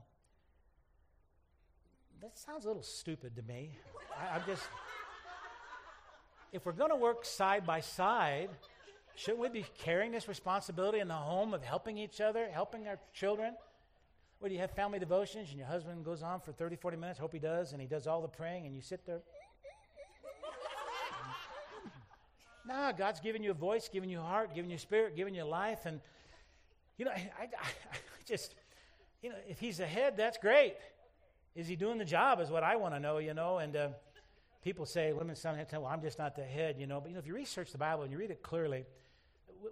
That 2.21 2.39
sounds 2.39 2.65
a 2.65 2.69
little 2.69 2.83
stupid 2.83 3.37
to 3.37 3.43
me. 3.43 3.77
I, 4.19 4.37
I'm 4.37 4.43
just. 4.47 4.63
If 6.53 6.65
we're 6.65 6.73
going 6.73 6.91
to 6.91 6.97
work 6.97 7.25
side 7.25 7.67
by 7.67 7.81
side, 7.81 8.49
shouldn't 9.17 9.41
we 9.41 9.49
be 9.49 9.67
carrying 9.79 10.13
this 10.13 10.29
responsibility 10.29 11.01
in 11.01 11.09
the 11.09 11.15
home 11.15 11.53
of 11.53 11.63
helping 11.63 11.99
each 11.99 12.21
other, 12.21 12.49
helping 12.53 12.87
our 12.87 12.99
children? 13.13 13.55
Where 14.39 14.49
do 14.49 14.55
you 14.55 14.61
have 14.61 14.71
family 14.71 14.99
devotions 14.99 15.49
and 15.51 15.59
your 15.59 15.67
husband 15.67 16.05
goes 16.05 16.23
on 16.23 16.41
for 16.41 16.53
30, 16.53 16.77
40 16.77 16.97
minutes? 16.97 17.19
Hope 17.19 17.33
he 17.33 17.39
does, 17.39 17.73
and 17.73 17.81
he 17.81 17.87
does 17.89 18.07
all 18.07 18.23
the 18.23 18.29
praying, 18.29 18.67
and 18.67 18.75
you 18.75 18.83
sit 18.83 19.05
there. 19.07 19.21
nah, 22.67 22.93
God's 22.93 23.21
giving 23.21 23.43
you 23.43 23.51
a 23.51 23.55
voice, 23.55 23.89
giving 23.93 24.11
you 24.11 24.21
heart, 24.21 24.55
giving 24.55 24.71
you 24.71 24.79
spirit, 24.79 25.17
giving 25.17 25.35
you 25.35 25.45
life. 25.45 25.87
And, 25.87 26.01
you 26.99 27.05
know, 27.05 27.11
I, 27.11 27.31
I, 27.41 27.45
I 27.45 27.97
just, 28.27 28.55
you 29.23 29.31
know, 29.31 29.37
if 29.49 29.59
he's 29.59 29.79
the 29.79 29.87
head, 29.87 30.17
that's 30.17 30.39
great. 30.39 30.77
Is 31.55 31.69
he 31.69 31.77
doing 31.77 31.99
the 31.99 32.05
job, 32.05 32.41
is 32.41 32.51
what 32.51 32.63
I 32.63 32.77
want 32.77 32.95
to 32.95 33.01
know, 33.01 33.19
you 33.19 33.35
know? 33.35 33.59
And, 33.59 33.77
uh, 33.77 33.89
people 34.65 34.87
say, 34.87 35.13
women 35.13 35.37
sometimes 35.37 35.69
tell, 35.69 35.83
well, 35.83 35.91
I'm 35.91 36.01
just 36.01 36.19
not 36.19 36.35
the 36.35 36.43
head, 36.43 36.77
you 36.79 36.87
know. 36.87 36.99
But, 37.01 37.11
you 37.11 37.15
know, 37.15 37.21
if 37.21 37.27
you 37.27 37.35
research 37.35 37.71
the 37.71 37.79
Bible 37.79 38.03
and 38.03 38.11
you 38.11 38.19
read 38.19 38.31
it 38.31 38.43
clearly, 38.43 38.87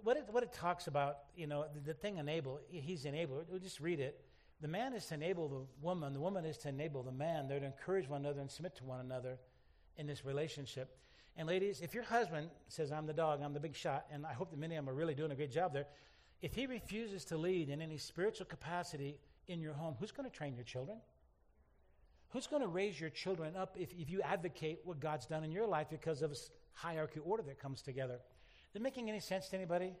what 0.03 0.17
it, 0.17 0.25
what 0.31 0.43
it 0.43 0.53
talks 0.53 0.87
about, 0.87 1.17
you 1.35 1.47
know, 1.47 1.65
the, 1.73 1.79
the 1.79 1.93
thing 1.93 2.17
enable, 2.17 2.59
he's 2.69 3.05
enabled. 3.05 3.45
We'll 3.49 3.59
just 3.59 3.79
read 3.79 3.99
it. 3.99 4.23
The 4.61 4.67
man 4.67 4.93
is 4.93 5.07
to 5.07 5.15
enable 5.15 5.49
the 5.49 5.65
woman. 5.81 6.13
The 6.13 6.21
woman 6.21 6.45
is 6.45 6.57
to 6.59 6.69
enable 6.69 7.03
the 7.03 7.11
man. 7.11 7.47
They're 7.47 7.59
to 7.59 7.65
encourage 7.65 8.07
one 8.07 8.21
another 8.21 8.39
and 8.39 8.49
submit 8.49 8.75
to 8.77 8.83
one 8.85 8.99
another 8.99 9.37
in 9.97 10.07
this 10.07 10.23
relationship. 10.23 10.95
And 11.35 11.47
ladies, 11.47 11.81
if 11.81 11.95
your 11.95 12.03
husband 12.03 12.49
says, 12.67 12.91
I'm 12.91 13.07
the 13.07 13.13
dog, 13.13 13.41
I'm 13.43 13.53
the 13.53 13.59
big 13.59 13.75
shot, 13.75 14.05
and 14.11 14.25
I 14.25 14.33
hope 14.33 14.51
that 14.51 14.59
many 14.59 14.75
of 14.75 14.85
them 14.85 14.93
are 14.93 14.95
really 14.95 15.15
doing 15.15 15.31
a 15.31 15.35
great 15.35 15.51
job 15.51 15.73
there, 15.73 15.87
if 16.41 16.53
he 16.53 16.67
refuses 16.67 17.25
to 17.25 17.37
lead 17.37 17.69
in 17.69 17.81
any 17.81 17.97
spiritual 17.97 18.45
capacity 18.45 19.17
in 19.47 19.59
your 19.59 19.73
home, 19.73 19.95
who's 19.99 20.11
going 20.11 20.29
to 20.29 20.35
train 20.35 20.55
your 20.55 20.63
children? 20.63 20.97
Who's 22.33 22.47
going 22.47 22.63
to 22.63 22.67
raise 22.67 22.99
your 22.99 23.11
children 23.11 23.55
up 23.55 23.77
if, 23.79 23.93
if 23.93 24.09
you 24.09 24.19
advocate 24.23 24.79
what 24.85 24.99
God's 24.99 25.27
done 25.27 25.43
in 25.43 25.51
your 25.51 25.67
life 25.67 25.85
because 25.91 26.23
of 26.23 26.31
this 26.31 26.49
hierarchy 26.73 27.19
order 27.23 27.43
that 27.43 27.59
comes 27.59 27.83
together? 27.83 28.15
Is 28.15 28.75
it 28.75 28.81
making 28.81 29.07
any 29.07 29.19
sense 29.19 29.49
to 29.49 29.55
anybody? 29.55 29.85
Yes. 29.85 29.95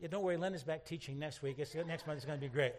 Yeah, 0.00 0.08
don't 0.08 0.24
worry, 0.24 0.36
Linda's 0.36 0.64
back 0.64 0.84
teaching 0.84 1.16
next 1.16 1.42
week. 1.42 1.60
It's, 1.60 1.72
uh, 1.76 1.84
next 1.86 2.08
month 2.08 2.18
is 2.18 2.24
going 2.24 2.40
to 2.40 2.44
be 2.44 2.52
great. 2.52 2.72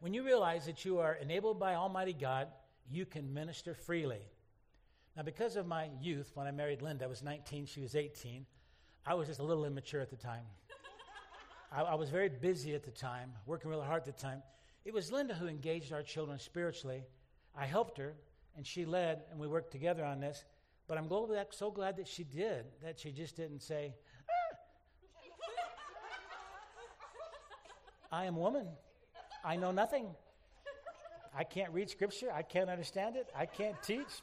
When 0.00 0.12
you 0.12 0.24
realize 0.24 0.66
that 0.66 0.84
you 0.84 0.98
are 0.98 1.14
enabled 1.14 1.60
by 1.60 1.76
Almighty 1.76 2.14
God, 2.14 2.48
you 2.90 3.06
can 3.06 3.32
minister 3.32 3.74
freely. 3.74 4.22
Now, 5.16 5.22
because 5.22 5.54
of 5.54 5.68
my 5.68 5.88
youth, 6.00 6.32
when 6.34 6.48
I 6.48 6.50
married 6.50 6.82
Linda, 6.82 7.04
I 7.04 7.08
was 7.08 7.22
19, 7.22 7.66
she 7.66 7.80
was 7.80 7.94
18. 7.94 8.44
I 9.06 9.14
was 9.14 9.28
just 9.28 9.38
a 9.38 9.44
little 9.44 9.66
immature 9.66 10.00
at 10.00 10.10
the 10.10 10.16
time. 10.16 10.42
I, 11.72 11.82
I 11.82 11.94
was 11.94 12.10
very 12.10 12.28
busy 12.28 12.74
at 12.74 12.82
the 12.82 12.90
time, 12.90 13.30
working 13.46 13.70
really 13.70 13.86
hard 13.86 14.00
at 14.00 14.16
the 14.16 14.20
time. 14.20 14.42
It 14.84 14.92
was 14.92 15.12
Linda 15.12 15.34
who 15.34 15.46
engaged 15.46 15.92
our 15.92 16.02
children 16.02 16.36
spiritually 16.40 17.04
I 17.56 17.66
helped 17.66 17.98
her, 17.98 18.14
and 18.56 18.66
she 18.66 18.84
led, 18.84 19.22
and 19.30 19.38
we 19.40 19.46
worked 19.46 19.72
together 19.72 20.04
on 20.04 20.20
this. 20.20 20.44
But 20.88 20.98
I'm 20.98 21.08
so 21.50 21.70
glad 21.70 21.96
that 21.98 22.08
she 22.08 22.24
did, 22.24 22.64
that 22.82 22.98
she 22.98 23.12
just 23.12 23.36
didn't 23.36 23.60
say, 23.62 23.94
ah. 24.28 24.56
I 28.12 28.24
am 28.24 28.36
woman. 28.36 28.66
I 29.44 29.56
know 29.56 29.70
nothing. 29.70 30.08
I 31.34 31.44
can't 31.44 31.72
read 31.72 31.88
scripture. 31.90 32.32
I 32.32 32.42
can't 32.42 32.68
understand 32.68 33.16
it. 33.16 33.28
I 33.36 33.46
can't 33.46 33.80
teach. 33.82 34.22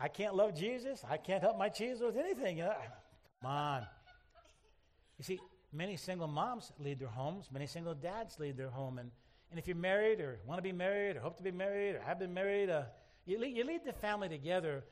I 0.00 0.08
can't 0.08 0.34
love 0.34 0.54
Jesus. 0.54 1.04
I 1.08 1.18
can't 1.18 1.42
help 1.42 1.58
my 1.58 1.68
cheese 1.68 2.00
with 2.00 2.16
anything. 2.16 2.58
Come 2.58 3.50
on. 3.50 3.86
You 5.18 5.24
see, 5.24 5.40
many 5.72 5.96
single 5.96 6.28
moms 6.28 6.72
lead 6.78 6.98
their 7.00 7.08
homes, 7.08 7.50
many 7.52 7.66
single 7.66 7.94
dads 7.94 8.38
lead 8.38 8.56
their 8.56 8.70
home, 8.70 8.98
and 8.98 9.10
and 9.50 9.58
if 9.58 9.66
you're 9.66 9.76
married 9.76 10.20
or 10.20 10.38
want 10.46 10.58
to 10.58 10.62
be 10.62 10.72
married 10.72 11.16
or 11.16 11.20
hope 11.20 11.36
to 11.38 11.42
be 11.42 11.50
married 11.50 11.96
or 11.96 12.00
have 12.00 12.18
been 12.18 12.34
married, 12.34 12.70
uh, 12.70 12.82
you, 13.26 13.38
lead, 13.38 13.56
you 13.56 13.64
lead 13.64 13.80
the 13.84 13.92
family 13.92 14.28
together. 14.28 14.84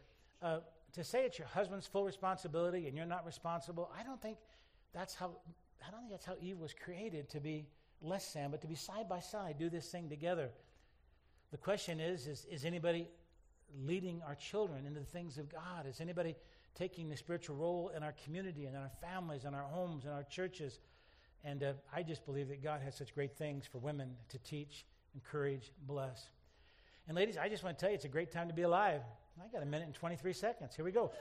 Uh, 0.43 0.59
to 0.93 1.05
say 1.05 1.25
it's 1.25 1.39
your 1.39 1.49
husband's 1.49 1.87
full 1.87 2.05
responsibility 2.05 2.87
and 2.87 2.97
you're 2.97 3.07
not 3.07 3.27
responsible, 3.27 3.91
I 3.99 4.03
don't 4.03 4.21
think 4.21 4.39
that's 4.95 5.15
how. 5.15 5.33
I 5.87 5.91
don't 5.91 6.01
think 6.01 6.11
that's 6.11 6.25
how 6.25 6.35
Eve 6.41 6.59
was 6.59 6.75
created 6.75 7.29
to 7.31 7.41
be 7.41 7.67
less 8.01 8.33
than, 8.33 8.51
but 8.51 8.61
to 8.63 8.67
be 8.67 8.75
side 8.75 9.09
by 9.09 9.21
side, 9.21 9.57
do 9.59 9.69
this 9.69 9.89
thing 9.89 10.09
together. 10.09 10.51
The 11.53 11.59
question 11.59 12.01
is, 12.01 12.27
is, 12.27 12.47
is 12.51 12.65
anybody 12.65 13.09
leading 13.85 14.21
our 14.27 14.35
children 14.35 14.87
into 14.87 15.01
the 15.01 15.07
things 15.07 15.39
of 15.39 15.49
God? 15.51 15.87
Is 15.87 16.01
anybody 16.01 16.35
taking 16.75 17.09
the 17.09 17.17
spiritual 17.17 17.57
role 17.57 17.93
in 17.97 18.03
our 18.03 18.15
community 18.25 18.67
and 18.67 18.75
in 18.75 18.83
our 18.83 18.91
families 19.01 19.45
and 19.45 19.55
our 19.55 19.63
homes 19.63 20.05
and 20.05 20.13
our 20.13 20.25
churches? 20.25 20.81
And 21.47 21.63
uh, 21.63 21.73
I 21.95 22.03
just 22.03 22.27
believe 22.27 22.49
that 22.49 22.61
God 22.61 22.81
has 22.85 22.97
such 22.97 23.15
great 23.15 23.39
things 23.39 23.67
for 23.71 23.79
women 23.79 24.17
to 24.31 24.39
teach, 24.41 24.85
encourage, 25.15 25.71
bless. 25.87 26.27
And 27.07 27.17
ladies, 27.17 27.39
I 27.39 27.49
just 27.49 27.63
want 27.63 27.79
to 27.79 27.81
tell 27.81 27.89
you, 27.89 27.95
it's 27.95 28.05
a 28.05 28.09
great 28.09 28.33
time 28.33 28.49
to 28.49 28.55
be 28.55 28.63
alive. 28.63 29.01
I 29.41 29.47
got 29.53 29.63
a 29.63 29.67
minute 29.67 29.87
and 29.87 29.95
23 29.95 30.33
seconds. 30.33 30.75
Here 30.75 30.85
we 30.85 30.91
go. 30.91 31.13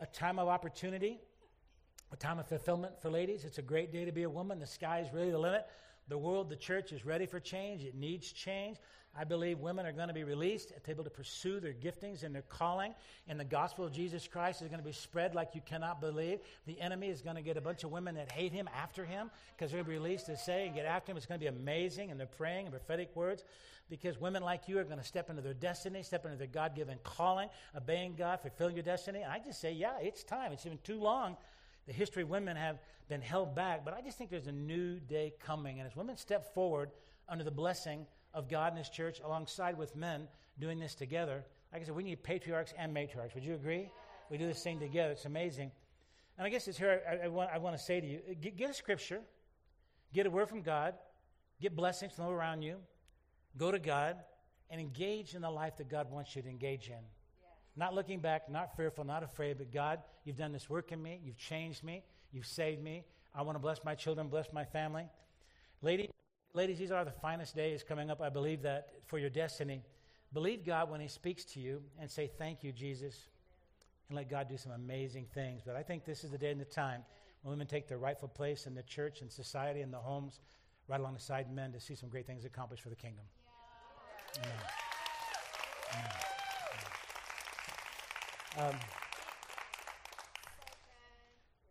A 0.00 0.06
time 0.06 0.40
of 0.40 0.48
opportunity, 0.48 1.20
a 2.10 2.16
time 2.16 2.40
of 2.40 2.48
fulfillment 2.48 3.00
for 3.00 3.10
ladies. 3.10 3.44
It's 3.44 3.58
a 3.58 3.62
great 3.62 3.92
day 3.92 4.04
to 4.04 4.10
be 4.10 4.24
a 4.24 4.30
woman. 4.30 4.58
The 4.58 4.66
sky 4.66 5.04
is 5.06 5.14
really 5.14 5.30
the 5.30 5.38
limit. 5.38 5.68
The 6.08 6.18
world, 6.18 6.50
the 6.50 6.56
church 6.56 6.90
is 6.90 7.06
ready 7.06 7.26
for 7.26 7.38
change. 7.38 7.84
It 7.84 7.94
needs 7.94 8.32
change. 8.32 8.78
I 9.18 9.24
believe 9.24 9.58
women 9.58 9.84
are 9.84 9.92
going 9.92 10.06
to 10.08 10.14
be 10.14 10.22
released, 10.22 10.72
able 10.86 11.02
to 11.02 11.10
pursue 11.10 11.58
their 11.58 11.72
giftings 11.72 12.22
and 12.22 12.32
their 12.32 12.42
calling. 12.42 12.94
And 13.26 13.38
the 13.38 13.44
gospel 13.44 13.84
of 13.84 13.92
Jesus 13.92 14.28
Christ 14.28 14.62
is 14.62 14.68
going 14.68 14.78
to 14.78 14.86
be 14.86 14.92
spread 14.92 15.34
like 15.34 15.56
you 15.56 15.60
cannot 15.60 16.00
believe. 16.00 16.38
The 16.66 16.80
enemy 16.80 17.08
is 17.08 17.20
going 17.20 17.34
to 17.34 17.42
get 17.42 17.56
a 17.56 17.60
bunch 17.60 17.82
of 17.82 17.90
women 17.90 18.14
that 18.14 18.30
hate 18.30 18.52
him 18.52 18.68
after 18.72 19.04
him 19.04 19.30
because 19.56 19.72
they're 19.72 19.82
to 19.82 19.90
released 19.90 20.26
to 20.26 20.36
say 20.36 20.66
and 20.66 20.74
get 20.74 20.86
after 20.86 21.10
him. 21.10 21.16
It's 21.16 21.26
going 21.26 21.40
to 21.40 21.44
be 21.44 21.48
amazing. 21.48 22.12
And 22.12 22.20
they're 22.20 22.28
praying 22.28 22.66
and 22.66 22.72
prophetic 22.72 23.14
words 23.16 23.42
because 23.90 24.20
women 24.20 24.44
like 24.44 24.68
you 24.68 24.78
are 24.78 24.84
going 24.84 24.98
to 24.98 25.04
step 25.04 25.30
into 25.30 25.42
their 25.42 25.54
destiny, 25.54 26.04
step 26.04 26.24
into 26.24 26.36
their 26.36 26.46
God 26.46 26.76
given 26.76 26.98
calling, 27.02 27.48
obeying 27.76 28.14
God, 28.14 28.40
fulfilling 28.40 28.76
your 28.76 28.84
destiny. 28.84 29.22
And 29.22 29.32
I 29.32 29.40
just 29.40 29.60
say, 29.60 29.72
yeah, 29.72 29.98
it's 30.00 30.22
time. 30.22 30.52
It's 30.52 30.62
been 30.62 30.78
too 30.84 31.00
long. 31.00 31.36
The 31.88 31.92
history 31.92 32.22
of 32.22 32.28
women 32.28 32.56
have 32.56 32.78
been 33.08 33.22
held 33.22 33.56
back, 33.56 33.84
but 33.84 33.94
I 33.94 34.02
just 34.02 34.16
think 34.16 34.30
there's 34.30 34.46
a 34.46 34.52
new 34.52 35.00
day 35.00 35.32
coming. 35.44 35.80
And 35.80 35.88
as 35.88 35.96
women 35.96 36.16
step 36.16 36.54
forward 36.54 36.90
under 37.28 37.42
the 37.42 37.50
blessing 37.50 38.06
of 38.34 38.48
God 38.48 38.72
and 38.72 38.78
His 38.78 38.88
church 38.88 39.20
alongside 39.24 39.76
with 39.76 39.96
men 39.96 40.28
doing 40.58 40.78
this 40.78 40.94
together. 40.94 41.44
Like 41.72 41.82
I 41.82 41.84
said, 41.84 41.94
we 41.94 42.02
need 42.02 42.22
patriarchs 42.22 42.72
and 42.78 42.94
matriarchs. 42.94 43.34
Would 43.34 43.44
you 43.44 43.54
agree? 43.54 43.90
We 44.30 44.38
do 44.38 44.46
this 44.46 44.62
thing 44.62 44.78
together. 44.78 45.12
It's 45.12 45.24
amazing. 45.24 45.70
And 46.36 46.46
I 46.46 46.50
guess 46.50 46.68
it's 46.68 46.78
here 46.78 47.02
I, 47.08 47.26
I, 47.26 47.28
want, 47.28 47.50
I 47.52 47.58
want 47.58 47.76
to 47.76 47.82
say 47.82 48.00
to 48.00 48.06
you 48.06 48.20
uh, 48.30 48.34
get, 48.40 48.56
get, 48.56 48.70
a 48.70 48.74
scripture, 48.74 49.20
get 50.14 50.26
a 50.26 50.30
word 50.30 50.48
from 50.48 50.62
God, 50.62 50.94
get 51.60 51.74
blessings 51.74 52.12
from 52.12 52.26
around 52.26 52.62
you, 52.62 52.76
go 53.56 53.70
to 53.70 53.78
God, 53.78 54.16
and 54.70 54.80
engage 54.80 55.34
in 55.34 55.42
the 55.42 55.50
life 55.50 55.76
that 55.78 55.88
God 55.88 56.10
wants 56.10 56.36
you 56.36 56.42
to 56.42 56.48
engage 56.48 56.88
in. 56.88 57.02
Not 57.76 57.94
looking 57.94 58.20
back, 58.20 58.50
not 58.50 58.76
fearful, 58.76 59.04
not 59.04 59.22
afraid, 59.22 59.58
but 59.58 59.72
God, 59.72 60.00
you've 60.24 60.36
done 60.36 60.52
this 60.52 60.68
work 60.68 60.92
in 60.92 61.02
me, 61.02 61.20
you've 61.24 61.38
changed 61.38 61.82
me, 61.82 62.02
you've 62.32 62.46
saved 62.46 62.82
me. 62.82 63.04
I 63.34 63.42
want 63.42 63.56
to 63.56 63.60
bless 63.60 63.84
my 63.84 63.94
children, 63.94 64.28
bless 64.28 64.52
my 64.52 64.64
family. 64.64 65.06
Lady, 65.80 66.10
Ladies, 66.54 66.78
these 66.78 66.90
are 66.90 67.04
the 67.04 67.12
finest 67.12 67.54
days 67.54 67.82
coming 67.82 68.10
up. 68.10 68.20
I 68.20 68.30
believe 68.30 68.62
that 68.62 68.88
for 69.06 69.18
your 69.18 69.30
destiny. 69.30 69.82
Believe 70.32 70.64
God 70.64 70.90
when 70.90 71.00
He 71.00 71.08
speaks 71.08 71.44
to 71.44 71.60
you 71.60 71.82
and 72.00 72.10
say, 72.10 72.30
Thank 72.38 72.64
you, 72.64 72.72
Jesus, 72.72 73.28
and 74.08 74.16
let 74.16 74.30
God 74.30 74.48
do 74.48 74.56
some 74.56 74.72
amazing 74.72 75.26
things. 75.34 75.62
But 75.64 75.76
I 75.76 75.82
think 75.82 76.04
this 76.04 76.24
is 76.24 76.30
the 76.30 76.38
day 76.38 76.50
and 76.50 76.60
the 76.60 76.64
time 76.64 77.02
when 77.42 77.52
women 77.52 77.66
take 77.66 77.86
their 77.86 77.98
rightful 77.98 78.28
place 78.28 78.66
in 78.66 78.74
the 78.74 78.82
church 78.82 79.20
and 79.20 79.30
society 79.30 79.82
and 79.82 79.92
the 79.92 79.98
homes, 79.98 80.40
right 80.88 81.00
alongside 81.00 81.52
men, 81.52 81.72
to 81.72 81.80
see 81.80 81.94
some 81.94 82.08
great 82.08 82.26
things 82.26 82.44
accomplished 82.44 82.82
for 82.82 82.88
the 82.88 82.96
kingdom. 82.96 83.24
Yeah. 84.36 84.42
Amen. 85.94 86.10
Amen. 88.58 88.74
Um, 88.74 88.80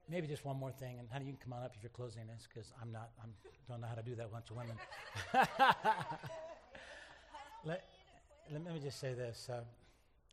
maybe 0.10 0.28
just 0.28 0.46
one 0.46 0.58
more 0.58 0.72
thing, 0.72 1.00
and 1.00 1.08
honey, 1.12 1.26
you 1.26 1.32
can 1.34 1.42
come 1.44 1.54
on 1.54 1.64
up 1.64 1.74
if 1.76 1.84
you're 1.84 1.90
closing 1.90 2.26
this 2.28 2.48
because 2.48 2.72
I'm 2.82 2.92
not. 2.92 3.10
I 3.22 3.26
don't 3.70 3.82
know 3.82 3.88
how 3.88 3.96
to 3.96 4.04
do 4.04 4.16
that. 4.16 4.32
Bunch 4.32 4.50
of 4.50 4.58
women. 4.58 4.78
let, 7.66 7.84
let, 8.52 8.74
me 8.74 8.80
just 8.82 9.00
say 9.00 9.14
this: 9.14 9.50
uh, 9.52 9.62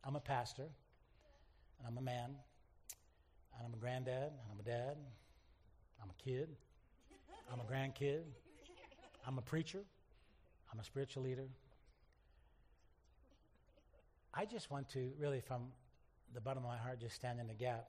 I'm 0.03 0.15
a 0.15 0.19
pastor, 0.19 0.63
and 0.63 1.87
I'm 1.87 1.97
a 1.97 2.01
man, 2.01 2.35
and 3.57 3.65
I'm 3.65 3.73
a 3.73 3.77
granddad, 3.77 4.31
and 4.31 4.51
I'm 4.51 4.59
a 4.59 4.63
dad, 4.63 4.97
I'm 6.01 6.09
a 6.09 6.23
kid, 6.23 6.49
I'm 7.51 7.59
a 7.59 7.63
grandkid, 7.63 8.21
I'm 9.27 9.37
a 9.37 9.41
preacher, 9.41 9.81
I'm 10.71 10.79
a 10.79 10.83
spiritual 10.83 11.23
leader. 11.23 11.47
I 14.37 14.43
just 14.43 14.69
want 14.69 14.89
to 14.89 15.11
really, 15.17 15.39
from 15.39 15.67
the 16.33 16.41
bottom 16.41 16.63
of 16.63 16.69
my 16.69 16.77
heart, 16.77 16.99
just 16.99 17.15
stand 17.15 17.39
in 17.39 17.47
the 17.47 17.53
gap 17.53 17.87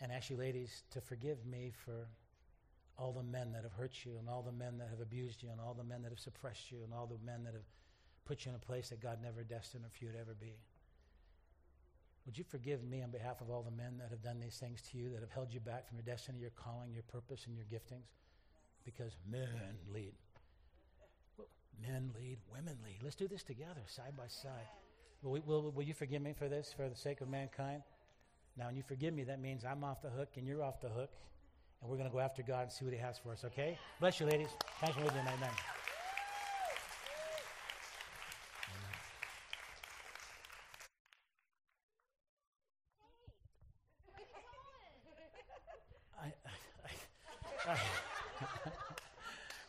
and 0.00 0.10
ask 0.12 0.30
you 0.30 0.36
ladies 0.36 0.82
to 0.90 1.00
forgive 1.00 1.44
me 1.46 1.72
for 1.84 2.08
all 2.98 3.12
the 3.12 3.22
men 3.22 3.52
that 3.52 3.62
have 3.62 3.72
hurt 3.72 4.04
you 4.04 4.12
and 4.18 4.28
all 4.28 4.42
the 4.42 4.52
men 4.52 4.78
that 4.78 4.88
have 4.90 5.00
abused 5.00 5.42
you 5.42 5.50
and 5.50 5.60
all 5.60 5.74
the 5.74 5.84
men 5.84 6.02
that 6.02 6.10
have 6.10 6.18
suppressed 6.18 6.70
you 6.70 6.78
and 6.84 6.92
all 6.92 7.06
the 7.06 7.24
men 7.24 7.44
that 7.44 7.54
have 7.54 7.64
put 8.26 8.44
you 8.44 8.50
in 8.50 8.56
a 8.56 8.58
place 8.58 8.90
that 8.90 9.00
God 9.00 9.18
never 9.22 9.42
destined 9.42 9.84
for 9.90 10.04
you 10.04 10.12
to 10.12 10.18
ever 10.18 10.34
be. 10.38 10.54
Would 12.26 12.36
you 12.36 12.44
forgive 12.44 12.84
me 12.84 13.02
on 13.02 13.10
behalf 13.10 13.40
of 13.40 13.50
all 13.50 13.62
the 13.62 13.70
men 13.70 13.96
that 13.98 14.10
have 14.10 14.22
done 14.22 14.38
these 14.38 14.58
things 14.58 14.82
to 14.90 14.98
you, 14.98 15.10
that 15.10 15.20
have 15.20 15.30
held 15.30 15.52
you 15.52 15.60
back 15.60 15.88
from 15.88 15.96
your 15.96 16.04
destiny, 16.04 16.38
your 16.38 16.50
calling, 16.50 16.92
your 16.92 17.02
purpose, 17.04 17.46
and 17.46 17.56
your 17.56 17.64
giftings? 17.64 18.06
Because 18.84 19.16
men 19.28 19.48
lead. 19.92 20.12
Men 21.82 22.10
lead, 22.14 22.38
women 22.52 22.76
lead. 22.84 22.98
Let's 23.02 23.16
do 23.16 23.26
this 23.26 23.42
together, 23.42 23.80
side 23.86 24.16
by 24.16 24.26
side. 24.28 24.68
Will, 25.22 25.32
we, 25.32 25.40
will, 25.40 25.70
will 25.70 25.82
you 25.82 25.94
forgive 25.94 26.20
me 26.20 26.34
for 26.38 26.48
this, 26.48 26.74
for 26.76 26.88
the 26.88 26.96
sake 26.96 27.22
of 27.22 27.28
mankind? 27.28 27.82
Now, 28.56 28.66
when 28.66 28.76
you 28.76 28.82
forgive 28.82 29.14
me, 29.14 29.24
that 29.24 29.40
means 29.40 29.64
I'm 29.64 29.84
off 29.84 30.02
the 30.02 30.10
hook 30.10 30.30
and 30.36 30.46
you're 30.46 30.62
off 30.62 30.80
the 30.80 30.88
hook. 30.88 31.10
And 31.80 31.90
we're 31.90 31.96
going 31.96 32.08
to 32.08 32.12
go 32.12 32.20
after 32.20 32.42
God 32.42 32.62
and 32.64 32.72
see 32.72 32.84
what 32.84 32.92
He 32.92 33.00
has 33.00 33.18
for 33.18 33.32
us, 33.32 33.44
okay? 33.44 33.78
Bless 34.00 34.20
you, 34.20 34.26
ladies. 34.26 34.48
Thanks 34.80 34.96
for 34.96 35.02
listening. 35.02 35.24
Amen. 35.26 35.50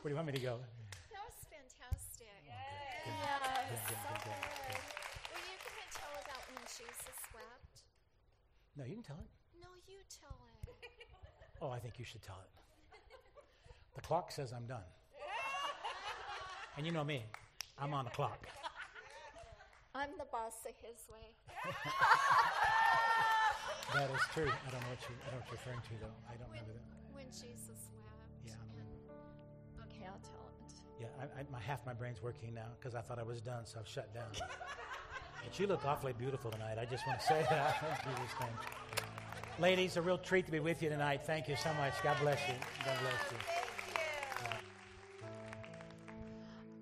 Where 0.02 0.10
do 0.10 0.10
you 0.10 0.16
want 0.16 0.28
me 0.28 0.34
to 0.34 0.40
go? 0.40 0.58
That 1.14 1.22
was 1.30 1.38
fantastic. 1.46 2.26
Oh, 2.26 2.50
yes. 2.50 3.86
Good, 3.86 4.02
good, 4.02 4.18
good, 4.26 4.34
good. 4.34 4.82
Were 5.30 5.44
you 5.46 5.56
to 5.62 5.70
tell 5.94 6.10
about 6.18 6.42
when 6.50 6.66
Jesus 6.66 7.22
wept? 7.36 7.71
No, 8.78 8.86
you 8.86 8.96
can 8.96 9.04
tell 9.04 9.18
it. 9.20 9.28
No, 9.62 9.68
you 9.88 10.00
tell 10.10 10.38
it. 10.64 10.78
Oh, 11.62 11.70
I 11.70 11.80
think 11.80 12.00
you 12.00 12.06
should 12.06 12.22
tell 12.22 12.40
it. 12.42 12.50
The 13.96 14.02
clock 14.02 14.32
says 14.32 14.54
I'm 14.54 14.66
done. 14.66 14.84
And 16.78 16.86
you 16.86 16.92
know 16.94 17.04
me, 17.04 17.24
I'm 17.78 17.94
on 17.94 18.06
the 18.06 18.12
clock. 18.12 18.48
I'm 19.94 20.10
the 20.18 20.26
boss 20.32 20.54
of 20.66 20.74
his 20.82 21.04
way. 21.12 21.36
That 23.94 24.10
is 24.10 24.22
true. 24.34 24.48
I 24.48 24.72
don't 24.72 24.80
know 24.82 24.88
what 24.96 25.04
you 25.04 25.16
I 25.28 25.32
don't 25.32 25.36
know 25.36 25.40
what 25.44 25.48
you're 25.52 25.60
referring 25.60 25.82
to 25.84 25.94
though. 26.00 26.16
I 26.32 26.38
don't 26.40 26.48
When, 26.50 26.60
remember 26.64 26.80
that. 26.80 27.14
when 27.14 27.26
Jesus 27.28 27.92
wept. 28.00 28.48
Yeah. 28.48 28.54
and- 28.80 29.84
Okay, 29.92 30.06
I'll 30.08 30.24
tell 30.24 30.48
it. 30.48 30.74
Yeah, 31.02 31.08
I, 31.20 31.42
I, 31.42 31.46
my 31.52 31.60
half 31.60 31.86
my 31.86 31.94
brain's 31.94 32.22
working 32.24 32.54
now 32.54 32.72
because 32.80 32.96
I 32.96 33.02
thought 33.02 33.20
I 33.20 33.24
was 33.24 33.42
done, 33.42 33.66
so 33.66 33.80
I've 33.82 33.88
shut 33.88 34.14
down. 34.14 34.32
But 35.44 35.60
you 35.60 35.68
look 35.68 35.86
awfully 35.86 36.14
beautiful 36.14 36.52
tonight. 36.52 36.78
I 36.80 36.86
just 36.86 37.06
want 37.08 37.20
to 37.20 37.26
say 37.26 37.46
that. 37.50 38.02
in 38.06 38.16
Jesus' 38.16 38.40
name. 38.40 38.50
Ladies, 39.60 39.98
a 39.98 40.02
real 40.02 40.18
treat 40.18 40.46
to 40.46 40.52
be 40.52 40.60
with 40.60 40.82
you 40.82 40.90
tonight. 40.90 41.22
Thank 41.26 41.48
you 41.48 41.56
so 41.56 41.74
much. 41.74 41.94
God 42.04 42.18
bless 42.22 42.40
you. 42.48 42.56
God 42.86 42.98
bless 43.02 43.32
you. 43.32 43.38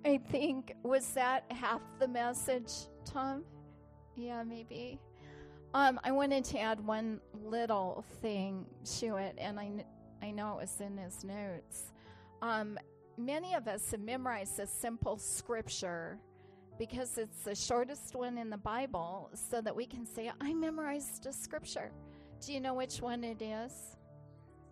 I 0.06 0.18
think, 0.32 0.74
was 0.84 1.08
that 1.12 1.44
half 1.52 1.82
the 2.00 2.08
message, 2.08 2.72
Tom? 3.06 3.44
Yeah, 4.16 4.44
maybe. 4.44 5.00
Um, 5.74 6.00
I 6.04 6.12
wanted 6.12 6.46
to 6.46 6.60
add 6.60 6.86
one 6.86 7.20
little 7.44 8.06
thing 8.22 8.66
to 9.00 9.18
it, 9.18 9.36
and 9.38 9.60
I, 9.60 9.72
I 10.22 10.32
know 10.32 10.54
it 10.54 10.62
was 10.62 10.82
in 10.82 10.98
his 10.98 11.24
notes. 11.24 11.92
Um, 12.42 12.80
many 13.18 13.54
of 13.54 13.68
us 13.68 13.92
have 13.92 14.00
memorized 14.00 14.60
a 14.60 14.66
simple 14.66 15.18
scripture 15.18 16.18
because 16.80 17.18
it's 17.18 17.44
the 17.44 17.54
shortest 17.54 18.16
one 18.16 18.38
in 18.38 18.50
the 18.50 18.58
Bible, 18.58 19.30
so 19.34 19.62
that 19.62 19.76
we 19.76 19.86
can 19.86 20.06
say, 20.06 20.32
I 20.40 20.54
memorized 20.54 21.28
a 21.28 21.34
scripture. 21.34 21.92
Do 22.44 22.54
you 22.54 22.62
know 22.62 22.74
which 22.74 23.02
one 23.02 23.24
it 23.26 23.42
is? 23.42 23.98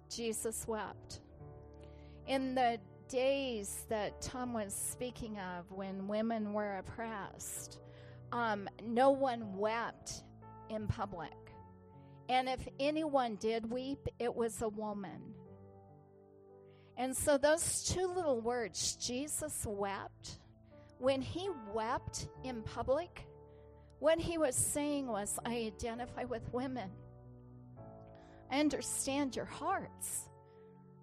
Jesus 0.10 0.66
wept. 0.68 1.20
In 2.26 2.56
the 2.56 2.80
days 3.10 3.86
that 3.90 4.22
Tom 4.22 4.54
was 4.54 4.74
speaking 4.74 5.38
of 5.38 5.70
when 5.72 6.08
women 6.08 6.54
were 6.54 6.78
oppressed, 6.78 7.80
um, 8.32 8.70
no 8.82 9.12
one 9.12 9.58
wept 9.58 10.24
in 10.70 10.88
public. 10.88 11.34
And 12.30 12.48
if 12.48 12.66
anyone 12.80 13.36
did 13.36 13.70
weep, 13.70 14.08
it 14.18 14.34
was 14.34 14.62
a 14.62 14.70
woman. 14.70 15.22
And 16.98 17.16
so, 17.16 17.38
those 17.38 17.84
two 17.84 18.08
little 18.08 18.42
words, 18.42 18.96
Jesus 18.96 19.66
wept, 19.68 20.40
when 21.00 21.22
he 21.22 21.50
wept 21.74 22.28
in 22.44 22.62
public, 22.64 23.28
what 24.00 24.20
he 24.20 24.38
was 24.38 24.56
saying 24.56 25.08
was, 25.08 25.40
I 25.46 25.56
identify 25.56 26.24
with 26.24 26.52
women. 26.52 26.90
I 28.52 28.60
understand 28.60 29.36
your 29.36 29.46
hearts. 29.46 30.30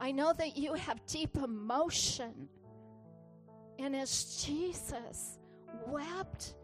I 0.00 0.12
know 0.12 0.32
that 0.32 0.56
you 0.56 0.74
have 0.74 1.04
deep 1.06 1.36
emotion. 1.36 2.48
And 3.78 3.94
as 3.94 4.44
Jesus 4.44 5.38
wept 5.86 6.54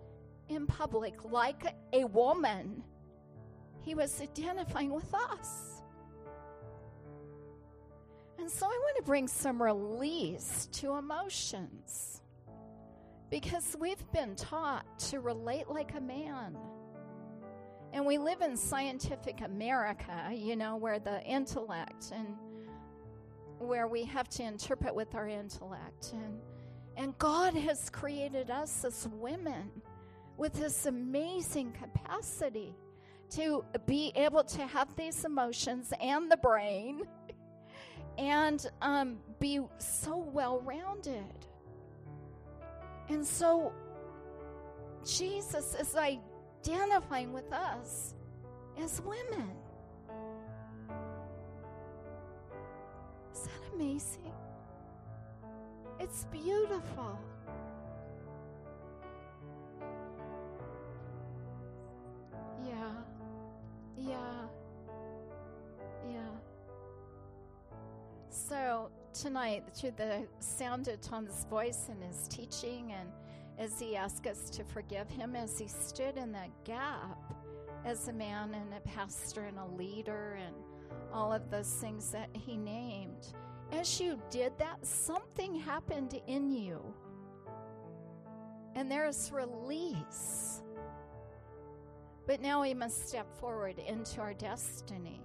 in 0.49 0.67
public 0.67 1.25
like 1.25 1.75
a 1.93 2.05
woman, 2.05 2.83
he 3.83 3.95
was 3.95 4.21
identifying 4.21 4.93
with 4.93 5.13
us. 5.15 5.83
And 8.39 8.51
so 8.51 8.67
I 8.67 8.69
want 8.69 8.97
to 8.97 9.03
bring 9.03 9.29
some 9.29 9.63
release 9.63 10.69
to 10.73 10.95
emotions 10.95 12.20
because 13.31 13.77
we've 13.79 14.11
been 14.13 14.35
taught 14.35 14.99
to 14.99 15.21
relate 15.21 15.69
like 15.69 15.95
a 15.97 16.01
man. 16.01 16.57
And 17.93 18.07
we 18.07 18.19
live 18.19 18.41
in 18.41 18.57
scientific 18.57 19.41
America, 19.41 20.31
you 20.33 20.57
know, 20.57 20.77
where 20.77 20.99
the 20.99 21.23
intellect 21.25 22.13
and 22.13 22.37
where 23.59 23.89
we 23.89 24.05
have 24.05 24.29
to 24.29 24.43
interpret 24.43 24.95
with 24.95 25.15
our 25.15 25.29
intellect 25.29 26.13
and 26.13 26.39
and 26.97 27.17
God 27.19 27.55
has 27.55 27.89
created 27.89 28.51
us 28.51 28.85
as 28.85 29.09
women 29.13 29.71
with 30.37 30.53
this 30.53 30.87
amazing 30.87 31.73
capacity 31.73 32.75
to 33.31 33.65
be 33.87 34.13
able 34.17 34.43
to 34.45 34.67
have 34.67 34.95
these 34.97 35.25
emotions 35.25 35.93
and 36.01 36.31
the 36.31 36.37
brain 36.37 37.03
and 38.19 38.67
um, 38.83 39.19
be 39.39 39.61
so 39.79 40.19
well 40.19 40.61
rounded. 40.61 41.25
And 43.11 43.27
so 43.27 43.73
Jesus 45.05 45.75
is 45.75 45.97
identifying 45.97 47.33
with 47.33 47.53
us 47.53 48.15
as 48.81 49.03
women. 49.03 49.51
Is 53.35 53.43
that 53.43 53.75
amazing? 53.75 54.33
It's 55.99 56.25
beautiful. 56.27 57.19
Yeah. 62.65 62.93
Yeah. 63.99 64.47
Yeah. 66.09 66.21
So 68.31 68.91
tonight, 69.13 69.65
through 69.75 69.93
the 69.97 70.27
sound 70.39 70.89
of 70.89 71.01
Tom's 71.01 71.45
voice 71.51 71.89
and 71.91 72.03
his 72.03 72.29
teaching, 72.29 72.93
and 72.93 73.09
as 73.59 73.79
he 73.79 73.97
asked 73.97 74.27
us 74.27 74.51
to 74.51 74.65
forgive 74.65 75.11
him 75.11 75.37
as 75.37 75.59
he 75.59 75.69
stood 75.69 76.17
in 76.17 76.33
that 76.33 76.51
gap 76.65 77.35
as 77.85 78.09
a 78.09 78.13
man 78.13 78.55
and 78.55 78.75
a 78.75 78.81
pastor 78.81 79.43
and 79.43 79.59
a 79.59 79.67
leader 79.77 80.39
and 80.45 80.55
all 81.13 81.33
of 81.33 81.51
those 81.51 81.71
things 81.81 82.11
that 82.11 82.29
he 82.33 82.57
named, 82.57 83.35
as 83.73 84.01
you 84.01 84.21
did 84.31 84.53
that, 84.59 84.85
something 84.85 85.55
happened 85.55 86.21
in 86.27 86.51
you. 86.51 86.81
And 88.75 88.91
there 88.91 89.07
is 89.07 89.31
release. 89.33 90.63
But 92.27 92.41
now 92.41 92.63
we 92.63 92.75
must 92.75 93.09
step 93.09 93.27
forward 93.39 93.79
into 93.79 94.21
our 94.21 94.35
destiny. 94.35 95.21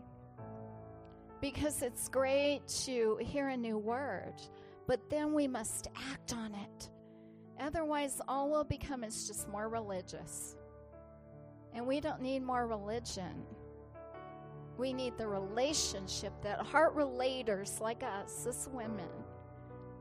Because 1.45 1.83
it's 1.83 2.07
great 2.07 2.67
to 2.85 3.19
hear 3.21 3.49
a 3.49 3.55
new 3.55 3.77
word, 3.77 4.33
but 4.87 5.11
then 5.11 5.31
we 5.31 5.47
must 5.47 5.89
act 6.11 6.33
on 6.33 6.55
it. 6.55 6.89
Otherwise, 7.59 8.19
all 8.27 8.49
we'll 8.49 8.63
become 8.63 9.03
is 9.03 9.27
just 9.27 9.47
more 9.47 9.69
religious. 9.69 10.55
And 11.75 11.85
we 11.85 11.99
don't 11.99 12.19
need 12.19 12.41
more 12.41 12.65
religion. 12.65 13.43
We 14.79 14.91
need 14.91 15.19
the 15.19 15.27
relationship 15.27 16.33
that 16.41 16.61
heart 16.61 16.95
relators 16.97 17.79
like 17.79 18.01
us, 18.01 18.47
as 18.47 18.67
women, 18.73 19.11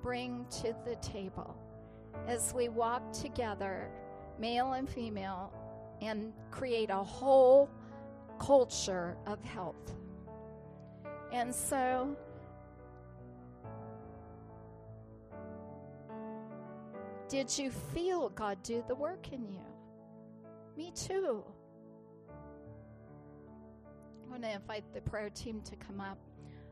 bring 0.01 0.47
to 0.63 0.75
the 0.87 0.97
table 1.03 1.59
as 2.27 2.55
we 2.55 2.71
walk 2.71 3.13
together, 3.13 3.91
male 4.39 4.73
and 4.73 4.89
female, 4.89 5.53
and 6.01 6.33
create 6.51 6.89
a 6.89 7.05
whole 7.05 7.69
culture 8.39 9.19
of 9.27 9.45
health. 9.45 9.93
And 11.35 11.53
so, 11.53 12.16
did 17.28 17.59
you 17.59 17.72
feel 17.72 18.28
God 18.28 18.62
do 18.62 18.85
the 18.87 18.95
work 18.95 19.32
in 19.32 19.49
you? 19.49 19.66
Me 20.76 20.93
too. 20.95 21.43
I 22.30 24.30
want 24.30 24.45
to 24.45 24.53
invite 24.53 24.85
the 24.95 25.01
prayer 25.01 25.28
team 25.28 25.61
to 25.62 25.74
come 25.74 26.01
up. 26.01 26.18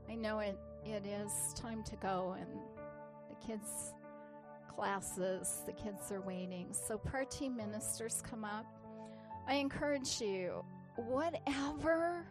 I 0.08 0.14
know 0.14 0.38
it, 0.38 0.56
it 0.86 1.06
is 1.06 1.32
time 1.56 1.82
to 1.82 1.96
go, 1.96 2.36
and 2.38 2.48
the 3.30 3.44
kids' 3.44 3.94
classes, 4.72 5.62
the 5.66 5.72
kids 5.72 6.12
are 6.12 6.20
waiting. 6.20 6.68
So, 6.70 6.96
prayer 6.96 7.24
team 7.24 7.56
ministers 7.56 8.22
come 8.22 8.44
up. 8.44 8.66
I 9.48 9.54
encourage 9.54 10.20
you 10.20 10.64
whatever 10.94 12.28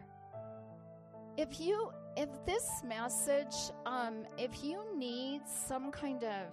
if 1.36 1.60
you 1.60 1.90
if 2.16 2.28
this 2.44 2.82
message 2.86 3.72
um 3.86 4.26
if 4.38 4.62
you 4.62 4.80
need 4.96 5.40
some 5.46 5.90
kind 5.90 6.24
of 6.24 6.46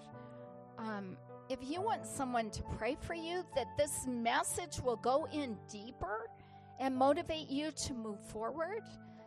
um 0.77 1.17
if 1.49 1.59
you 1.61 1.81
want 1.81 2.05
someone 2.05 2.49
to 2.51 2.63
pray 2.77 2.95
for 3.01 3.13
you 3.13 3.43
that 3.55 3.67
this 3.77 4.05
message 4.07 4.79
will 4.81 4.95
go 4.97 5.27
in 5.33 5.57
deeper 5.69 6.29
and 6.79 6.95
motivate 6.95 7.49
you 7.49 7.71
to 7.71 7.93
move 7.93 8.19
forward 8.19 8.83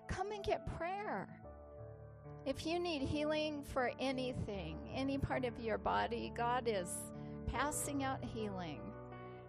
come 0.08 0.30
and 0.30 0.44
get 0.44 0.66
prayer. 0.76 1.28
If 2.44 2.66
you 2.66 2.78
need 2.78 3.02
healing 3.02 3.62
for 3.62 3.92
anything 4.00 4.78
any 4.94 5.18
part 5.18 5.44
of 5.44 5.58
your 5.60 5.78
body 5.78 6.32
god 6.36 6.64
is 6.66 6.88
passing 7.52 8.02
out 8.02 8.24
healing. 8.24 8.80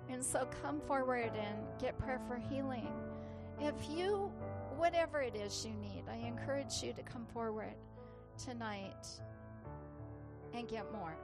And 0.10 0.24
so 0.24 0.48
come 0.62 0.82
forward 0.82 1.32
and 1.36 1.58
get 1.80 1.98
prayer 1.98 2.20
for 2.28 2.36
healing. 2.36 2.92
If 3.60 3.76
you, 3.90 4.32
whatever 4.78 5.22
it 5.22 5.36
is 5.36 5.66
you 5.66 5.74
need, 5.74 6.04
I 6.10 6.18
encourage 6.28 6.82
you 6.82 6.94
to 6.94 7.02
uh. 7.02 7.06
come 7.06 7.26
forward 7.26 7.76
tonight 8.44 9.08
and 10.54 10.68
get 10.68 10.92
more. 10.92 11.18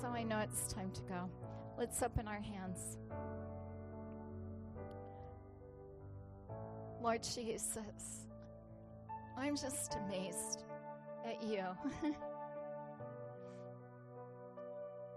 So 0.00 0.08
I 0.08 0.22
know 0.22 0.38
it's 0.38 0.72
time 0.72 0.90
to 0.92 1.02
go. 1.02 1.30
Let's 1.76 2.02
open 2.02 2.28
our 2.28 2.40
hands. 2.40 2.98
Lord 7.02 7.22
Jesus, 7.22 8.26
I'm 9.36 9.56
just 9.56 9.96
amazed 10.06 10.64
at 11.26 11.42
you. 11.42 11.64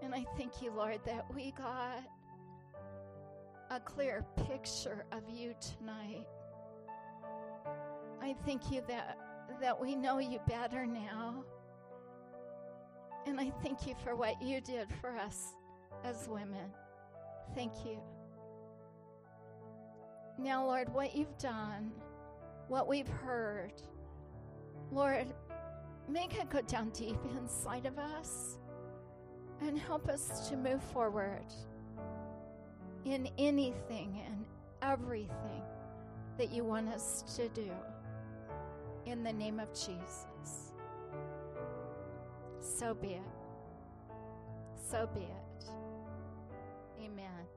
and 0.02 0.14
I 0.14 0.26
thank 0.36 0.60
you, 0.60 0.70
Lord, 0.70 1.00
that 1.06 1.24
we 1.34 1.52
got 1.52 2.02
a 3.70 3.80
clear 3.80 4.24
picture 4.48 5.06
of 5.12 5.22
you 5.30 5.54
tonight. 5.60 6.26
I 8.28 8.34
thank 8.44 8.70
you 8.70 8.82
that 8.88 9.16
that 9.60 9.80
we 9.80 9.96
know 9.96 10.18
you 10.18 10.38
better 10.46 10.84
now. 10.84 11.42
And 13.26 13.40
I 13.40 13.50
thank 13.62 13.86
you 13.86 13.94
for 14.04 14.14
what 14.14 14.40
you 14.42 14.60
did 14.60 14.88
for 15.00 15.16
us 15.16 15.54
as 16.04 16.28
women. 16.28 16.70
Thank 17.54 17.72
you. 17.86 17.98
Now, 20.38 20.66
Lord, 20.66 20.92
what 20.92 21.16
you've 21.16 21.36
done, 21.38 21.90
what 22.68 22.86
we've 22.86 23.08
heard, 23.08 23.72
Lord, 24.92 25.26
make 26.08 26.38
it 26.38 26.50
go 26.50 26.60
down 26.60 26.90
deep 26.90 27.18
inside 27.38 27.86
of 27.86 27.98
us 27.98 28.58
and 29.62 29.78
help 29.78 30.08
us 30.08 30.48
to 30.50 30.56
move 30.56 30.82
forward 30.82 31.46
in 33.04 33.28
anything 33.38 34.22
and 34.26 34.44
everything 34.82 35.62
that 36.36 36.50
you 36.50 36.64
want 36.64 36.88
us 36.88 37.24
to 37.36 37.48
do. 37.48 37.70
In 39.08 39.24
the 39.24 39.32
name 39.32 39.58
of 39.58 39.72
Jesus. 39.72 40.74
So 42.60 42.92
be 42.92 43.14
it. 43.14 43.22
So 44.90 45.08
be 45.14 45.22
it. 45.22 45.70
Amen. 47.02 47.47